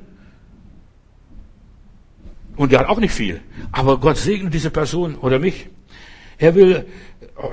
[2.56, 3.40] Und der hat auch nicht viel.
[3.70, 5.68] Aber Gott segnet diese Person oder mich.
[6.38, 6.86] Er will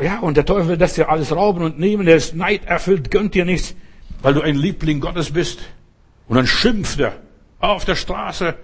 [0.01, 3.45] ja, und der Teufel lässt dir alles rauben und nehmen, er ist neiderfüllt, gönnt dir
[3.45, 3.75] nichts,
[4.21, 5.59] weil du ein Liebling Gottes bist.
[6.27, 7.13] Und dann schimpft er
[7.59, 8.55] auf der Straße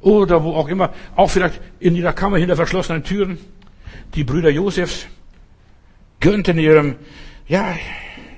[0.00, 3.38] oder wo auch immer, auch vielleicht in ihrer Kammer hinter verschlossenen Türen.
[4.14, 5.06] Die Brüder Josefs
[6.18, 6.96] gönnten ihrem,
[7.46, 7.76] ja,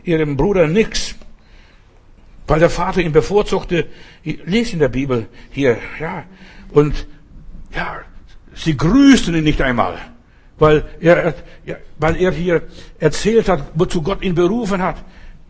[0.02, 1.14] ihrem Bruder nichts,
[2.48, 3.86] weil der Vater ihn bevorzugte.
[4.24, 6.24] Lest in der Bibel hier, ja,
[6.72, 7.06] und
[7.74, 8.00] ja,
[8.54, 9.98] sie grüßten ihn nicht einmal
[10.62, 11.34] weil er,
[11.98, 12.62] weil er hier
[13.00, 15.04] erzählt hat, wozu Gott ihn berufen hat.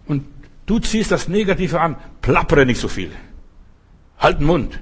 [0.06, 0.24] Und
[0.64, 3.10] du ziehst das Negative an, plappere nicht so viel.
[4.18, 4.80] Halt den Mund.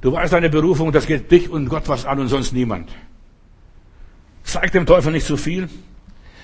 [0.00, 2.88] Du weißt deine Berufung, das geht dich und Gott was an und sonst niemand.
[4.42, 5.68] Zeig dem Teufel nicht zu viel.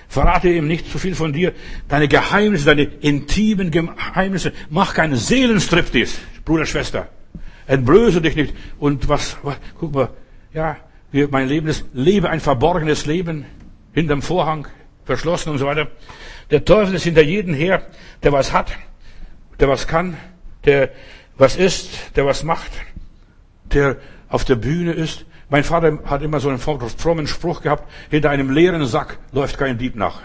[0.07, 1.55] Verrate ihm nicht zu viel von dir.
[1.89, 4.53] Deine Geheimnisse, deine intimen Geheimnisse.
[4.69, 7.09] Mach keinen Seelenstriptease, Bruder, Schwester.
[7.67, 8.55] Entblöße dich nicht.
[8.79, 10.11] Und was, was guck mal,
[10.53, 10.77] ja,
[11.31, 13.47] mein Leben ist, lebe ein verborgenes Leben
[13.93, 14.67] hinterm Vorhang,
[15.05, 15.89] verschlossen und so weiter.
[16.51, 17.87] Der Teufel ist hinter jedem her,
[18.23, 18.73] der was hat,
[19.61, 20.17] der was kann,
[20.65, 20.91] der
[21.37, 22.73] was ist, der was macht,
[23.73, 23.97] der
[24.29, 25.25] auf der Bühne ist.
[25.49, 29.79] Mein Vater hat immer so einen frommen Spruch gehabt, hinter einem leeren Sack läuft kein
[29.79, 30.21] Dieb nach.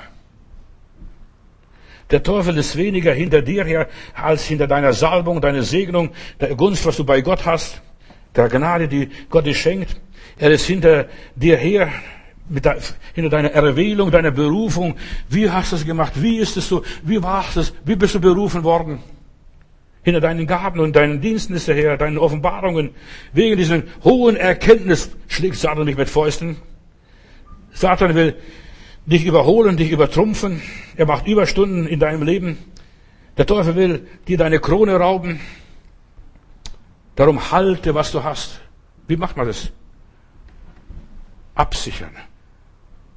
[2.09, 6.09] Der Teufel ist weniger hinter dir her, als hinter deiner Salbung, deiner Segnung,
[6.39, 7.81] der Gunst, was du bei Gott hast,
[8.35, 9.95] der Gnade, die Gott dir schenkt.
[10.39, 11.91] Er ist hinter dir her,
[12.47, 12.73] de,
[13.13, 14.95] hinter deiner Erwählung, deiner Berufung.
[15.27, 16.13] Wie hast du es gemacht?
[16.15, 16.83] Wie ist es so?
[17.03, 17.73] Wie warst es?
[17.83, 18.99] Wie bist du berufen worden?
[20.01, 22.91] Hinter deinen Gaben und deinen Diensten ist er her, deinen Offenbarungen.
[23.33, 26.55] Wegen diesen hohen Erkenntnis schlägt Satan mich mit Fäusten.
[27.73, 28.35] Satan will
[29.05, 30.61] dich überholen, dich übertrumpfen.
[30.95, 32.57] Er macht Überstunden in deinem Leben.
[33.37, 35.41] Der Teufel will dir deine Krone rauben.
[37.17, 38.61] Darum halte, was du hast.
[39.05, 39.69] Wie macht man das?
[41.59, 42.15] Absichern.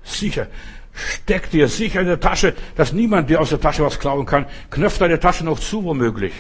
[0.03, 0.49] Sicher.
[0.93, 4.47] Steck dir sicher in der Tasche, dass niemand dir aus der Tasche was klauen kann.
[4.71, 6.35] Knöpf deine Tasche noch zu, womöglich.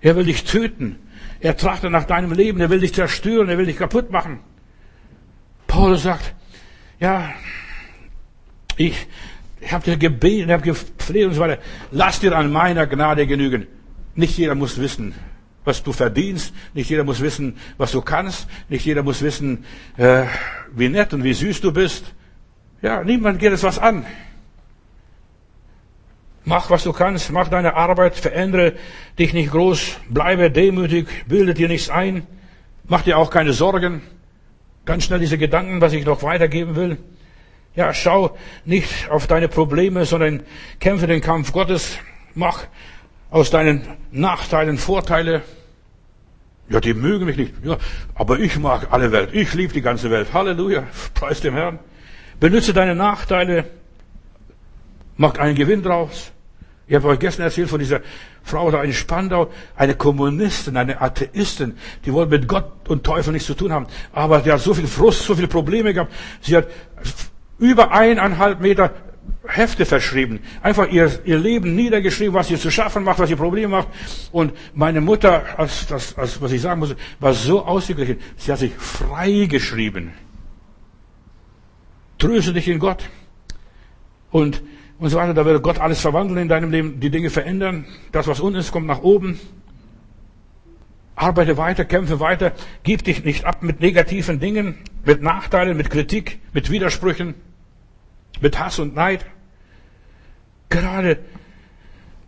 [0.00, 0.98] Er will dich töten.
[1.40, 2.60] Er trachtet nach deinem Leben.
[2.60, 3.48] Er will dich zerstören.
[3.48, 4.40] Er will dich kaputt machen.
[5.66, 6.34] Paulus sagt,
[7.00, 7.30] ja,
[8.76, 9.06] ich,
[9.60, 11.60] ich habe dir gebeten, ich habe gepflegt und so weiter.
[11.90, 13.66] Lass dir an meiner Gnade genügen.
[14.14, 15.14] Nicht jeder muss wissen,
[15.68, 16.52] was du verdienst.
[16.74, 18.48] Nicht jeder muss wissen, was du kannst.
[18.68, 19.64] Nicht jeder muss wissen,
[19.96, 20.24] äh,
[20.74, 22.04] wie nett und wie süß du bist.
[22.82, 24.04] Ja, niemand geht es was an.
[26.44, 27.30] Mach, was du kannst.
[27.30, 28.16] Mach deine Arbeit.
[28.16, 28.72] Verändere
[29.18, 29.98] dich nicht groß.
[30.08, 31.06] Bleibe demütig.
[31.28, 32.26] Bilde dir nichts ein.
[32.84, 34.00] Mach dir auch keine Sorgen.
[34.86, 36.96] Ganz schnell diese Gedanken, was ich noch weitergeben will.
[37.76, 40.42] Ja, schau nicht auf deine Probleme, sondern
[40.80, 41.98] kämpfe den Kampf Gottes.
[42.34, 42.66] Mach
[43.30, 45.42] aus deinen Nachteilen Vorteile.
[46.70, 47.54] Ja, die mögen mich nicht.
[47.64, 47.78] Ja,
[48.14, 49.30] aber ich mag alle Welt.
[49.32, 50.28] Ich liebe die ganze Welt.
[50.32, 50.84] Halleluja.
[51.14, 51.78] Preis dem Herrn.
[52.40, 53.64] Benütze deine Nachteile.
[55.16, 56.32] Mach einen Gewinn draus.
[56.86, 58.00] Ich habe euch gestern erzählt von dieser
[58.42, 61.76] Frau da in Spandau, eine Kommunistin, eine Atheistin,
[62.06, 63.86] die wollte mit Gott und Teufel nichts zu tun haben.
[64.12, 66.12] Aber die hat so viel Frust, so viele Probleme gehabt.
[66.40, 66.66] Sie hat
[67.58, 68.94] über eineinhalb Meter
[69.48, 70.40] Hefte verschrieben.
[70.62, 73.88] Einfach ihr, ihr Leben niedergeschrieben, was ihr zu schaffen macht, was ihr Probleme macht.
[74.30, 78.18] Und meine Mutter, als, das, als, was ich sagen muss, war so ausgeglichen.
[78.36, 80.12] Sie hat sich frei geschrieben.
[82.18, 83.08] Tröste dich in Gott.
[84.30, 84.62] Und
[84.98, 85.34] und so weiter.
[85.34, 87.86] Da wird Gott alles verwandeln in deinem Leben, die Dinge verändern.
[88.12, 89.38] Das, was unten ist, kommt nach oben.
[91.14, 92.52] Arbeite weiter, kämpfe weiter.
[92.82, 97.34] Gib dich nicht ab mit negativen Dingen, mit Nachteilen, mit Kritik, mit Widersprüchen,
[98.40, 99.24] mit Hass und Neid.
[100.68, 101.18] Gerade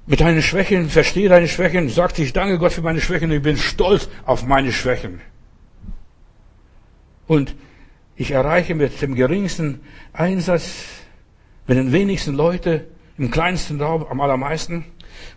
[0.06, 3.56] mit deinen Schwächen, verstehe deine Schwächen, sag ich danke Gott für meine Schwächen, ich bin
[3.56, 5.20] stolz auf meine Schwächen.
[7.26, 7.54] Und
[8.16, 9.80] ich erreiche mit dem geringsten
[10.12, 10.84] Einsatz
[11.66, 14.84] mit den wenigsten Leute, im kleinsten Raum am allermeisten.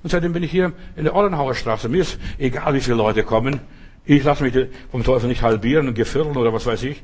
[0.01, 1.89] Und seitdem bin ich hier in der Ollenhauer Straße.
[1.89, 3.59] Mir ist egal, wie viele Leute kommen.
[4.05, 4.57] Ich lasse mich
[4.89, 7.03] vom Teufel nicht halbieren und gefirren oder was weiß ich.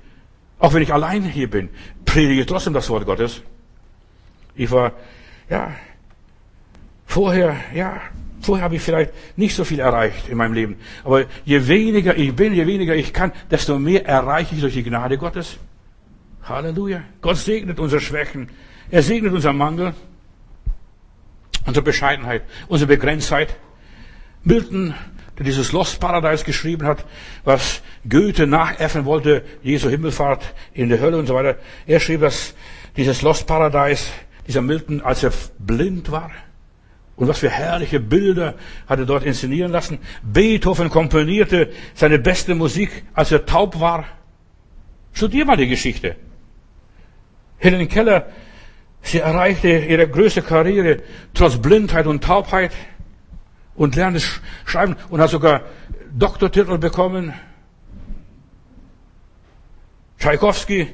[0.57, 1.69] Auch wenn ich allein hier bin,
[2.05, 3.41] predige ich trotzdem das Wort Gottes.
[4.55, 4.93] Ich war,
[5.49, 5.75] ja,
[7.09, 7.99] vorher, ja,
[8.39, 10.75] vorher habe ich vielleicht nicht so viel erreicht in meinem Leben.
[11.03, 14.83] Aber je weniger ich bin, je weniger ich kann, desto mehr erreiche ich durch die
[14.83, 15.57] Gnade Gottes.
[16.43, 17.01] Halleluja.
[17.21, 18.49] Gott segnet unsere Schwächen.
[18.91, 19.93] Er segnet unseren Mangel,
[21.65, 23.55] unsere Bescheidenheit, unsere Begrenztheit.
[24.43, 24.93] Milton,
[25.37, 27.05] der dieses Lost Paradise geschrieben hat,
[27.43, 31.57] was Goethe nachäffen wollte, Jesu Himmelfahrt in der Hölle und so weiter.
[31.87, 32.53] Er schrieb, dass
[32.97, 34.05] dieses Lost Paradise,
[34.47, 36.31] dieser Milton, als er blind war,
[37.19, 38.55] und was für herrliche Bilder
[38.87, 39.99] hat er dort inszenieren lassen.
[40.23, 44.05] Beethoven komponierte seine beste Musik, als er taub war.
[45.13, 46.15] Studier mal die Geschichte.
[47.57, 48.27] Helen Keller
[49.01, 51.01] Sie erreichte ihre größte Karriere
[51.33, 52.71] trotz Blindheit und Taubheit
[53.75, 54.21] und lernte
[54.65, 55.61] schreiben und hat sogar
[56.11, 57.33] Doktortitel bekommen.
[60.19, 60.87] Tschaikowski,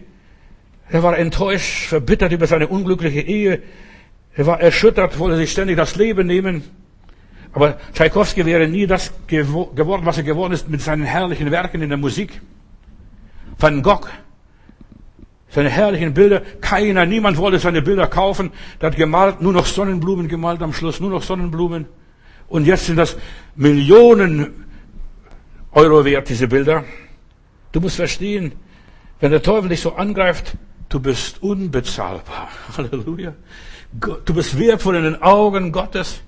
[0.90, 3.64] er war enttäuscht, verbittert über seine unglückliche Ehe.
[4.36, 6.64] Er war erschüttert, wollte sich ständig das Leben nehmen.
[7.54, 11.90] Aber Tschaikowski wäre nie das geworden, was er geworden ist mit seinen herrlichen Werken in
[11.90, 12.42] der Musik.
[13.58, 14.08] Van Gogh
[15.56, 16.42] seine herrlichen Bilder.
[16.60, 18.52] Keiner, niemand wollte seine Bilder kaufen.
[18.82, 21.86] Der hat gemalt, nur noch Sonnenblumen gemalt am Schluss, nur noch Sonnenblumen.
[22.50, 23.16] Und jetzt sind das
[23.56, 24.66] Millionen
[25.72, 26.84] Euro wert, diese Bilder.
[27.72, 28.52] Du musst verstehen,
[29.22, 30.58] wenn der Teufel dich so angreift,
[30.90, 32.50] du bist unbezahlbar.
[32.78, 33.34] Halleluja.
[34.00, 36.22] Du bist wertvoll in den Augen Gottes.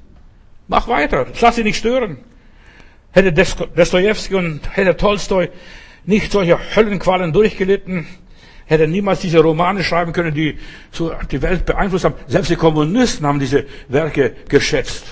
[0.67, 1.27] Mach weiter.
[1.41, 2.17] Lass dich nicht stören.
[3.11, 5.49] Hätte Dostoevsky und hätte Tolstoi
[6.05, 8.07] nicht solche Höllenqualen durchgelitten,
[8.65, 10.57] hätte niemals diese Romane schreiben können, die
[10.91, 12.15] so die Welt beeinflusst haben.
[12.27, 15.05] Selbst die Kommunisten haben diese Werke geschätzt.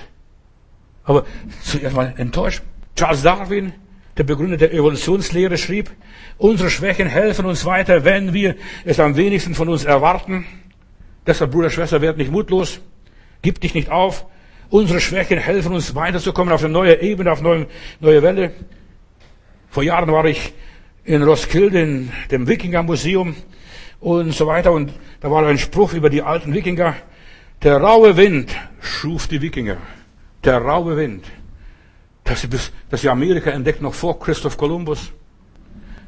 [1.03, 1.25] Aber
[1.61, 2.63] zuerst mal enttäuscht.
[2.95, 3.73] Charles Darwin,
[4.17, 5.91] der Begründer der Evolutionslehre, schrieb,
[6.37, 8.55] unsere Schwächen helfen uns weiter, wenn wir
[8.85, 10.45] es am wenigsten von uns erwarten.
[11.25, 12.79] Deshalb, Bruder, Schwester, werd nicht mutlos.
[13.41, 14.25] Gib dich nicht auf.
[14.69, 17.67] Unsere Schwächen helfen uns weiterzukommen auf eine neue Ebene, auf eine
[17.99, 18.51] neue Welle.
[19.69, 20.53] Vor Jahren war ich
[21.03, 23.35] in Roskilde, in dem Wikinger-Museum
[23.99, 24.71] und so weiter.
[24.71, 26.95] Und da war ein Spruch über die alten Wikinger.
[27.63, 29.77] Der raue Wind schuf die Wikinger.
[30.43, 31.25] Der raue Wind.
[32.23, 35.11] Dass sie, bis, dass sie Amerika entdeckt noch vor Christoph Kolumbus.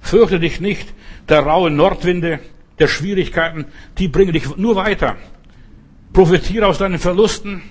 [0.01, 0.93] Fürchte dich nicht
[1.29, 2.39] der rauen Nordwinde,
[2.79, 3.65] der Schwierigkeiten,
[3.97, 5.15] die bringen dich nur weiter.
[6.13, 7.61] Profitiere aus deinen Verlusten,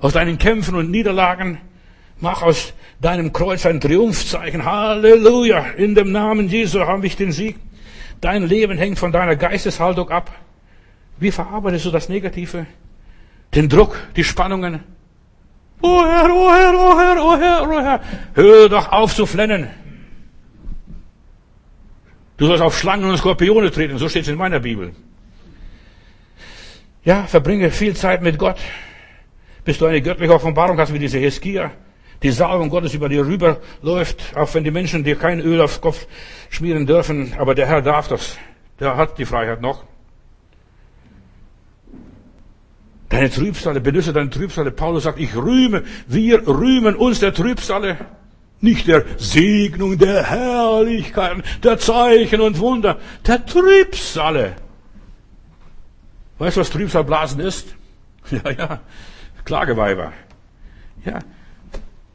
[0.00, 1.58] aus deinen Kämpfen und Niederlagen.
[2.20, 4.64] Mach aus deinem Kreuz ein Triumphzeichen.
[4.64, 5.72] Halleluja!
[5.76, 7.56] In dem Namen Jesu habe ich den Sieg.
[8.20, 10.30] Dein Leben hängt von deiner Geisteshaltung ab.
[11.18, 12.66] Wie verarbeitest du das Negative?
[13.54, 14.80] Den Druck, die Spannungen?
[15.80, 18.00] Oh Herr, oh Herr, oh Herr, oh Herr, oh Herr.
[18.34, 19.68] Hör doch auf zu flennen.
[22.36, 24.92] Du sollst auf Schlangen und Skorpione treten, so steht es in meiner Bibel.
[27.04, 28.58] Ja, verbringe viel Zeit mit Gott,
[29.64, 31.70] bis du eine göttliche Offenbarung hast, wie diese Heskia.
[32.22, 36.06] Die Salbung Gottes über dir rüberläuft, auch wenn die Menschen dir kein Öl aufs Kopf
[36.48, 38.38] schmieren dürfen, aber der Herr darf das.
[38.80, 39.84] Der hat die Freiheit noch.
[43.10, 44.70] Deine Trübsale, benüsse deine Trübsale.
[44.70, 47.98] Paulus sagt, ich rühme, wir rühmen uns der Trübsale.
[48.64, 54.56] Nicht der Segnung, der Herrlichkeit, der Zeichen und Wunder, der Trübsale.
[56.38, 57.74] Weißt du, was Trübsalblasen ist?
[58.30, 58.80] Ja, ja,
[59.44, 60.14] Klageweiber.
[61.04, 61.18] Ja.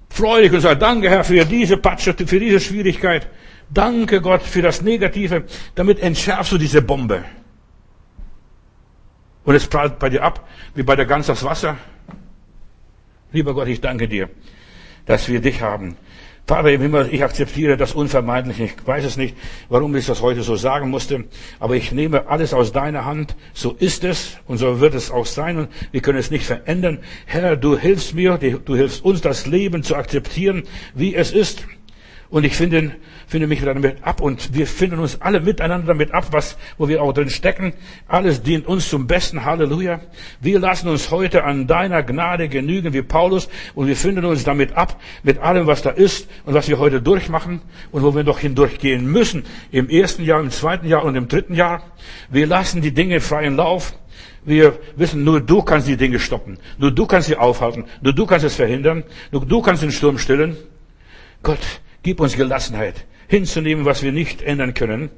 [0.10, 3.28] Dich und sag, danke Herr für diese Patsche, für diese Schwierigkeit.
[3.70, 5.44] Danke Gott für das Negative.
[5.76, 7.26] Damit entschärfst du diese Bombe.
[9.44, 11.78] Und es prallt bei dir ab, wie bei der Gans das Wasser.
[13.32, 14.30] Lieber Gott, ich danke dir,
[15.06, 15.96] dass wir dich haben.
[16.50, 18.60] Vater im Himmel, ich akzeptiere das unvermeidlich.
[18.60, 19.38] Ich weiß es nicht,
[19.70, 21.26] warum ich das heute so sagen musste,
[21.60, 23.36] aber ich nehme alles aus deiner Hand.
[23.54, 27.02] So ist es und so wird es auch sein und wir können es nicht verändern.
[27.28, 30.64] Herr, du hilfst mir, du hilfst uns, das Leben zu akzeptieren,
[30.96, 31.68] wie es ist.
[32.32, 32.92] Und ich finde,
[33.26, 37.02] finde mich damit ab und wir finden uns alle miteinander damit ab, was, wo wir
[37.02, 37.74] auch drin stecken.
[38.08, 39.46] Alles dient uns zum Besten.
[39.46, 40.00] Halleluja.
[40.40, 44.74] Wir lassen uns heute an deiner Gnade genügen wie Paulus und wir finden uns damit
[44.74, 47.62] ab, mit allem, was da ist und was wir heute durchmachen
[47.92, 49.44] und wo wir noch hindurchgehen müssen.
[49.72, 51.82] Im ersten Jahr, im zweiten Jahr und im dritten Jahr.
[52.30, 53.96] Wir lassen die Dinge freien Lauf.
[54.46, 56.60] Wir wissen, nur du kannst die Dinge stoppen.
[56.78, 57.86] Nur du kannst sie aufhalten.
[58.02, 59.04] Nur du kannst es verhindern.
[59.32, 60.58] Nur du kannst den Sturm stillen.
[61.42, 61.60] Gott,
[62.04, 65.10] Gib uns Gelassenheit, hinzunehmen, was wir nicht ändern können.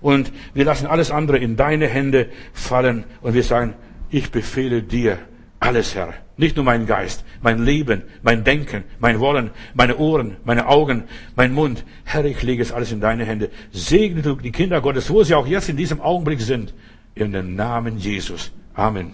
[0.00, 3.74] Und wir lassen alles andere in deine Hände fallen und wir sagen,
[4.10, 5.18] ich befehle dir
[5.60, 6.14] alles, Herr.
[6.36, 11.04] Nicht nur mein Geist, mein Leben, mein Denken, mein Wollen, meine Ohren, meine Augen,
[11.36, 11.84] mein Mund.
[12.04, 13.50] Herr, ich lege es alles in deine Hände.
[13.72, 16.74] Segne du die Kinder Gottes, wo sie auch jetzt in diesem Augenblick sind.
[17.14, 18.52] In dem Namen Jesus.
[18.74, 19.12] Amen.